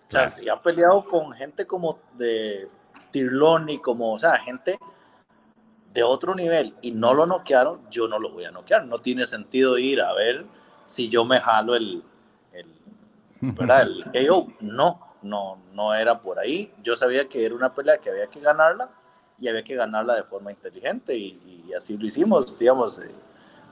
[0.08, 2.68] O sea, si ha peleado con gente como de
[3.10, 4.78] Tirloni, como, o sea, gente
[5.92, 8.86] de otro nivel y no lo noquearon, yo no lo voy a noquear.
[8.86, 10.44] No tiene sentido ir a ver
[10.84, 12.04] si yo me jalo el
[13.42, 13.88] ¿verdad?
[14.12, 14.28] El
[14.60, 16.72] No, no, no era por ahí.
[16.82, 18.90] Yo sabía que era una pelea que había que ganarla
[19.38, 22.98] y había que ganarla de forma inteligente y, así lo hicimos, digamos.
[23.00, 23.10] Eh,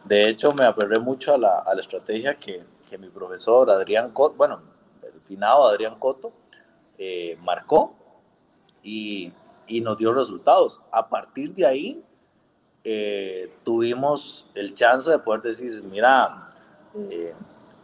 [0.04, 4.10] de hecho, me aferré mucho a la, a la estrategia que, que, mi profesor Adrián
[4.10, 4.60] Coto, bueno,
[5.02, 6.32] el finado Adrián Coto,
[6.98, 7.94] eh, marcó
[8.82, 9.32] y,
[9.66, 10.80] y, nos dio resultados.
[10.90, 12.02] A partir de ahí,
[12.82, 16.50] eh, tuvimos el chance de poder decir, mira,
[16.94, 17.34] eh,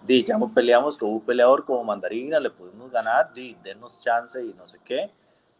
[0.07, 4.67] ya peleamos con un peleador como Mandarina, le pudimos ganar, di, denos chance y no
[4.67, 5.11] sé qué.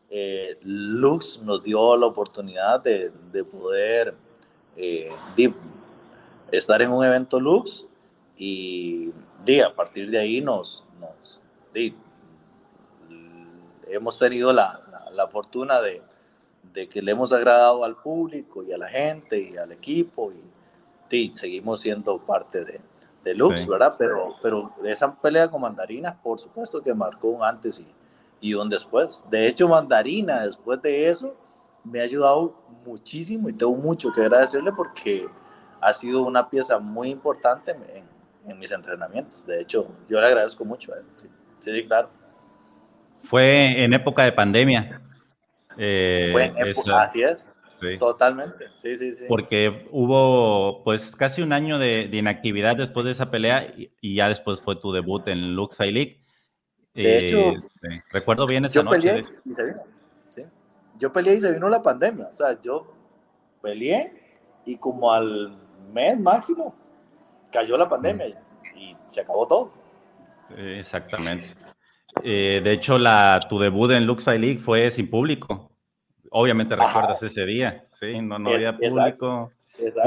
[0.09, 4.15] Eh, Lux nos dio la oportunidad de, de poder
[4.77, 5.09] eh,
[6.53, 7.87] estar en un evento Lux
[8.39, 9.13] y
[9.65, 11.41] a partir de ahí nos, nos
[13.89, 16.03] hemos tenido la, la, fortuna de,
[16.73, 20.33] de, que le hemos agradado al público y a la gente y al equipo
[21.11, 22.81] y seguimos siendo parte de,
[23.27, 23.93] de Lux, ¿verdad?
[23.99, 27.87] Pero, pero esa pelea con Mandarinas, por supuesto que marcó un antes y,
[28.41, 29.25] y un después.
[29.29, 31.35] De hecho, Mandarina, después de eso,
[31.83, 32.55] me ha ayudado
[32.85, 35.27] muchísimo y tengo mucho que agradecerle porque
[35.81, 38.05] ha sido una pieza muy importante en,
[38.49, 39.45] en mis entrenamientos.
[39.45, 41.05] De hecho, yo le agradezco mucho a él.
[41.17, 41.29] Sí,
[41.59, 42.09] sí claro.
[43.25, 45.03] Fue en época de pandemia.
[45.77, 47.45] Eh, Fue en época, así es.
[47.99, 49.27] Totalmente, sí, sí, sí.
[49.29, 54.61] Porque hubo pues casi un año de, inactividad después de esa pelea y, ya después
[54.61, 56.21] fue tu debut en Lux Fight League.
[56.95, 59.09] De hecho, eh, recuerdo bien esa yo noche.
[59.09, 59.83] Peleé y se vino,
[60.31, 60.43] ¿sí?
[60.99, 62.29] Yo peleé y se vino la pandemia.
[62.29, 62.93] O sea, yo
[63.61, 64.13] peleé
[64.65, 65.55] y como al
[65.93, 66.75] mes máximo
[67.53, 68.29] cayó la pandemia
[68.75, 69.73] y se acabó todo.
[70.57, 71.49] Exactamente.
[72.23, 75.71] Eh, de hecho, la, tu debut en Lux Fight League fue sin público.
[76.31, 79.51] Obviamente recuerdas ese día, sí, no, no había público.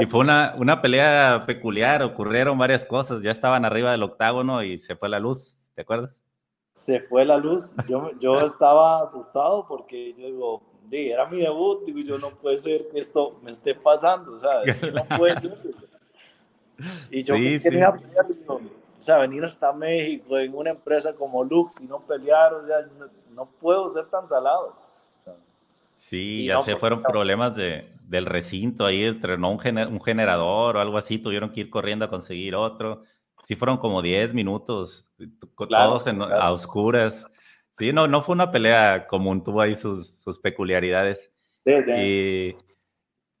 [0.00, 4.78] Y fue una, una pelea peculiar, ocurrieron varias cosas, ya estaban arriba del octágono y
[4.78, 6.20] se fue la luz, ¿te acuerdas?
[6.72, 12.00] Se fue la luz, yo, yo estaba asustado porque yo digo, era mi debut, digo
[12.00, 15.36] yo, no puede ser que esto me esté pasando, o sea, no puede
[17.10, 21.86] Y yo quería pelear, o sea, venir hasta México en una empresa como Lux y
[21.86, 22.86] no pelear, o sea,
[23.30, 24.76] no, puedo ser tan salado.
[26.00, 30.98] Sí, ya se fueron problemas de, del recinto, ahí entrenó un, un generador o algo
[30.98, 33.04] así, tuvieron que ir corriendo a conseguir otro.
[33.44, 35.06] Sí, fueron como 10 minutos,
[35.56, 37.26] todos a oscuras.
[37.72, 41.32] Sí, no, no fue una pelea común, tuvo ahí sus, sus peculiaridades.
[41.64, 41.92] Sí, sí.
[41.96, 42.56] Y,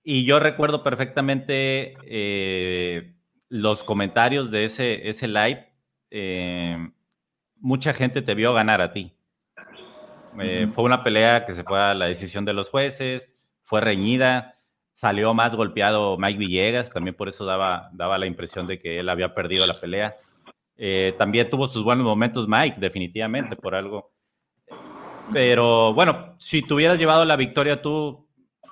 [0.02, 3.14] y, yo recuerdo perfectamente eh,
[3.48, 5.68] los comentarios de ese, ese live,
[6.10, 6.90] eh,
[7.56, 9.14] mucha gente te vio ganar a ti.
[10.38, 13.32] Eh, fue una pelea que se fue a la decisión de los jueces,
[13.62, 14.56] fue reñida,
[14.92, 19.08] salió más golpeado Mike Villegas, también por eso daba, daba la impresión de que él
[19.08, 20.14] había perdido la pelea.
[20.76, 24.12] Eh, también tuvo sus buenos momentos Mike, definitivamente, por algo.
[25.32, 28.26] Pero bueno, si te hubieras llevado la victoria tú,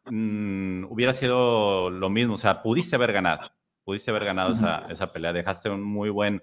[0.06, 3.50] mm, hubiera sido lo mismo, o sea, pudiste haber ganado
[3.88, 6.42] pudiste haber ganado esa, esa, pelea, dejaste un muy buen,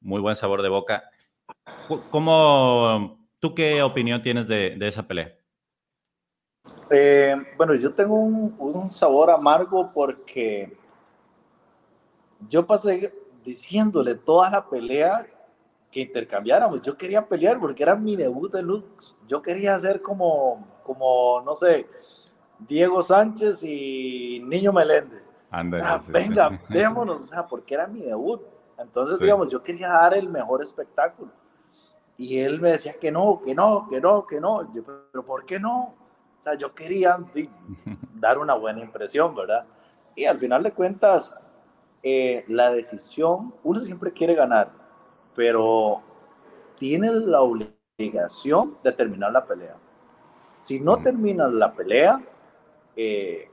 [0.00, 1.04] muy buen sabor de boca.
[2.10, 5.34] ¿Cómo, tú qué opinión tienes de, de esa pelea?
[6.90, 10.76] Eh, bueno, yo tengo un, un, sabor amargo porque
[12.48, 13.12] yo pasé
[13.44, 15.26] diciéndole toda la pelea
[15.90, 16.82] que intercambiáramos.
[16.82, 19.16] Yo quería pelear porque era mi debut de Lux.
[19.26, 21.88] Yo quería ser como, como no sé,
[22.58, 25.30] Diego Sánchez y Niño Meléndez
[26.08, 28.40] venga, démonos, o sea, porque era mi debut.
[28.78, 31.30] Entonces, digamos, yo quería dar el mejor espectáculo.
[32.20, 34.70] Y él me decía que no, que no, que no, que no.
[34.74, 35.94] Yo, pero ¿por qué no?
[36.38, 37.18] O sea, yo quería
[38.14, 39.64] dar una buena impresión, ¿verdad?
[40.14, 41.34] Y al final de cuentas,
[42.02, 44.70] eh, la decisión, uno siempre quiere ganar,
[45.34, 46.02] pero
[46.76, 49.76] tiene la obligación de terminar la pelea.
[50.58, 52.22] Si no terminas la pelea,
[52.96, 53.50] eh,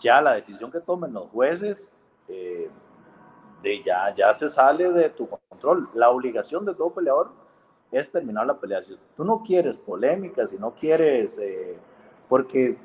[0.00, 1.94] ya la decisión que tomen los jueces
[2.26, 2.68] eh,
[3.62, 5.88] de ya, ya se sale de tu control.
[5.94, 7.45] La obligación de todo peleador
[7.96, 8.82] es terminar la pelea.
[8.82, 11.78] Si tú no quieres polémicas, si no quieres, eh,
[12.28, 12.76] porque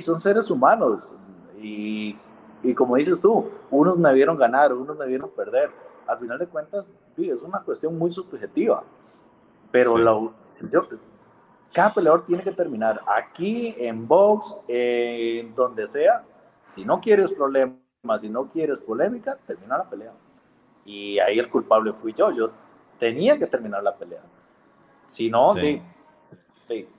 [0.00, 1.14] son seres humanos
[1.58, 2.16] y,
[2.62, 5.70] y, como dices tú, unos me vieron ganar, unos me vieron perder.
[6.06, 8.82] Al final de cuentas, es una cuestión muy subjetiva,
[9.70, 10.12] pero la,
[10.70, 10.86] yo,
[11.72, 16.24] cada peleador tiene que terminar aquí, en box, en donde sea,
[16.66, 17.76] si no quieres problemas,
[18.18, 20.12] si no quieres polémica, termina la pelea.
[20.84, 22.30] Y ahí el culpable fui yo.
[22.32, 22.50] Yo
[23.00, 24.22] tenía que terminar la pelea.
[25.06, 25.54] Si no,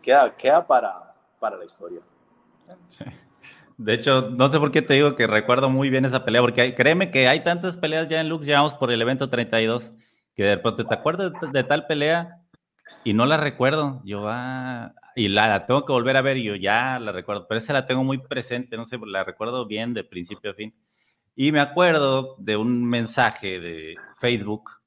[0.02, 2.02] queda, queda para, para la historia.
[3.78, 6.76] De hecho, no sé por qué te digo que recuerdo muy bien esa pelea, porque
[6.76, 9.94] créeme que hay tantas peleas ya en Lux, ya vamos por el evento 32,
[10.36, 12.42] que de repente te acuerdas de, tal pelea
[13.04, 14.02] y no la recuerdo.
[14.04, 17.60] Yo, ah, y la, tengo que volver a ver y yo ya la recuerdo, pero
[17.60, 20.76] esa la tengo muy presente, no sé, la recuerdo bien de principio a fin.
[21.36, 24.81] Y me acuerdo de un mensaje de Facebook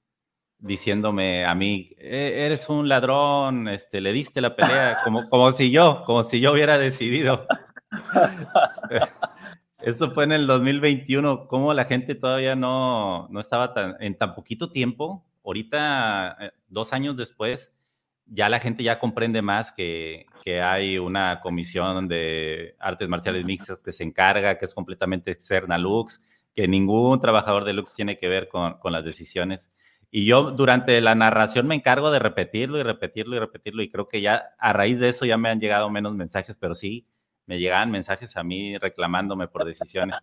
[0.65, 5.71] diciéndome a mí, e-, eres un ladrón, este, le diste la pelea, como, como si
[5.71, 7.47] yo, como si yo hubiera decidido.
[9.79, 14.35] Eso fue en el 2021, como la gente todavía no, no estaba tan, en tan
[14.35, 17.75] poquito tiempo, ahorita, eh, dos años después,
[18.27, 23.83] ya la gente ya comprende más que, que, hay una comisión de artes marciales mixtas
[23.83, 26.23] que se encarga, que es completamente externa a Lux,
[26.55, 29.71] que ningún trabajador de Lux tiene que ver con, con, las decisiones.
[30.17, 34.07] Y yo durante la narración me encargo de repetirlo y repetirlo y repetirlo y creo
[34.07, 37.09] que ya a raíz de eso ya me han llegado menos mensajes, pero sí
[37.47, 40.17] me llegaban mensajes a mí reclamándome por decisiones.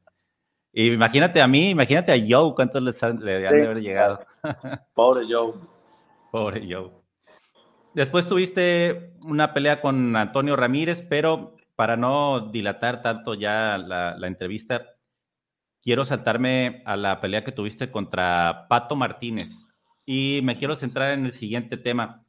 [0.72, 4.26] Y imagínate a mí, imagínate a Joe, ¿cuántos le han, de haber llegado?
[4.94, 5.56] Pobre Joe.
[6.32, 6.90] Pobre Joe.
[7.94, 14.96] Después tuviste una pelea con Antonio Ramírez, pero para no dilatar tanto ya la, entrevista,
[15.84, 19.68] quiero saltarme a la pelea que tuviste contra Pato Martínez
[20.06, 22.24] y me quiero centrar en el siguiente tema.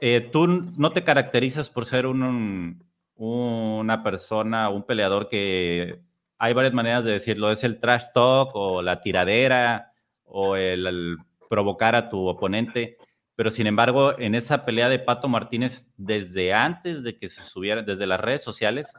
[0.00, 2.84] Eh, tú no te caracterizas por ser un,
[3.16, 6.00] una persona, un peleador que
[6.38, 9.92] hay varias maneras de decirlo, es el trash talk o la tiradera
[10.24, 11.16] o el,
[11.48, 12.98] provocar a tu oponente,
[13.34, 17.82] pero sin embargo, en esa pelea de Pato Martínez, desde antes de que se subiera,
[17.82, 18.92] desde las redes sociales,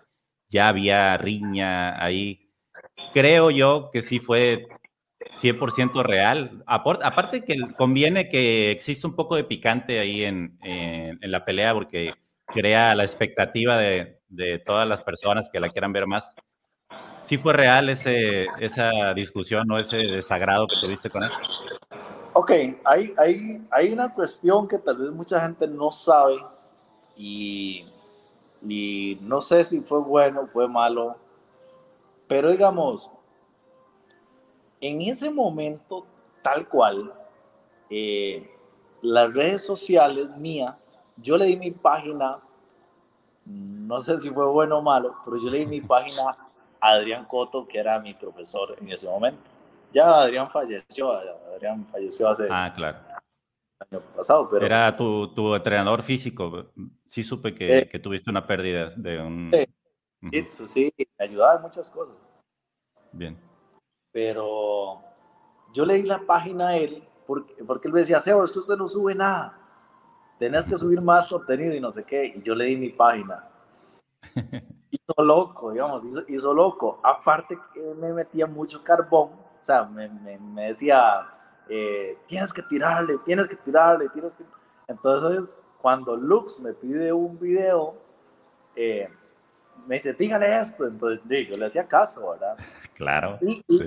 [0.50, 2.50] ya había riña ahí.
[3.14, 4.68] Creo yo que sí fue
[5.36, 6.64] 100% real.
[6.66, 12.14] Aparte que conviene que exista un poco de picante ahí en, en, la pelea porque
[12.46, 16.36] crea la expectativa de, de, todas las personas que la quieran ver más.
[17.24, 21.30] ¿Sí fue real ese, esa discusión o ese desagrado que tuviste con él?
[22.34, 22.52] Ok,
[22.86, 26.38] hay, hay, hay una cuestión que tal vez mucha gente no sabe
[27.16, 27.86] y,
[28.66, 31.18] y no sé si fue bueno o fue malo,
[32.28, 33.12] pero digamos,
[34.82, 36.06] en ese momento,
[36.42, 37.14] tal cual,
[37.90, 38.50] eh,
[39.02, 42.40] las redes sociales mías, yo le di mi página,
[43.46, 46.30] no sé si fue bueno o malo, pero yo le di mi página
[46.80, 49.42] a Adrián Coto, que era mi profesor en ese momento.
[49.94, 53.00] Ya Adrián falleció, Adrián falleció hace ah, claro.
[53.90, 54.50] año pasado.
[54.50, 56.72] Pero, era tu, tu entrenador físico,
[57.06, 59.52] sí supe que, eh, que, tuviste una pérdida de un...
[60.50, 62.16] Sí, sí, me ayudaba en muchas cosas.
[63.12, 63.47] Bien
[64.18, 65.00] pero
[65.72, 68.76] yo leí la página a él porque, porque él me decía, Sebo, es que usted
[68.76, 69.56] no sube nada,
[70.40, 73.48] tenés que subir más contenido y no sé qué, y yo leí mi página.
[74.90, 77.00] hizo loco, digamos, hizo, hizo, loco.
[77.04, 81.28] Aparte que me metía mucho carbón, o sea, me, me, decía,
[81.70, 84.44] eh, tienes que tirarle, tienes que tirarle, tienes que...
[84.88, 87.94] Entonces, cuando Lux me pide un video,
[88.76, 89.12] eh,
[89.88, 90.86] me dice, dígale esto.
[90.86, 92.58] Entonces, yo le hacía caso, ¿verdad?
[92.94, 93.40] Claro.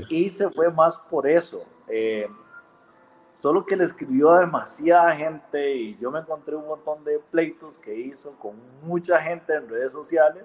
[0.09, 1.65] Y, se fue más por eso.
[1.89, 2.27] Eh,
[3.33, 7.79] solo que le escribió a demasiada gente y yo me encontré un montón de pleitos
[7.79, 10.45] que hizo con mucha gente en redes sociales.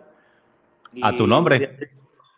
[1.02, 1.92] ¿A tu nombre?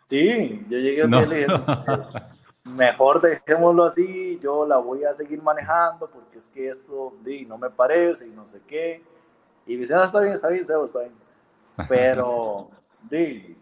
[0.06, 1.22] Sí, yo llegué a no.
[1.22, 1.46] y dije,
[2.64, 7.58] mejor dejémoslo así, yo la voy a seguir manejando porque es que esto di, no
[7.58, 9.02] me parece y no sé qué.
[9.66, 11.14] Y no, está bien, está bien, Sebo, está bien.
[11.88, 12.70] Pero
[13.02, 13.56] de,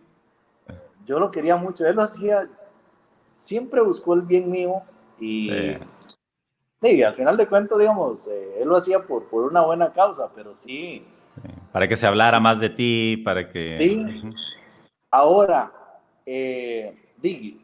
[1.05, 2.49] yo lo quería mucho, él lo hacía,
[3.39, 4.83] siempre buscó el bien mío
[5.21, 10.31] y, al final de cuentas, digamos, eh, él lo hacía por, por una buena causa,
[10.35, 11.05] pero sí.
[11.73, 13.77] Para que se hablara más de ti, para que...
[13.79, 14.23] Sí.
[15.11, 15.73] Ahora,
[16.25, 16.97] eh,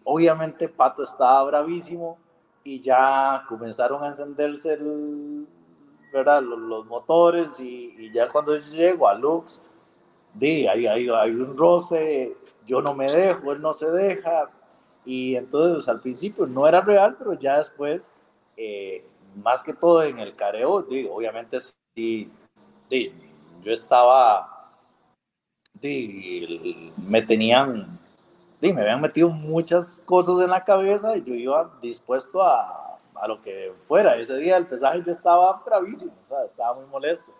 [0.04, 2.18] obviamente Pato estaba bravísimo
[2.64, 4.78] y ya comenzaron a encenderse
[6.12, 6.42] ¿verdad?
[6.42, 9.62] Los, motores y, y, ya cuando llego a Lux,
[10.34, 12.36] di, hay, hay, hay un roce,
[12.66, 14.50] yo no me dejo, él no se deja.
[15.04, 18.14] Y entonces al principio no era real, pero ya después,
[18.56, 19.04] eh,
[19.42, 21.58] más que todo en el careo, di, obviamente
[21.94, 22.30] sí,
[22.88, 23.12] di,
[23.62, 24.76] yo estaba,
[25.74, 27.98] di, me tenían,
[28.60, 33.28] di, me habían metido muchas cosas en la cabeza y yo iba dispuesto a, a
[33.28, 34.16] lo que fuera.
[34.16, 37.32] Ese día el pesaje yo estaba bravísimo, o sea, estaba muy molesto.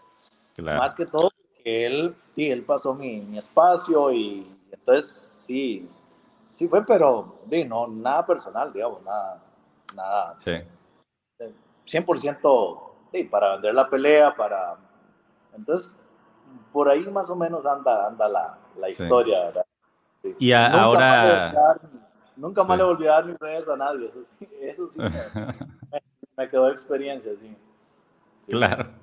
[0.58, 1.31] Más que todo
[1.64, 5.88] él, sí, él pasó mi, mi, espacio y entonces sí,
[6.48, 9.42] sí fue, pero sí, no, nada personal, digamos, nada,
[9.94, 10.36] nada.
[10.38, 10.52] Sí.
[11.86, 12.80] 100%
[13.12, 14.76] sí, para vender la pelea, para...
[15.54, 15.98] Entonces,
[16.72, 19.66] por ahí más o menos anda, anda la, la historia, ¿verdad?
[20.22, 20.36] Sí.
[20.38, 21.52] Y a, nunca ahora...
[21.52, 21.92] Más
[22.36, 25.10] nunca más le volví a dar mis redes a nadie, eso sí, eso sí me,
[26.36, 27.56] me, quedó experiencia, sí.
[28.48, 29.01] Claro.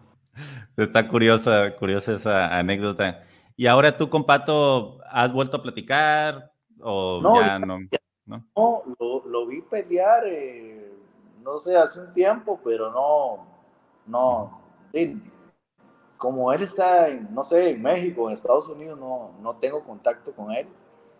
[0.83, 3.23] Está curiosa, curiosa esa anécdota.
[3.57, 7.79] ¿Y ahora tú con Pato has vuelto a platicar o no, ya no?
[8.25, 10.93] No, lo, lo, vi pelear, eh,
[11.41, 13.45] no sé, hace un tiempo, pero no,
[14.05, 14.61] no,
[16.17, 20.31] como él está, en, no sé, en México, en Estados Unidos, no, no tengo contacto
[20.31, 20.67] con él.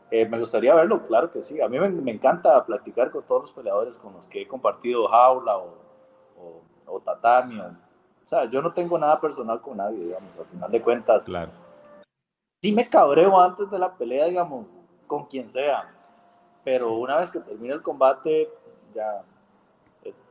[0.09, 1.59] Eh, me gustaría verlo, claro que sí.
[1.59, 5.07] A mí me, me, encanta platicar con todos los peleadores con los que he compartido
[5.09, 5.77] jaula o,
[6.37, 7.88] o, o tatami o
[8.29, 11.25] o sea, yo no tengo nada personal con nadie, digamos, al final de cuentas.
[11.25, 11.51] Claro.
[12.61, 14.67] Sí me cabreo antes de la pelea, digamos,
[15.07, 15.89] con quien sea.
[16.63, 18.47] Pero una vez que termine el combate,
[18.93, 19.23] ya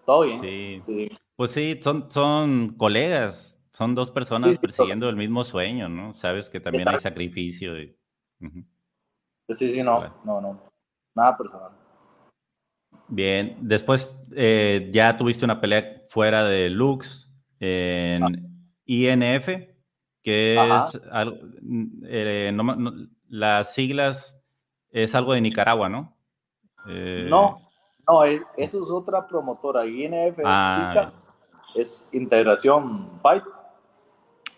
[0.07, 0.81] todo bien.
[0.83, 1.09] Sí.
[1.35, 6.15] Pues sí, son, son colegas, son dos personas persiguiendo el mismo sueño, ¿no?
[6.15, 7.77] Sabes que también hay sacrificio.
[7.81, 7.99] Y...
[9.49, 10.57] Sí, sí, no, no, no,
[11.17, 11.73] nada personal.
[13.09, 17.28] Bien, después eh, ya tuviste una pelea fuera de Lux,
[17.61, 19.49] en INF,
[20.23, 21.37] que es algo,
[22.05, 22.53] eh,
[23.29, 24.41] las siglas
[24.91, 26.17] es algo de Nicaragua, ¿no?
[26.89, 27.63] Eh, no,
[28.11, 29.85] No, es- eso es otra promotora.
[29.85, 31.13] INF es, Ah,
[31.75, 33.45] es Integración Fight.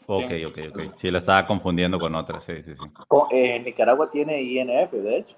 [0.07, 0.45] Ok, Sí.
[0.45, 0.81] ok, ok.
[0.95, 2.85] Sí, la estaba confundiendo con otra, sí, sí, sí.
[3.33, 5.37] Eh, Nicaragua tiene INF, de hecho.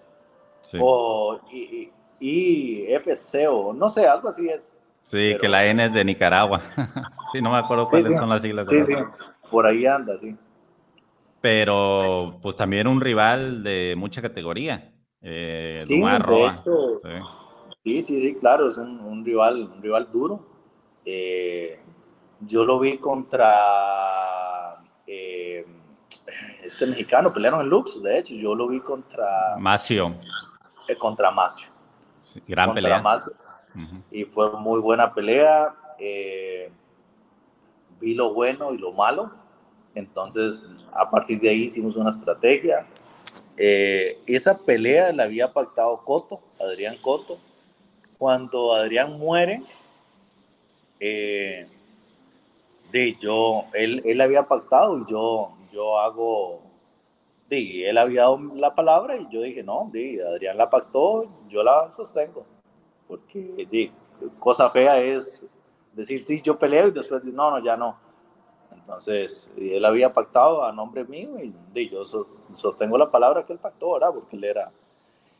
[0.60, 1.90] Sí, O I-
[2.20, 4.76] I- IFC o no sé, algo así es.
[5.04, 6.60] Sí, que la N es de Nicaragua.
[7.32, 8.16] sí, no me acuerdo cuáles sí.
[8.16, 8.66] son las siglas.
[8.66, 9.04] de Sí, la- sí,
[9.50, 10.36] por ahí anda, sí.
[11.40, 14.92] Pero, pues también un rival de mucha categoría.
[15.20, 17.08] Eh, Sí, de hecho, Sí.
[17.84, 20.46] Sí, sí, claro, es un, un rival, un rival duro.
[21.04, 21.80] Eh,
[22.40, 23.50] yo lo vi contra
[25.06, 25.66] eh,
[26.62, 30.14] este mexicano, pelearon en Lux, de hecho, yo lo vi contra, Macio,
[30.86, 31.66] eh, contra Macio.
[32.22, 33.02] sí, gran contra pelea.
[33.02, 33.32] Macio,
[33.74, 34.03] Ujú.
[34.11, 35.74] y fue muy buena pelea.
[35.99, 36.70] eh,
[38.01, 39.31] vi lo bueno y lo malo.
[39.94, 42.86] Entonces, a partir de ahí hicimos una estrategia.
[43.57, 47.39] Eh, esa pelea la había pactado Coto, Adrián Coto.
[48.19, 49.62] Cuando Adrián muere,
[50.99, 51.66] eh,
[52.90, 56.62] de yo, él, él había pactado y yo, yo hago,
[57.49, 61.62] de, él había dado la palabra y yo dije, no, de, Adrián la pactó, yo
[61.62, 62.47] la sostengo.
[63.12, 63.93] Porque de,
[64.39, 65.62] cosa fea es
[65.93, 67.98] decir, sí, yo peleo y después no, no, ya no.
[68.74, 73.52] Entonces, él había pactado a nombre mío y, de, yo sos- sostengo la palabra que
[73.52, 74.12] él pactó, ¿verdad?
[74.14, 74.72] Porque él era.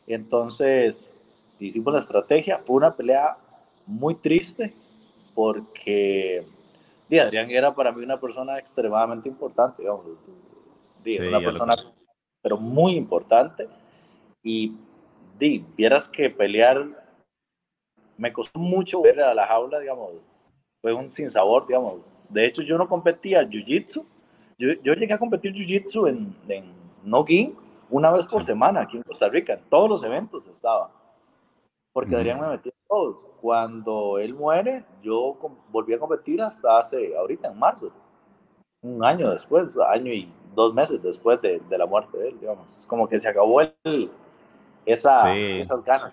[0.07, 1.17] Entonces,
[1.59, 2.59] hicimos la estrategia.
[2.59, 3.39] Fue una pelea
[3.87, 4.75] muy triste
[5.35, 6.47] porque
[7.09, 10.05] di, Adrián era para mí una persona extremadamente importante, digamos.
[11.03, 11.75] Di, Sí, una persona,
[12.43, 13.67] pero muy importante.
[14.43, 14.75] Y
[15.39, 17.02] di, vieras que pelear
[18.23, 20.13] me costó mucho ver a la jaula, digamos,
[20.81, 21.95] fue un sinsabor, digamos.
[22.29, 24.05] De hecho, yo no competía jiu-jitsu.
[24.57, 26.73] Yo, yo llegué a competir jiu-jitsu en, en
[27.03, 27.57] Noguín
[27.91, 29.55] una vez por semana aquí en Costa Rica.
[29.55, 30.93] En todos los eventos estaba.
[31.93, 32.15] Porque.
[32.15, 33.25] Adrián me metía en todos.
[33.41, 35.37] Cuando él muere, yo
[35.73, 37.91] volví a competir hasta hace, ahorita en marzo.
[38.83, 42.87] Un año después, año y dos meses después de, de la muerte de él, digamos.
[42.89, 44.11] Como que se acabó el,
[44.87, 45.59] esa, Sí.
[45.59, 46.13] esas ganas.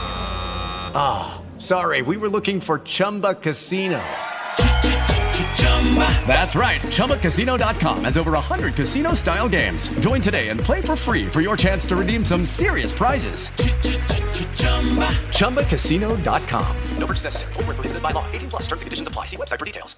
[0.93, 4.01] Ah, sorry, we were looking for Chumba Casino.
[6.25, 6.79] That's right.
[6.81, 9.89] ChumbaCasino.com has over 100 casino style games.
[9.99, 13.49] Join today and play for free for your chance to redeem some serious prizes.
[15.33, 16.77] ChumbaCasino.com.
[16.97, 17.53] No purchase necessary.
[17.53, 18.25] Void prohibited by law.
[18.31, 19.25] 18 plus terms and conditions apply.
[19.25, 19.97] See website for details.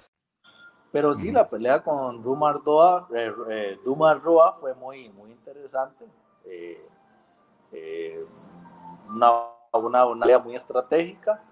[0.92, 6.04] Pero sí, la pelea con Dumar, Doa, eh, eh, Dumar Roa fue muy, muy interesante.
[6.46, 6.86] Eh,
[7.72, 8.24] eh,
[9.78, 11.42] una, una pelea muy estratégica.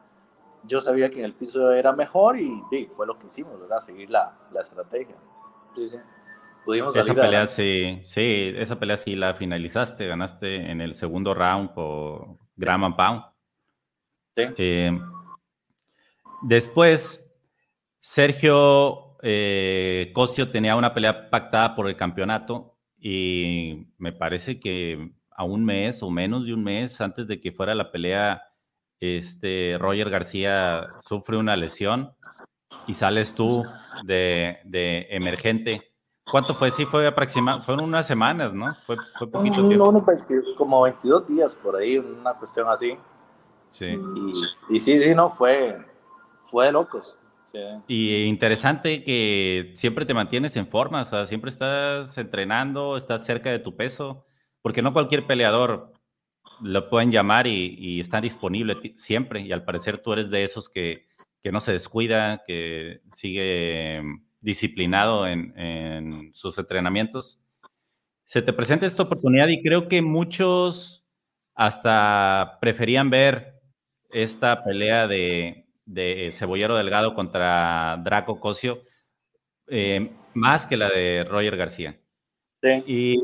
[0.64, 3.78] Yo sabía que en el piso era mejor y, sí, fue lo que hicimos, ¿verdad?
[3.78, 5.16] Seguir la, la estrategia.
[5.74, 5.96] Sí, sí.
[6.64, 7.54] Pudimos Esa salir pelea adelante.
[7.54, 12.96] sí, sí, esa pelea sí la finalizaste, ganaste en el segundo round por Gram and
[12.96, 13.24] Pound.
[14.36, 14.98] Eh,
[16.42, 17.28] después,
[17.98, 25.12] Sergio eh, Cosio tenía una pelea pactada por el campeonato y me parece que
[25.43, 28.43] a un mes o menos de un mes antes de que fuera la pelea,
[29.01, 32.12] este Roger García sufre una lesión
[32.86, 33.64] y sales tú
[34.05, 35.93] de, de emergente.
[36.31, 36.70] ¿Cuánto fue?
[36.70, 38.73] Sí, fue aproximadamente, fueron unas semanas, ¿no?
[38.86, 39.89] Fue, fue poquito Un- tiempo.
[39.89, 42.97] unos 20 como 22 días por ahí, una cuestión así.
[43.70, 43.86] Sí.
[43.86, 45.85] Y, y sí, sí, no, fue,
[46.51, 47.19] fue de locos.
[47.43, 47.59] Sí.
[47.89, 53.51] Y interesante que siempre te mantienes en forma, o sea, siempre estás entrenando, estás cerca
[53.51, 54.24] de tu peso,
[54.62, 55.93] porque no cualquier peleador
[56.62, 59.43] lo pueden llamar y, está disponible siempre.
[59.43, 61.06] Y al parecer tú eres de esos que,
[61.44, 67.40] no se descuida, que sigue em, disciplinado en, sus entrenamientos.
[68.24, 71.05] Se te presenta esta oportunidad y creo que muchos
[71.55, 73.60] hasta preferían ver
[74.10, 75.59] esta pelea de,
[76.32, 78.84] Cebollero Delgado contra Draco Cosio
[79.66, 81.98] em, más que la de Roger García.
[82.62, 82.84] Sí.
[82.86, 83.16] Y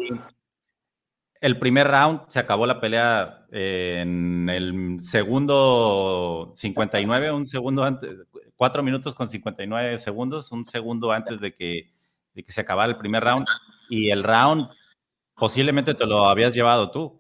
[1.41, 8.11] el primer round se acabó la pelea en el segundo 59, un segundo antes,
[8.57, 11.91] cuatro minutos con 59 segundos, un segundo antes de que,
[12.35, 13.47] de que se acabara el primer round.
[13.89, 14.69] Y el round
[15.35, 17.19] posiblemente te lo habías llevado tú.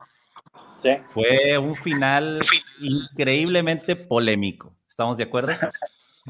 [0.77, 0.91] Sí.
[1.09, 2.41] Fue un final
[2.81, 4.77] increíblemente polémico.
[4.89, 5.53] ¿Estamos de acuerdo?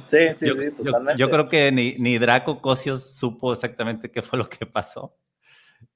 [0.07, 1.19] Sí, sí, sí, totalmente.
[1.21, 5.17] Yo, creo que ni, ni Draco Cosios supo exactamente qué fue lo que pasó.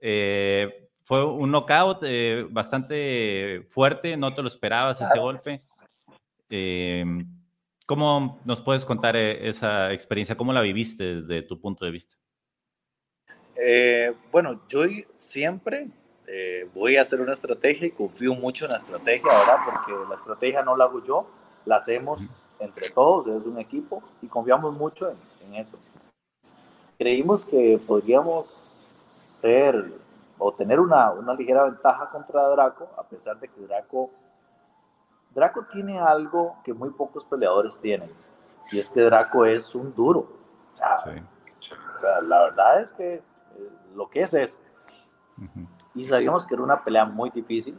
[0.00, 5.62] Eh, fue un knockout eh, bastante fuerte, no te lo esperabas ese golpe.
[6.48, 7.04] Eh,
[7.86, 10.36] ¿Cómo nos puedes contar eh, esa experiencia?
[10.36, 12.16] ¿Cómo la viviste desde tu punto de vista?
[14.32, 14.82] bueno, yo
[15.14, 15.88] siempre
[16.74, 19.58] voy a hacer una estrategia y confío mucho en la estrategia, ¿verdad?
[19.64, 21.30] Porque la estrategia no la hago yo,
[21.64, 22.22] la hacemos
[22.58, 25.16] entre todos, es un equipo y confiamos mucho en,
[25.46, 25.78] en eso.
[26.98, 28.48] Creímos que podríamos
[29.40, 30.01] ser
[30.42, 34.10] o tener una, una ligera ventaja contra Draco, a pesar de que Draco,
[35.30, 38.10] Draco tiene algo que muy pocos peleadores tienen,
[38.72, 40.28] y es que Draco es un duro.
[40.74, 43.22] O sea, la verdad es que eh,
[43.94, 44.60] lo que es es.
[45.94, 47.78] Y sabíamos que era una pelea muy difícil,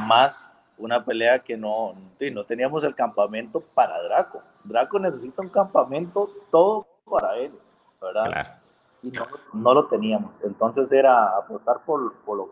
[0.00, 1.94] más una pelea que no,
[2.32, 4.42] no teníamos el campamento para Draco.
[4.64, 7.52] Draco necesita un campamento todo para él,
[8.00, 8.26] ¿verdad?
[8.26, 8.65] Claro
[9.06, 9.12] y
[9.52, 10.34] no, lo teníamos.
[10.42, 12.50] Entonces era apostar por, por, lo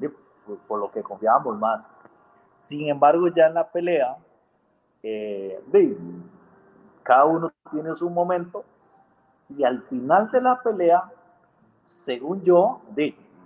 [0.00, 0.10] que,
[0.66, 1.90] por, lo que confiábamos más.
[2.58, 4.16] Sin embargo, ya en la pelea,
[5.02, 5.62] eh,
[7.02, 8.64] cada uno tiene su momento
[9.50, 11.12] y al final de la pelea,
[11.82, 12.80] según yo,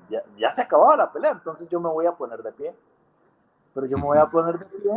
[0.09, 2.75] ya, ya, se acababa la pelea, entonces yo me voy a poner de pie.
[3.75, 4.93] Pero yo me voy a poner de pie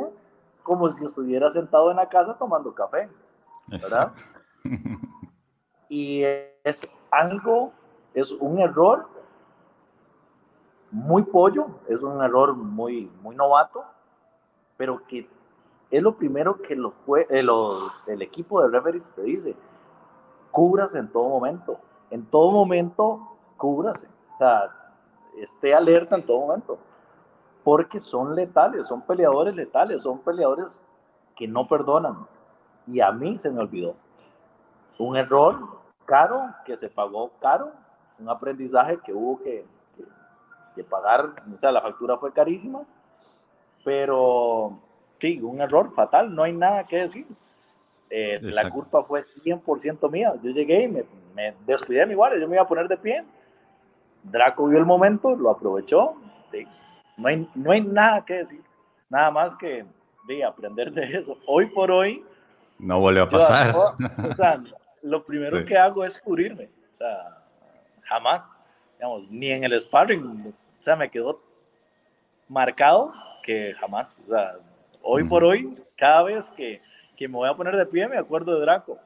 [0.62, 3.10] como si estuviera sentado en la casa tomando café,
[3.68, 4.12] ¿verdad?
[5.88, 6.24] Y
[6.64, 7.72] es algo,
[8.14, 9.08] es un error
[10.92, 13.84] muy pollo, es un error muy, muy novato,
[14.78, 15.28] pero que
[15.92, 17.46] es lo primero que lo fue, eh,
[18.08, 19.56] el equipo de referees te dice,
[20.52, 21.80] cúbrase en todo momento,
[22.10, 24.70] en todo momento cúbrase, o sea,
[25.38, 26.78] esté alerta en todo momento,
[27.64, 30.82] porque son letales, son peleadores letales, son peleadores
[31.36, 32.26] que no perdonan,
[32.88, 33.96] y a mí se me olvidó.
[34.98, 37.72] Un error caro, que se pagó caro,
[38.20, 39.66] un aprendizaje que hubo que,
[40.76, 42.82] que, pagar, o sea, la factura fue carísima,
[43.84, 44.80] pero
[45.20, 47.28] sí, un error fatal, no hay nada que decir.
[48.10, 50.34] Eh, la culpa fue 100% mía.
[50.42, 51.04] Yo llegué y me,
[51.34, 53.24] me, descuidé de mi guardia, yo me iba a poner de pie.
[54.24, 56.16] Draco vio el momento, lo aprovechó.
[57.18, 58.62] No, hay, no hay nada que decir,
[59.10, 59.86] nada más que
[60.28, 61.38] de aprender de eso.
[61.48, 62.24] Hoy por hoy.
[62.78, 63.74] No volvió a pasar.
[63.76, 64.62] o sea,
[65.06, 66.68] lo primero que hago es cubrirme.
[66.94, 67.44] O sea,
[68.04, 68.52] jamás,
[68.98, 71.42] digamos, ni en el sparring, o sea, me quedó
[72.48, 73.14] marcado
[73.44, 74.58] que jamás, o sea,
[75.04, 76.82] hoy por hoy, cada vez que,
[77.16, 79.00] que, me voy a poner de pie, me acuerdo de Draco.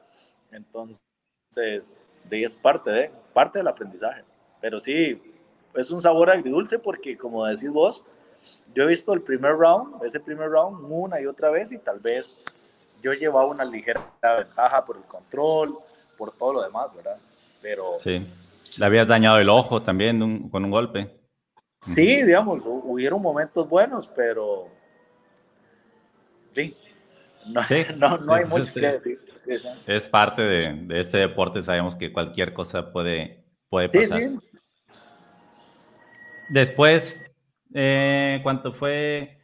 [0.50, 1.04] Entonces,
[2.24, 4.24] de es parte de, parte del aprendizaje.
[4.60, 5.20] Pero sí,
[5.74, 8.02] es un sabor agridulce porque, como decís vos,
[8.74, 12.00] yo he visto el primer round, ese primer round, una y otra vez, y tal
[12.00, 12.42] vez
[13.02, 15.78] yo llevaba una ligera ventaja por el control,
[16.20, 17.16] por todo lo demás, ¿verdad?
[17.62, 17.96] Pero...
[17.96, 18.22] Sí,
[18.76, 21.10] le habías dañado el ojo también con un golpe.
[21.80, 24.68] Sí, digamos, hubieron momentos buenos, pero...
[26.50, 26.76] Sí,
[27.46, 29.20] no, no, hay mucho que decir.
[29.86, 34.18] Es parte de, este deporte, sabemos que cualquier cosa puede, puede pasar.
[34.20, 34.48] Sí, sí.
[36.50, 37.24] Después,
[37.72, 39.38] eh, ¿cuánto fue?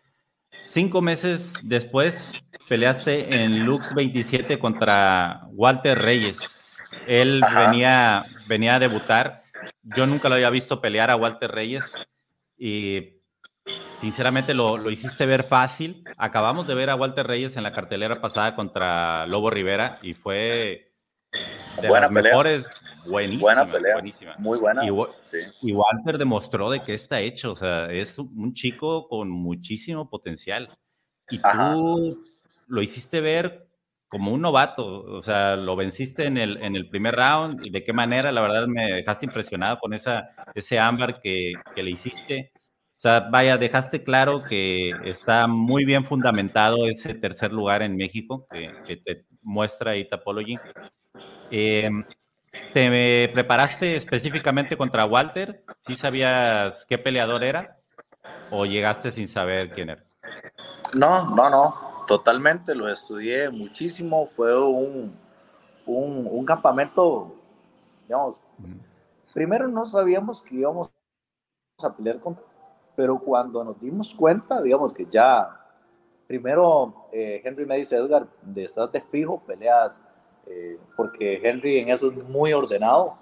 [0.60, 2.34] Cinco meses después,
[2.68, 6.56] peleaste en Lux 27 contra Walter Reyes.
[7.06, 9.44] Él venía, venía a debutar.
[9.82, 11.94] Yo nunca lo había visto pelear a Walter Reyes
[12.58, 13.20] y
[13.94, 16.04] sinceramente lo, lo, hiciste ver fácil.
[16.16, 20.92] Acabamos de ver a Walter Reyes en la cartelera pasada contra Lobo Rivera y fue
[21.80, 22.68] de las mejores.
[23.06, 23.94] Buenísima, buena pelea.
[23.94, 24.34] Buenísima.
[24.38, 24.84] Muy buena.
[24.84, 24.88] Y,
[25.62, 27.52] y, Walter demostró de qué está hecho.
[27.52, 30.68] O sea, es un chico con muchísimo potencial.
[31.30, 32.24] Y tú
[32.66, 33.65] lo hiciste ver
[34.08, 37.84] como un novato, o sea, lo venciste en el, en el primer round y de
[37.84, 42.52] qué manera, la verdad me dejaste impresionado con esa, ese ámbar que, que le hiciste.
[42.54, 48.46] O sea, vaya, dejaste claro que está muy bien fundamentado ese tercer lugar en México
[48.50, 50.56] que, te muestra Itapology.
[51.50, 51.90] Eh,
[52.72, 55.64] ¿Te preparaste específicamente contra Walter?
[55.78, 57.78] ¿Sí sabías qué peleador era?
[58.50, 60.04] ¿O llegaste sin saber quién era?
[60.94, 61.85] No, no, no.
[62.06, 62.74] Totalmente.
[62.74, 64.26] Lo estudié muchísimo.
[64.26, 65.16] Fue un,
[65.86, 67.34] un, un campamento,
[68.06, 68.40] digamos,
[69.34, 70.90] primero no sabíamos que íbamos
[71.82, 72.38] a pelear con
[72.96, 75.60] pero cuando nos dimos cuenta, digamos que ya,
[76.26, 80.02] primero eh, Henry me dice, Edgar, de estar de fijo, peleas,
[80.46, 83.18] eh, porque Henry en eso es muy ordenado,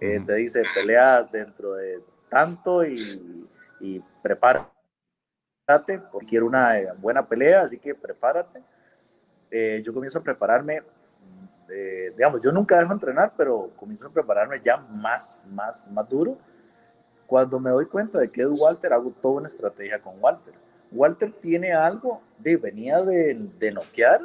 [0.00, 3.46] eh, te dice, peleas dentro de tanto y,
[3.80, 4.00] y
[5.68, 8.62] prepárate, porque quiero una buena pelea, así que prepárate.
[9.82, 10.82] yo comienzo a prepararme,
[12.16, 16.38] digamos, yo nunca dejo entrenar, pero comienzo a prepararme ya más, más, más duro
[17.26, 20.54] cuando me doy cuenta de que es Walter, hago toda una estrategia con Walter.
[20.90, 24.22] Walter tiene algo de venía de, de noquear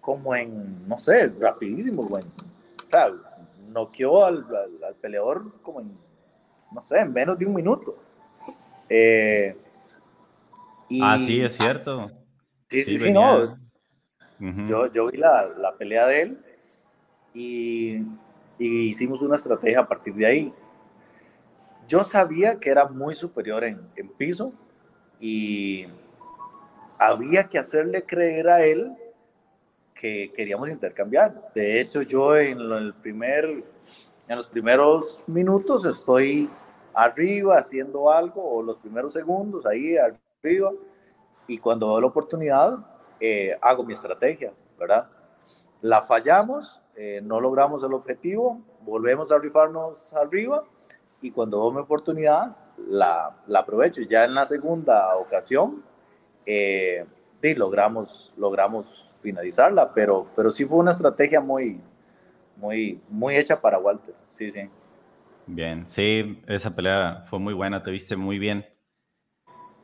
[0.00, 2.24] como en, no sé, rapidísimo, güey.
[2.24, 3.12] O sea,
[3.68, 4.38] noqueó al,
[4.82, 5.92] al, peleador como en,
[6.72, 7.94] no sé, en menos de un minuto.
[8.88, 9.54] Eh,
[10.88, 12.10] y, ah, sí, es cierto.
[12.68, 13.58] Sí, sí, sí, no.
[14.66, 16.38] yo, yo vi la, la, pelea de él
[17.34, 17.96] y,
[18.58, 20.52] y hicimos una estrategia a partir de ahí
[21.88, 24.52] yo sabía que era muy superior en, en piso
[25.18, 25.86] y
[26.98, 28.94] había que hacerle creer a él
[29.94, 31.50] que queríamos intercambiar.
[31.54, 33.44] De hecho, yo en, el primer,
[34.28, 36.50] en los primeros minutos estoy
[36.92, 39.96] arriba haciendo algo, o los primeros segundos ahí
[40.42, 40.70] arriba,
[41.46, 42.78] y cuando veo la oportunidad,
[43.20, 45.08] eh, hago mi estrategia, ¿verdad?
[45.80, 50.64] La fallamos, eh, no logramos el objetivo, volvemos a rifarnos arriba
[51.20, 52.56] y cuando veo mi oportunidad,
[52.88, 54.02] la, la aprovecho.
[54.02, 55.82] Ya en la segunda ocasión,
[56.46, 57.04] eh,
[57.56, 61.80] logramos, logramos finalizarla, pero, pero sí fue una estrategia muy,
[62.56, 64.14] muy, muy hecha para Walter.
[64.26, 64.70] Sí, sí.
[65.46, 68.64] Bien, sí, esa pelea fue muy buena, te viste muy bien.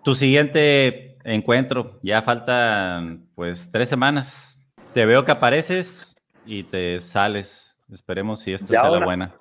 [0.04, 4.62] Tu siguiente encuentro, ya faltan pues tres semanas.
[4.92, 6.14] Te veo que apareces
[6.44, 7.74] y te sales.
[7.90, 9.34] Esperemos si esta sea la buena.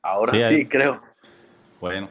[0.00, 1.00] Ahora sí creo.
[1.80, 2.08] Bueno,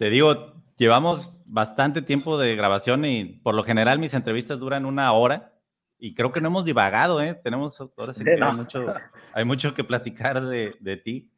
[0.00, 5.12] te digo, llevamos bastante tiempo de grabación y por lo general mis entrevistas duran una
[5.12, 5.52] hora
[5.96, 7.34] y creo que no hemos divagado, ¿eh?
[7.34, 8.84] Tenemos, ahora sí, hay, mucho,
[9.32, 11.30] hay mucho que platicar de, de ti.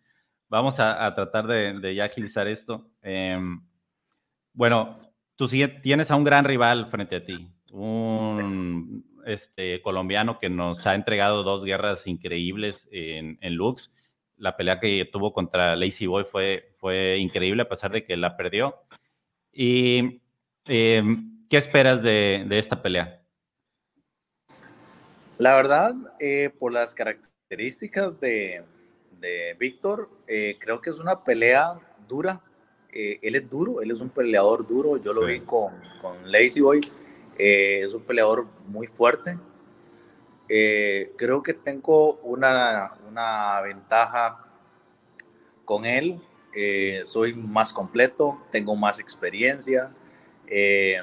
[0.49, 2.91] Vamos a, tratar de, de, ya agilizar esto.
[3.03, 3.63] Em,
[4.53, 4.99] bueno,
[5.49, 5.49] tú
[5.83, 11.43] tienes a un gran rival frente a ti, un este, colombiano que nos ha entregado
[11.43, 13.91] dos guerras increíbles en, en Lux
[14.41, 18.37] la pelea que tuvo contra Lazy Boy fue, fue increíble a pesar de que la
[18.37, 18.75] perdió.
[19.53, 20.23] ¿Y
[20.65, 23.23] em, qué esperas de, esta pelea?
[25.39, 28.65] La verdad, eh, por las características de,
[29.59, 32.43] Víctor, eh, creo que es una pelea dura.
[32.93, 34.97] Eh, él es duro, él es un peleador duro.
[34.97, 36.81] Yo lo vi con, con Lazy Boy.
[37.37, 39.39] es un peleador muy fuerte.
[40.49, 44.47] creo que tengo una, una ventaja
[45.65, 46.21] con él.
[46.53, 49.95] Eh, soy más completo, tengo más experiencia.
[50.47, 50.97] Eh,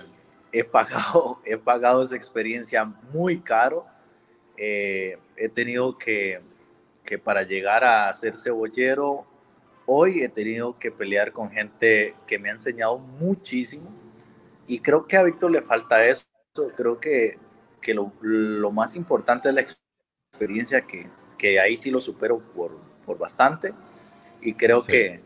[0.51, 3.85] he, pagado, he pagado esa experiencia muy caro.
[4.57, 6.41] Eh, he tenido que,
[7.03, 9.25] que para llegar a ser cebollero,
[9.87, 13.89] hoy he tenido que pelear con gente que me ha enseñado muchísimo.
[14.67, 16.23] Y creo que a Víctor le falta eso.
[16.75, 17.39] Creo que,
[17.81, 19.61] que lo, lo más importante es la
[20.31, 23.73] experiencia que, que ahí sí lo supero por, por bastante
[24.41, 25.21] y creo que,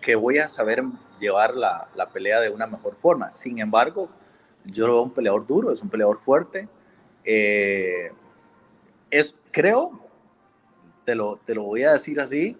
[0.00, 0.84] que voy a saber
[1.18, 3.30] llevar la, la, pelea de una mejor forma.
[3.30, 4.08] Sin embargo,
[4.64, 6.68] yo lo veo un peleador duro, es un peleador fuerte.
[7.24, 8.10] Eh,
[9.10, 10.00] es, creo,
[11.04, 12.56] te lo, te lo voy a decir así,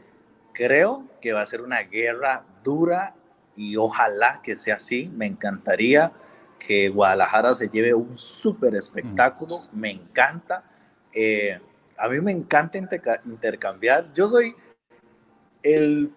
[0.53, 3.15] creo que va a ser una guerra dura
[3.57, 5.11] y ojalá que sea así.
[5.15, 6.13] Me encantaría
[6.59, 10.65] que Guadalajara se lleve un súper espectáculo, me encanta.
[11.13, 11.61] Eh,
[11.99, 12.79] a mí me encanta
[13.25, 14.13] intercambiar.
[14.13, 14.55] Yo soy
[15.63, 16.13] el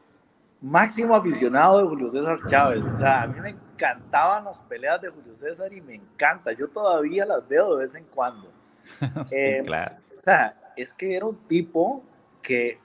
[0.62, 2.84] máximo aficionado de Julio César Chávez.
[2.86, 6.53] O sea, a mí me encantaban las peleas de Julio César y me encanta.
[6.53, 8.52] Yo todavía las veo de vez en cuando.
[9.32, 9.98] Eh, claro.
[10.18, 12.03] O sea, es que era un tipo
[12.41, 12.80] que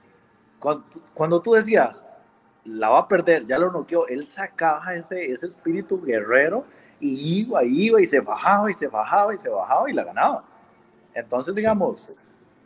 [0.61, 2.05] cuando, tú decías,
[2.65, 6.65] la va a perder, ya lo noqueó, él sacaba ese, ese espíritu guerrero
[7.01, 10.45] y iba, iba y se bajaba y se bajaba y se bajaba y la ganaba.
[11.15, 12.13] Entonces, digamos,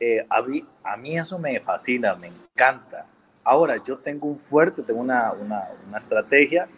[0.01, 3.07] eh, a, mí, a mí eso me fascina, me encanta.
[3.45, 6.69] Ahora, yo tengo un fuerte, tengo una, una, una estrategia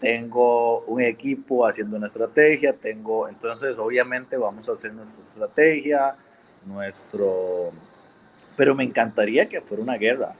[0.00, 6.16] tengo un equipo haciendo una estrategia, tengo, entonces obviamente vamos a hacer nuestra estrategia,
[6.64, 7.72] nuestro,
[8.56, 10.34] pero me encantaría que fuera una guerra.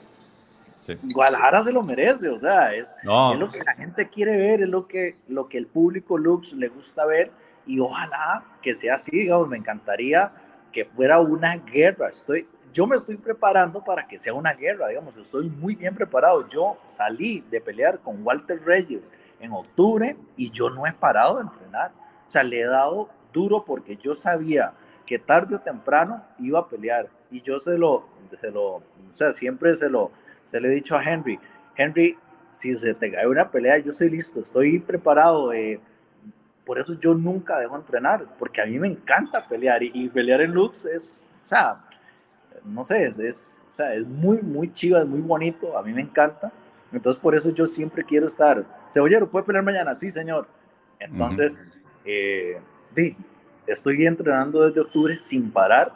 [1.02, 4.68] Guadalajara se lo merece, o sea, es, es, lo que la gente quiere ver, es
[4.68, 7.30] lo que, lo que el público Lux le gusta ver
[7.66, 10.32] y ojalá que sea así, digamos, me encantaría
[10.72, 12.08] que fuera una guerra.
[12.08, 16.48] Estoy, yo me estoy preparando para que sea una guerra, digamos, estoy muy bien preparado.
[16.48, 21.42] Yo salí de pelear con Walter Reyes en octubre y yo no he parado de
[21.42, 21.92] entrenar.
[22.28, 26.68] O sea, le he dado duro porque yo sabía que tarde o temprano iba a
[26.68, 28.06] pelear y yo se lo,
[28.40, 28.82] se lo, o
[29.12, 30.10] sea, siempre se lo,
[30.46, 31.38] se le he dicho a Henry,
[31.76, 32.16] Henry,
[32.52, 35.52] si se te cae una pelea, yo estoy listo, estoy preparado.
[35.52, 35.78] Eh,
[36.64, 40.52] por eso yo nunca dejo entrenar, porque a mí me encanta pelear y, pelear en
[40.52, 41.84] Lux es, o sea,
[42.64, 45.92] no sé, es, es, o sea, es muy, muy chiva, es muy bonito, a mí
[45.92, 46.50] me encanta.
[46.92, 48.64] Entonces, por eso yo siempre quiero estar.
[48.92, 49.94] Cebollero, ¿puede pelear mañana?
[49.94, 50.48] Sí, señor.
[50.98, 51.68] Entonces,
[52.04, 52.58] eh,
[53.66, 55.92] estoy entrenando desde octubre sin parar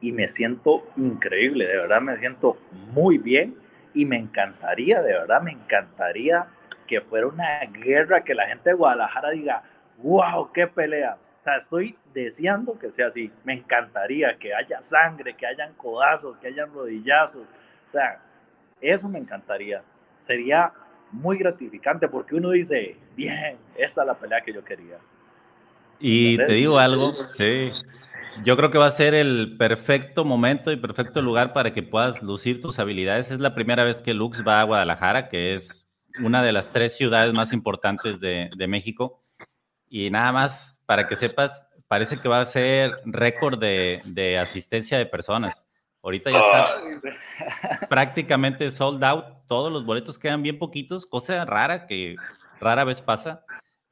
[0.00, 2.58] y me siento increíble, de verdad me siento
[2.92, 3.56] muy bien
[3.96, 6.46] y me encantaría, de verdad me encantaría
[6.86, 9.62] que fuera una guerra, que la gente de Guadalajara diga,
[9.96, 11.16] wow, qué pelea.
[11.40, 13.32] O sea, estoy deseando que sea así.
[13.42, 17.46] Me encantaría que haya sangre, que hayan codazos, que hayan rodillazos.
[17.88, 18.20] O sea,
[18.82, 19.82] eso me encantaría.
[20.20, 20.72] Sería
[21.10, 24.98] muy gratificante porque uno dice, bien, esta es la pelea que yo quería.
[25.98, 27.70] Y te digo algo, sí.
[28.44, 32.22] Yo creo que va a ser el perfecto momento y perfecto lugar para que puedas
[32.22, 33.30] lucir tus habilidades.
[33.30, 35.88] Es la primera vez que Lux va a Guadalajara, que es
[36.22, 39.22] una de las tres ciudades más importantes de, de México.
[39.88, 44.98] Y nada más, para que sepas, parece que va a ser récord de, de asistencia
[44.98, 45.66] de personas.
[46.02, 49.24] Ahorita ya está prácticamente sold out.
[49.48, 52.16] Todos los boletos quedan bien poquitos, cosa rara que
[52.60, 53.44] rara vez pasa.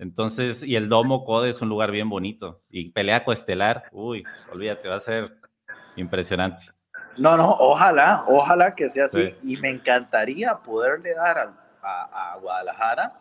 [0.05, 2.61] Entonces, y el Domo Code es un lugar bien bonito.
[2.69, 4.23] Y pelea coestelar, uy,
[4.53, 5.35] olvídate, va a ser
[5.97, 6.67] impresionante.
[7.17, 9.35] No, no, ojalá, ojalá que sea así.
[9.43, 11.39] Y me encantaría poderle dar
[11.83, 13.19] a, a, Guadalajara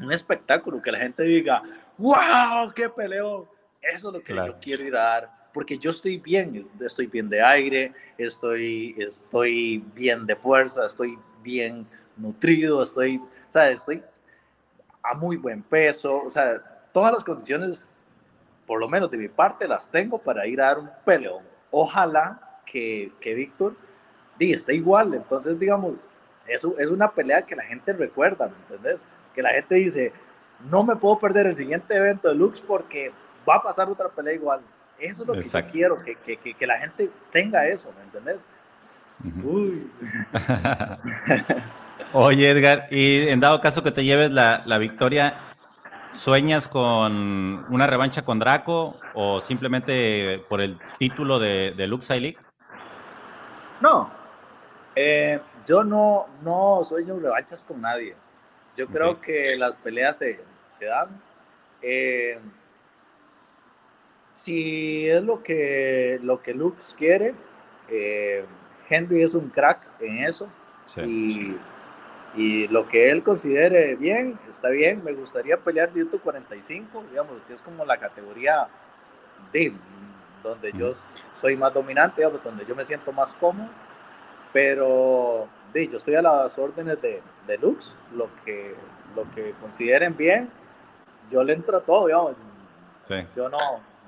[0.00, 1.62] un espectáculo, que la gente diga,
[1.98, 3.46] wow, qué peleo.
[3.82, 7.28] Eso es lo que yo quiero ir a dar, porque yo estoy bien, estoy bien
[7.28, 11.86] de aire, estoy, estoy bien de fuerza, estoy bien
[12.16, 14.02] nutrido, estoy, o sea, estoy
[15.02, 16.60] a muy buen peso, o sea,
[16.92, 17.96] todas las condiciones,
[18.66, 21.44] por lo menos de mi parte, las tengo para ir a dar un peleón.
[21.70, 23.76] Ojalá que, que Víctor
[24.38, 26.14] diga, esté igual, entonces, digamos,
[26.46, 29.06] eso es una pelea que la gente recuerda, ¿me entendés?
[29.34, 30.12] Que la gente dice,
[30.70, 33.12] no me puedo perder el siguiente evento de Lux porque
[33.48, 34.60] va a pasar otra pelea igual.
[34.98, 38.48] Eso es lo que yo quiero, que, que, que, la gente tenga eso, ¿me entendés?
[39.44, 39.90] Uy.
[42.12, 45.40] Oye, Edgar, y en dado caso que te lleves la, la victoria,
[46.12, 52.38] ¿sueñas con una revancha con Draco o simplemente por el título de, de Lux League?
[53.80, 54.10] No,
[54.96, 58.16] eh, yo no, no sueño revanchas con nadie.
[58.74, 60.40] Yo creo que las peleas se,
[60.70, 61.20] se dan.
[61.82, 62.38] Eh,
[64.32, 67.34] si es lo que, lo que Lux quiere,
[67.88, 68.44] eh,
[68.88, 70.48] Henry es un crack en eso.
[71.04, 71.56] Y,
[72.38, 75.02] y, lo que él considere bien, está bien.
[75.04, 78.68] Me gustaría pelear 145, digamos, que es como la categoría
[79.52, 79.72] de
[80.42, 80.92] donde yo
[81.40, 83.68] soy más dominante, donde yo me siento más cómodo.
[84.52, 88.74] Pero yo estoy a las órdenes de, de Lux, lo que,
[89.14, 90.50] lo que consideren bien,
[91.30, 92.36] yo le entro a todo, digamos.
[93.34, 93.58] Yo no,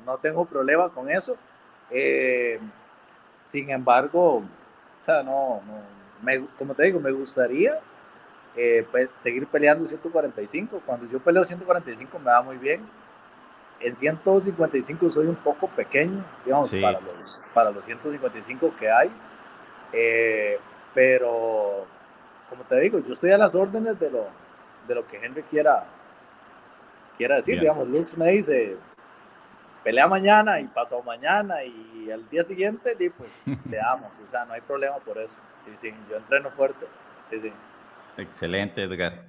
[0.05, 1.37] no tengo problema con eso.
[1.91, 2.61] Eh,
[3.45, 5.61] sin embargo, o sea, no,
[6.23, 7.81] me, como te digo, me gustaría
[8.57, 10.83] eh, seguir peleando 145.
[10.85, 12.87] Cuando yo peleo 145 me va muy bien.
[13.81, 19.11] En 155 soy un poco pequeño, digamos, para, los, para los 155 que hay.
[19.93, 20.59] Eh,
[20.95, 21.87] pero,
[22.49, 24.27] como te digo, yo estoy a las órdenes de lo,
[24.87, 25.85] de lo que Henry quiera,
[27.17, 27.59] quiera decir.
[27.59, 28.77] Digamos, Lux me dice,
[29.83, 33.39] pelea mañana y pasado mañana y al día siguiente, pues
[33.71, 34.19] le damos.
[34.19, 35.39] O sea, no hay problema por eso.
[35.65, 36.87] Sí, sí, yo entreno fuerte.
[37.31, 37.53] Sí, sí.
[38.21, 39.25] Excelente, Edgar.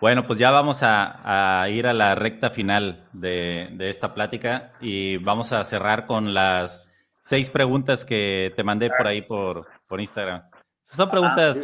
[0.00, 4.72] Bueno, pues ya vamos a, a ir a la recta final de, de, esta plática
[4.80, 6.92] y vamos a cerrar con las
[7.22, 10.42] seis preguntas que te mandé por ahí por, por Instagram.
[10.84, 11.56] Son preguntas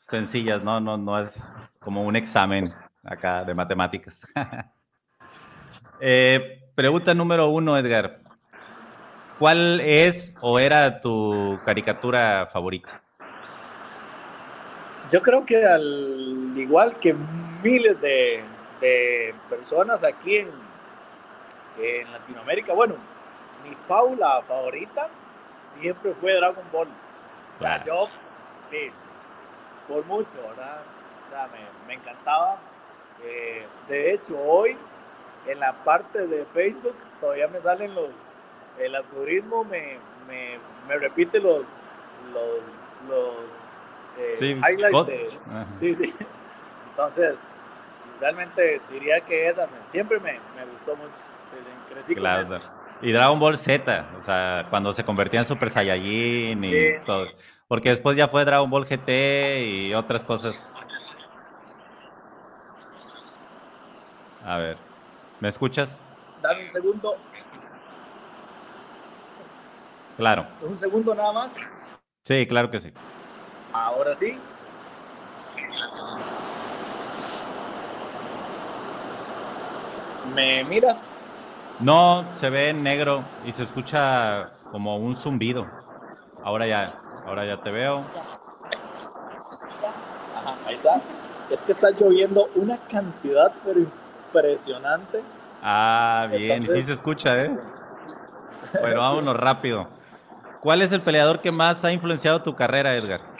[0.00, 0.80] sencillas, ¿no?
[0.80, 2.64] No, no es como un examen
[3.04, 4.22] acá de matemáticas.
[6.00, 8.20] Eh, pregunta número uno, Edgar.
[9.38, 13.02] ¿Cuál es o era tu caricatura favorita?
[15.10, 17.14] Yo creo que al igual que
[17.62, 18.42] miles de,
[18.80, 20.50] de personas aquí en,
[21.78, 22.72] en Latinoamérica.
[22.72, 22.96] Bueno,
[23.62, 25.08] mi faula favorita
[25.64, 26.88] siempre fue Dragon Ball.
[27.56, 28.08] O sea, yo,
[28.70, 28.90] sí,
[29.88, 30.82] por mucho, ¿verdad?
[31.26, 32.58] O sea, me, me encantaba.
[33.24, 34.76] Eh, de hecho, hoy
[35.46, 38.34] en la parte de Facebook todavía me salen los,
[38.78, 40.58] el algoritmo me, me,
[40.88, 41.62] me repite los,
[42.32, 43.68] los, los
[44.18, 45.30] eh, Sí, highlights de...
[45.78, 46.14] Sí, sí.
[46.90, 47.52] Entonces,
[48.20, 51.24] realmente diría que esa me- siempre me, me gustó mucho.
[52.02, 52.60] Sí, con Claro, eso.
[53.02, 56.88] Y Dragon Ball Z, o sea, cuando se convertía en Super Saiyajin y Sí.
[57.04, 57.26] todo.
[57.68, 60.66] Porque después ya fue Dragon Ball GT y otras cosas.
[64.44, 64.78] A ver,
[65.40, 66.00] ¿me escuchas?
[66.40, 67.16] Dame un segundo,
[70.16, 70.46] Claro.
[70.62, 71.56] un segundo nada más.
[72.24, 72.92] Sí, claro que sí.
[73.76, 74.38] Ahora sí.
[80.34, 81.04] ¿Me miras?
[81.80, 85.66] No, se ve en negro y se escucha como un zumbido.
[86.42, 86.94] Ahora ya,
[87.26, 87.98] ahora ya te veo.
[90.34, 91.02] Ajá, ahí está.
[91.50, 95.22] Es que está lloviendo una cantidad pero impresionante.
[95.62, 97.54] Ah, bien, y sí se escucha, ¿eh?
[98.80, 99.86] Bueno, vámonos rápido.
[100.62, 103.36] ¿Cuál es el peleador que más ha influenciado tu carrera, Edgar?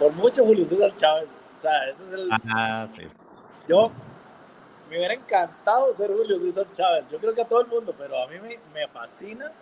[0.00, 1.44] Por mucho Julio César Chávez.
[1.54, 2.28] O sea, ese es el...
[2.52, 3.06] Ah, sí.
[3.68, 3.92] Yo
[4.88, 7.04] me hubiera encantado ser Julio César Chávez.
[7.12, 9.52] Yo creo que a todo el mundo, pero a mí me, me fascina.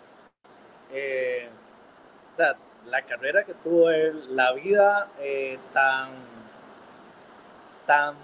[0.91, 1.49] eh,
[2.33, 2.55] o sea,
[2.87, 6.09] la carrera que tuvo él, la vida eh, tan,
[7.85, 8.15] tan,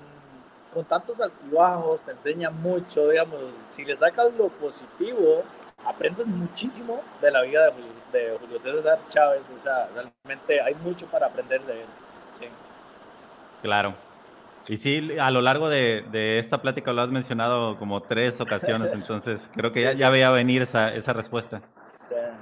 [0.73, 5.43] con tantos altibajos, te enseña mucho, digamos, si le sacas lo positivo,
[5.85, 10.73] aprendes muchísimo de la vida de, Julio- de Julio César Chávez, o sea, realmente hay
[10.75, 11.87] mucho para aprender de él.
[13.65, 13.95] Claro.
[14.67, 18.93] Y sí, a lo largo de, de esta plática lo has mencionado como tres ocasiones,
[18.93, 21.63] entonces creo que ya, ya veía venir esa, esa respuesta.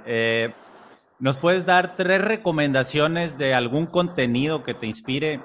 [0.04, 0.52] Eh,
[1.18, 5.40] ¿Nos puedes dar tres recomendaciones de algún contenido que te inspire?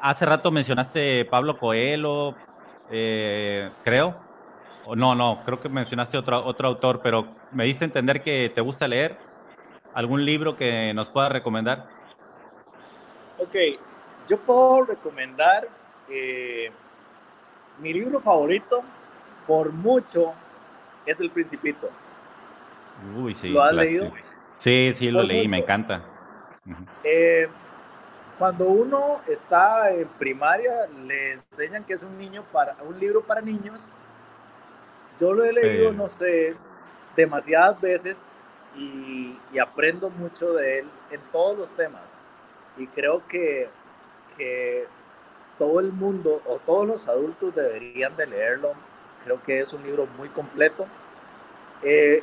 [0.00, 2.34] Hace rato mencionaste Pablo Coelho,
[2.90, 4.16] eh, creo.
[4.86, 8.50] O no, no, creo que mencionaste otro, otro autor, pero me diste a entender que
[8.54, 9.18] te gusta leer.
[9.92, 11.88] ¿Algún libro que nos puedas recomendar?
[13.38, 13.54] Ok,
[14.28, 15.68] yo puedo recomendar
[16.08, 16.70] eh,
[17.80, 18.82] mi libro favorito,
[19.46, 20.32] por mucho,
[21.06, 21.90] es El Principito.
[23.16, 23.48] Uy, sí.
[23.50, 24.04] ¿Lo has clásico.
[24.04, 24.12] leído?
[24.58, 26.00] Sí, sí, lo Por leí, me encanta.
[27.02, 27.48] Eh,
[28.38, 33.40] cuando uno está en primaria, le enseñan que es un niño para un libro para
[33.40, 33.92] niños.
[35.18, 35.96] Yo lo he leído, Sí.
[35.96, 36.56] no sé,
[37.16, 38.32] demasiadas veces
[38.76, 42.18] y, y aprendo mucho de él en todos los temas.
[42.76, 43.68] Y creo que,
[44.36, 44.86] que
[45.58, 48.72] todo el mundo o todos los adultos deberían de leerlo.
[49.24, 50.86] Creo que es un libro muy completo.
[51.82, 52.22] Eh,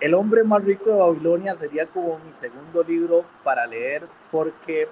[0.00, 4.88] el hombre más rico de Babilonia sería como mi segundo libro para leer porque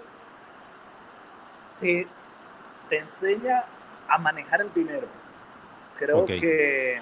[1.81, 2.07] te,
[2.89, 3.65] te enseña
[4.09, 5.07] a manejar el dinero.
[5.99, 7.01] Creo que,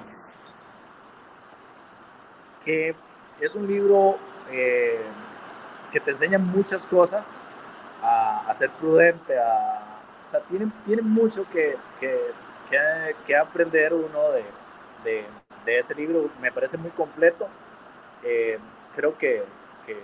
[2.64, 2.94] que
[3.40, 4.18] es un libro
[4.50, 4.98] eh,
[5.92, 7.34] que te enseña muchas cosas,
[8.48, 12.18] a, ser prudente, a, o sea, tiene, tiene mucho que, que,
[12.70, 14.44] que- que aprender uno de,
[15.04, 15.26] de-
[15.64, 16.30] de ese libro.
[16.40, 17.46] Me parece muy completo.
[18.24, 18.58] Eh,
[18.94, 19.44] creo que,
[19.86, 19.96] que,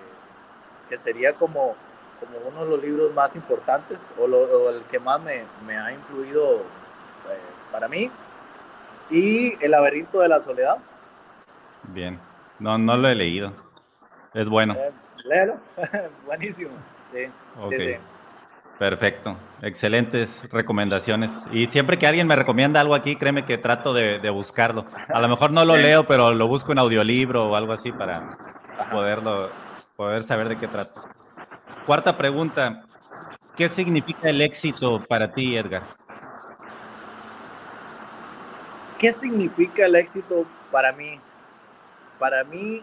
[0.88, 1.74] que sería como,
[2.20, 5.76] como uno de los libros más importantes o, lo- o el que más me, me
[5.78, 7.40] ha influido eh,
[7.72, 8.10] para mí.
[9.10, 10.78] Y El laberinto de la soledad.
[11.84, 12.18] Bien.
[12.58, 13.52] No, no lo he leído.
[14.32, 14.74] Es bueno.
[14.74, 14.92] Eh,
[15.24, 15.56] léelo.
[16.26, 16.70] Buenísimo.
[17.12, 17.26] Sí,
[17.70, 17.96] sí, sí.
[18.78, 19.36] Perfecto.
[19.62, 21.46] Excelentes recomendaciones.
[21.52, 24.84] Y siempre que alguien me recomienda algo aquí, créeme que trato de, de buscarlo.
[25.08, 25.82] A lo mejor no lo Sí.
[25.82, 28.36] leo, pero lo busco en audiolibro o algo así para
[28.90, 29.48] poderlo,
[29.96, 31.02] poder saber de qué trata.
[31.86, 32.84] Cuarta pregunta.
[33.56, 35.82] ¿Qué significa el éxito para ti, Edgar?
[38.98, 41.20] ¿Qué significa el éxito para mí?
[42.18, 42.82] Para mí,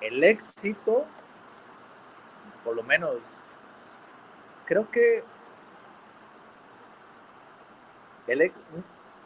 [0.00, 1.06] el éxito,
[2.64, 3.16] por lo menos,
[4.64, 5.24] creo que
[8.26, 8.58] el ex-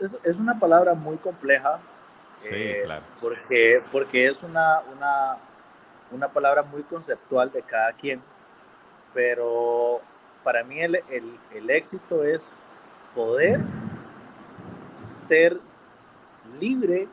[0.01, 1.81] es, es una palabra muy compleja.
[2.41, 3.05] Sí, eh, claro.
[3.21, 5.37] Porque, porque es una, una,
[6.11, 8.23] una palabra muy conceptual de cada quien.
[9.15, 10.01] Pero
[10.45, 12.55] para mí el, el- el éxito es
[13.15, 13.61] poder
[14.87, 15.59] ser
[16.61, 17.09] libre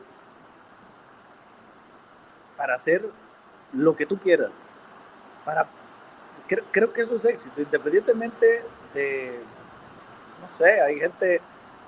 [2.56, 3.10] para hacer
[3.72, 4.52] lo que tú quieras.
[5.44, 5.66] Para,
[6.48, 8.62] creo, creo que eso es éxito, independientemente
[8.94, 9.40] de,
[10.40, 11.40] no sé, hay gente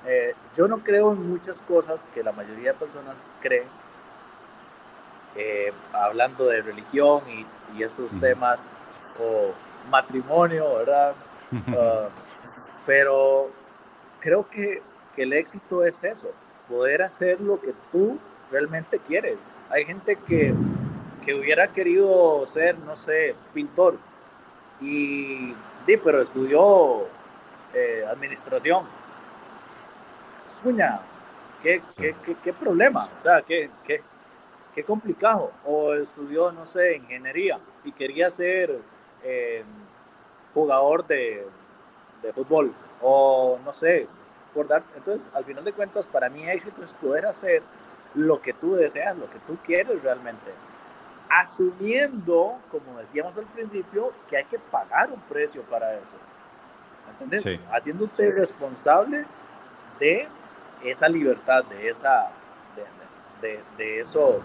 [0.07, 3.69] Eh, yo no creo en muchas cosas que la mayoría de personas creen,
[5.37, 7.45] eh, hablando de religión y,
[7.77, 8.77] y esos temas,
[9.19, 9.53] o
[9.91, 11.15] matrimonio, ¿verdad?
[11.77, 12.09] Ah,
[12.87, 13.51] pero
[14.21, 14.81] creo que,
[15.15, 16.31] que el éxito es eso,
[16.69, 18.19] poder hacer lo que tú
[18.51, 19.53] realmente quieres.
[19.69, 20.55] Hay gente que,
[21.25, 23.99] que hubiera querido ser, no sé, pintor,
[24.81, 25.55] y,
[25.87, 27.07] sí, pero estudió
[27.75, 28.85] eh, administración.
[30.63, 31.01] Puña,
[31.63, 34.03] ¿qué, qué, qué, qué, problema, o sea, qué, qué,
[34.75, 35.53] qué complicado.
[35.65, 38.81] O estudió, no sé, ingeniería y quería ser
[39.23, 39.65] eh,
[40.55, 41.47] jugador de,
[42.23, 44.09] de fútbol, o no sé,
[44.55, 44.83] por dar.
[44.97, 47.63] Entonces, al final de cuentas, para mí éxito es poder hacer
[48.15, 50.53] lo que tú deseas, lo que tú quieres realmente.
[51.31, 56.17] Asumiendo, como decíamos al principio, que hay que pagar un precio para eso.
[57.13, 57.43] ¿Entendés?
[57.43, 57.61] Sí.
[57.71, 59.27] Haciéndote responsable
[59.99, 60.29] de
[60.85, 62.31] esa libertad, de esa,
[63.43, 64.41] de, de, de eso,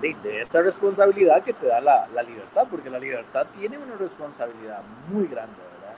[0.00, 3.96] de, de, esa responsabilidad que te da la, la, libertad, porque la libertad tiene una
[3.96, 5.96] responsabilidad muy grande, ¿verdad?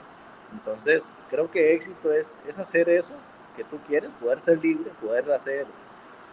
[0.53, 3.13] Entonces, creo que éxito es, es hacer eso
[3.55, 5.65] que tú quieres, poder ser libre, poder hacer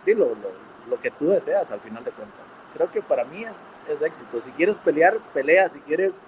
[0.06, 2.62] lo, lo, lo, que tú deseas al final de cuentas.
[2.74, 4.40] Creo que para mí es, es éxito.
[4.40, 5.66] Si quieres pelear, pelea.
[5.68, 6.20] Si quieres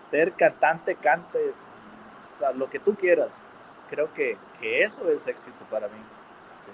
[0.00, 1.52] ser cantante, cante.
[2.36, 3.40] O sea, lo que tú quieras.
[3.88, 5.98] Creo que, que eso es éxito para mí.
[6.64, 6.70] Sí.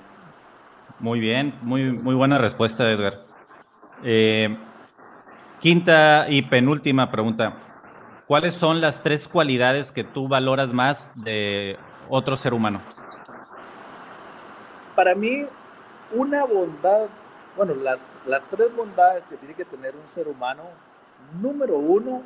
[0.98, 3.24] Muy bien, muy, muy buena respuesta, Edgar.
[4.02, 4.56] Eh,
[5.60, 7.56] quinta y penúltima pregunta.
[8.26, 11.78] ¿Cuáles son las tres cualidades que tú valoras más de
[12.08, 12.80] otro ser humano?
[14.96, 15.46] Para mí,
[16.12, 17.08] una bondad,
[17.56, 20.64] bueno, las, las tres bondades que tiene que tener un ser humano,
[21.40, 22.22] número uno,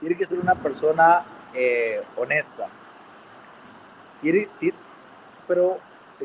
[0.00, 1.24] tiene que ser una persona
[1.54, 2.68] eh, honesta.
[5.46, 5.78] Pero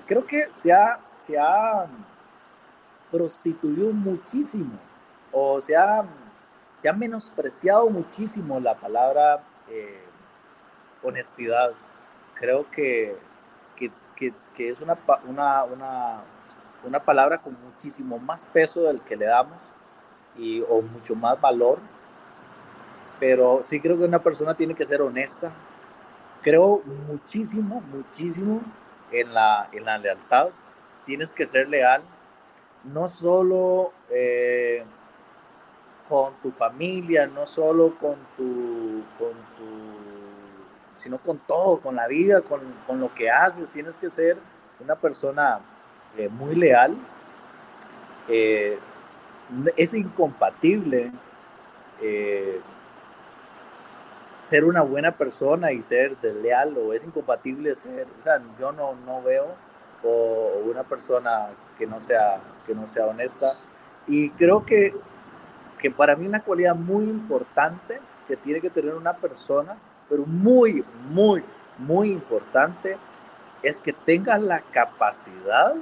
[0.06, 1.88] creo que se ha, se ha
[3.11, 4.80] prostituido muchísimo
[5.31, 6.06] o se ha,
[6.77, 10.03] se ha menospreciado muchísimo la palabra eh,
[11.03, 11.73] honestidad.
[12.36, 13.18] Creo que,
[13.76, 16.22] que, que, que es una, una, una,
[16.85, 19.61] una, palabra con muchísimo más peso del que le damos
[20.38, 21.80] y, o mucho más valor.
[23.19, 25.51] Pero sí creo que una persona tiene que ser honesta.
[26.41, 28.61] Creo muchísimo, muchísimo
[29.11, 30.49] en la, en la lealtad.
[31.03, 32.01] Tienes que ser leal,
[32.84, 34.85] no solo eh,
[36.07, 42.41] con tu familia, no solo con tu, con tu, sino con todo, con la vida,
[42.41, 43.69] con, con lo que haces.
[43.69, 44.38] Tienes que ser
[44.80, 45.60] una persona
[46.18, 46.98] eh, muy leal.
[48.27, 48.77] Eh,
[49.76, 51.11] es incompatible
[52.02, 52.61] eh,
[54.41, 58.95] ser una buena persona y ser desleal o es incompatible ser, o sea, yo no,
[58.95, 59.56] no veo
[60.03, 63.57] o una persona que no sea que no sea honesta
[64.07, 64.94] y creo que
[65.80, 69.77] que para mí una cualidad muy importante que tiene que tener una persona,
[70.07, 71.44] pero muy, muy,
[71.80, 72.98] muy importante,
[73.64, 75.73] es que tenga la capacidad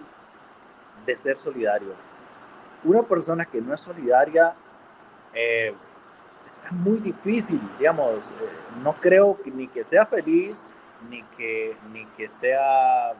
[1.08, 1.96] de ser solidario.
[2.84, 4.56] Una persona que no es solidaria
[5.34, 5.74] eh,
[6.46, 8.34] está muy difícil, digamos, eh,
[8.84, 10.68] no creo que, ni que sea feliz,
[11.10, 13.14] ni que, ni que sea,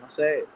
[0.00, 0.46] no sé,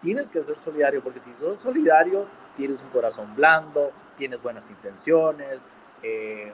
[0.00, 2.26] tienes que ser solidario, porque si sos solidario,
[2.56, 5.66] tienes un corazón blando, tienes buenas intenciones.
[6.02, 6.52] Eh,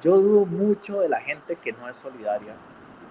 [0.00, 2.54] yo dudo mucho de la gente que no es solidaria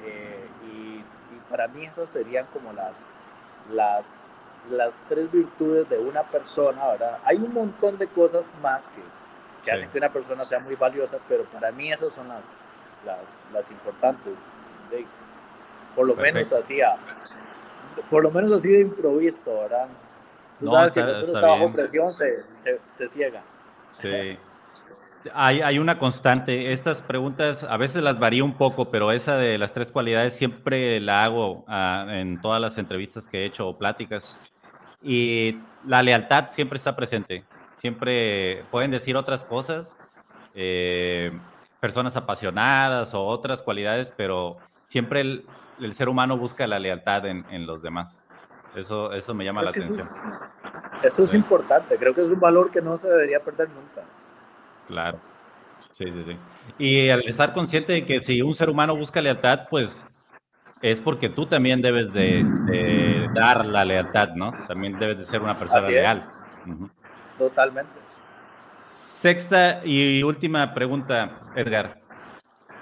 [0.05, 1.03] eh, y,
[1.49, 3.03] para mí esas serían como las,
[3.69, 4.27] las,
[4.69, 7.19] las tres virtudes de una persona, ¿verdad?
[7.23, 9.01] Hay un montón de cosas más que,
[9.63, 9.71] que sí.
[9.71, 12.53] hacen que una persona sea muy valiosa, pero para mí esas son las,
[13.05, 14.33] las, las importantes.
[14.89, 15.05] De,
[15.95, 16.35] por lo Perfecto.
[16.35, 16.97] menos así, a,
[18.09, 19.87] por lo menos así de improviso, ¿verdad?
[20.59, 23.43] Tú no, sabes está, que cuando uno está bajo presión se, se, se ciega.
[23.91, 24.37] Sí.
[25.33, 26.73] Hay, hay, una constante.
[26.73, 30.99] Estas preguntas a veces las varía un poco, pero esa de las tres cualidades siempre
[30.99, 34.37] la hago uh, en todas las entrevistas que he hecho o pláticas.
[35.03, 37.43] Y la lealtad siempre está presente.
[37.73, 39.95] Siempre pueden decir otras cosas,
[40.55, 41.31] eh,
[41.79, 45.45] personas apasionadas o otras cualidades, pero siempre el,
[45.81, 48.23] el ser humano busca la lealtad en, en los demás.
[48.75, 50.07] Eso, eso me llama Creo la atención.
[50.07, 50.17] Eso
[51.01, 51.37] es, eso es sí.
[51.37, 51.97] importante.
[51.97, 54.03] Creo que es un valor que no se debería perder nunca.
[54.87, 55.19] Claro.
[55.91, 56.37] Sí, sí, sí.
[56.79, 60.05] Y al estar consciente de que si un ser humano busca lealtad, pues
[60.83, 64.51] es porque tú también debes de, de dar la lealtad, ¿no?
[64.67, 66.29] También debes de ser una persona leal.
[66.65, 66.91] Uh -huh.
[67.37, 67.91] Totalmente.
[68.85, 72.01] Sexta y última pregunta, Edgar.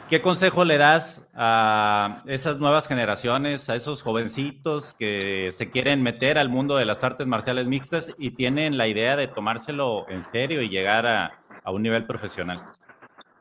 [0.09, 6.39] ¿Qué consejo le das a esas nuevas generaciones, a esos jovencitos que se quieren meter
[6.39, 10.63] al mundo de las artes marciales mixtas y tienen la idea de tomárselo en serio
[10.63, 11.37] y llegar a,
[11.71, 12.63] un nivel profesional?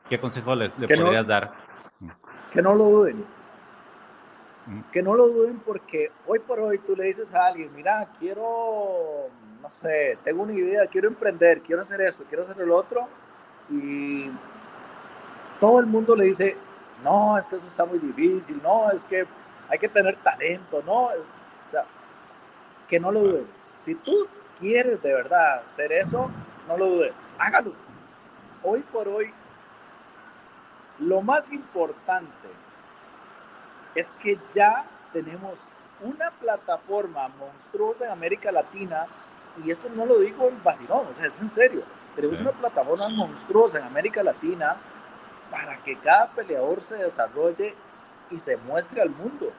[0.07, 1.51] ¿Qué consejo le, podrías dar?
[2.51, 3.40] Que no lo duden.
[4.91, 9.27] Que no lo duden porque hoy por hoy tú le dices a alguien, mira, quiero,
[9.61, 13.07] no sé, tengo una idea, quiero emprender, quiero hacer eso, quiero hacer el otro
[13.69, 14.31] y
[15.59, 16.55] todo el mundo le dice,
[17.03, 19.25] no, es que eso está muy difícil, no, es que
[19.67, 21.11] hay que tener talento, no, o
[21.67, 21.85] sea,
[22.87, 23.47] que no lo duden.
[23.73, 24.27] Si tú
[24.59, 26.29] quieres de verdad hacer eso,
[26.67, 27.73] no lo dudes, hágalo.
[28.63, 29.33] Hoy por hoy,
[30.99, 32.47] lo más importante
[33.95, 35.69] es que ya tenemos
[36.01, 39.05] una plataforma monstruosa en América Latina,
[39.63, 41.83] y esto no lo digo en vacilón, o sea, es en serio.
[42.15, 44.77] Tenemos una plataforma monstruosa en América Latina
[45.49, 47.75] para que cada peleador se desarrolle
[48.29, 49.51] y se muestre al mundo.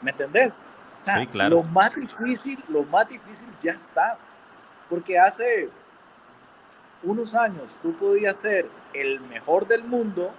[0.00, 0.60] ¿Me entendés?
[0.98, 4.18] O sea, lo más difícil, lo más difícil ya está.
[4.88, 5.70] Porque hace
[7.02, 10.32] unos años tú podías ser el mejor del mundo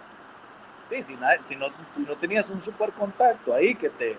[1.02, 1.68] si, si, no,
[1.98, 4.16] no, tenías un super contacto ahí que te,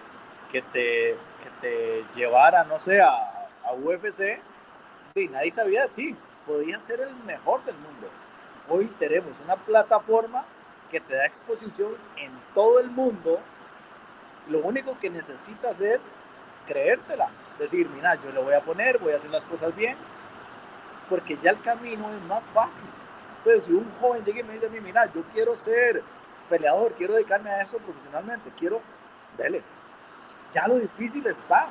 [0.51, 4.41] que te, que te llevara, no sé, a, a UFC,
[5.15, 6.17] y nadie sabía de ti.
[6.47, 8.09] Podías ser el mejor del mundo
[8.69, 10.45] hoy tenemos una plataforma
[10.91, 13.41] que te da exposición en todo el mundo.
[14.49, 16.13] Lo único que necesitas es
[16.67, 17.31] creértela.
[17.59, 19.97] Decir, mira, yo le voy a poner, voy a hacer las cosas bien,
[21.09, 22.85] porque ya el camino es más fácil.
[23.39, 26.03] Entonces, si un joven llega y me dice a mí, mira, yo quiero ser
[26.49, 28.81] peleador, quiero dedicarme a eso profesionalmente, quiero,
[29.37, 29.63] dele.
[30.53, 31.69] Ya lo difícil está.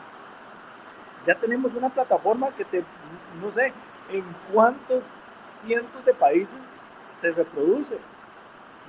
[1.24, 2.84] Ya tenemos una plataforma que te,
[3.42, 3.72] no sé,
[4.10, 7.98] en cuántos cientos de países se reproduce.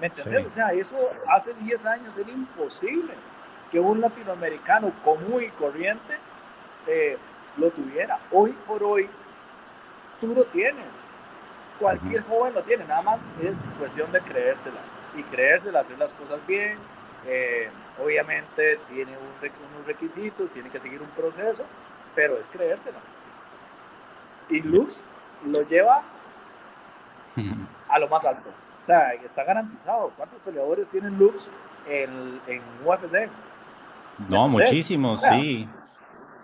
[0.00, 0.44] ¿Me entiendes?
[0.44, 0.96] O sea, eso
[1.28, 3.14] hace 10 años era imposible
[3.70, 6.18] que un latinoamericano común y corriente
[6.86, 7.16] eh,
[7.56, 8.18] lo tuviera.
[8.32, 9.08] Hoy por hoy,
[10.20, 11.02] tú lo tienes.
[11.78, 14.80] Cualquier joven lo tiene, nada más es cuestión de creérsela.
[15.16, 16.78] Y creérsela, hacer las cosas bien.
[17.26, 17.70] Eh,
[18.02, 21.64] obviamente tiene unos requisitos, tiene que seguir un proceso,
[22.14, 22.98] pero es creérsela.
[24.50, 25.04] Y Lux
[25.46, 26.02] lo lleva
[27.88, 28.50] a lo más alto.
[28.80, 30.12] O sea, está garantizado.
[30.16, 31.50] ¿Cuántos peleadores tienen Lux
[31.88, 33.30] en, en UFC?
[34.28, 35.68] No, muchísimos, sí.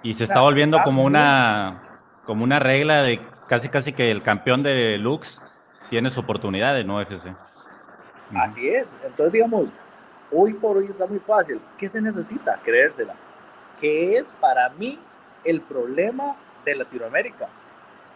[0.02, 1.82] Y se está volviendo como una
[2.24, 5.42] como una regla de casi casi que el campeón de Lux
[5.90, 7.34] tiene su oportunidad en UFC.
[8.34, 8.96] Así es.
[9.02, 9.70] Entonces, digamos,
[10.30, 11.60] hoy por hoy está muy fácil.
[11.76, 12.60] ¿Qué se necesita?
[12.62, 13.14] Creérsela.
[13.80, 15.00] ¿Qué es para mí
[15.44, 17.48] el problema de Latinoamérica?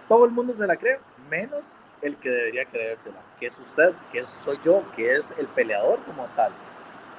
[0.09, 1.01] Todo el mundo se la cree,
[1.31, 6.01] menos el que debería creérsela, que es usted, que soy yo, que es el peleador
[6.05, 6.53] como tal.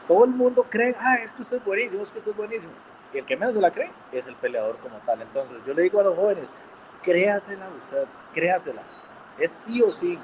[0.07, 2.71] Todo el mundo cree, ah, es que usted es buenísimo, es que usted es buenísimo.
[3.11, 5.21] Y el que menos se la cree es el peleador como tal.
[5.21, 6.53] Entonces yo le digo a los jóvenes,
[7.01, 8.83] créasela usted, créasela.
[9.39, 10.19] Es sí o sí.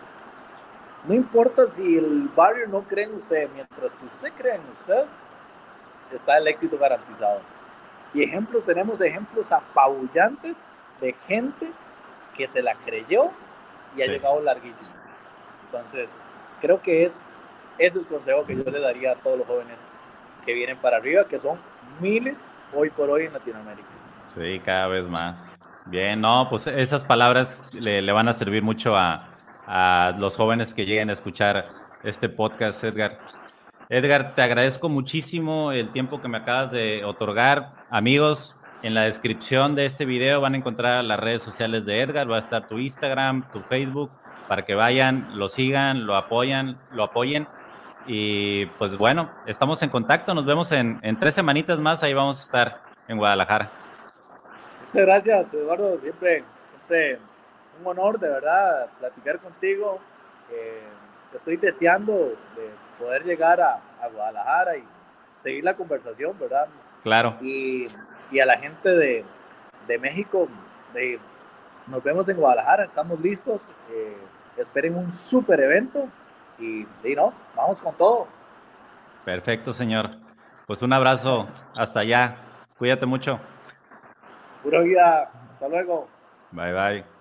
[1.08, 5.06] No importa si el barrio no cree en usted, mientras que usted cree en usted,
[6.12, 7.42] está el éxito garantizado.
[8.14, 10.68] Y ejemplos, tenemos ejemplos apabullantes
[11.00, 11.72] de gente
[12.36, 13.32] que se la creyó
[13.96, 14.90] y ha llegado larguísimo.
[15.66, 16.22] Entonces,
[16.60, 17.34] creo que es,
[17.80, 19.90] es el consejo que yo le daría a todos los jóvenes
[20.46, 21.60] que vienen para arriba, que son
[22.00, 23.88] miles hoy por hoy en Latinoamérica.
[24.28, 25.42] Sí, cada vez más.
[25.86, 29.31] Bien, no, pues esas palabras le, le van a servir mucho a,
[29.68, 31.70] a, los jóvenes que lleguen a escuchar
[32.04, 33.20] este podcast, Edgar.
[33.90, 37.74] Edgar, te agradezco muchísimo el tiempo que me acabas de otorgar.
[37.90, 42.32] Amigos, en la descripción de este video van a encontrar las redes sociales de Edgar,
[42.32, 44.12] va a estar tu Instagram, tu Facebook,
[44.48, 47.48] para que vayan, lo sigan, lo apoyan, lo apoyen.
[48.08, 52.44] Y pues bueno, estamos en contacto, nos vemos en, tres semanitas más, ahí vamos a
[52.44, 53.70] estar en Guadalajara.
[54.82, 57.20] Muchas gracias, Eduardo, siempre, siempre
[57.82, 60.00] un honor de verdad platicar contigo.
[60.52, 60.88] Eh,
[61.34, 64.84] estoy deseando de poder llegar a, a Guadalajara y
[65.38, 66.68] seguir la conversación, ¿verdad?
[67.04, 67.38] Claro.
[67.42, 67.88] Y
[68.32, 69.26] y a la gente de,
[69.88, 70.48] de México,
[70.94, 71.20] de,
[71.88, 74.18] nos vemos en Guadalajara, estamos listos, eh,
[74.58, 76.08] esperen un súper evento
[76.58, 78.28] y, y, no, vamos con todo.
[79.26, 80.12] Perfecto, señor.
[80.66, 81.48] Pues un abrazo,
[81.78, 82.38] hasta allá,
[82.78, 83.40] cuídate mucho.
[84.64, 86.08] Pura vida, hasta luego.
[86.52, 87.21] Bye, bye.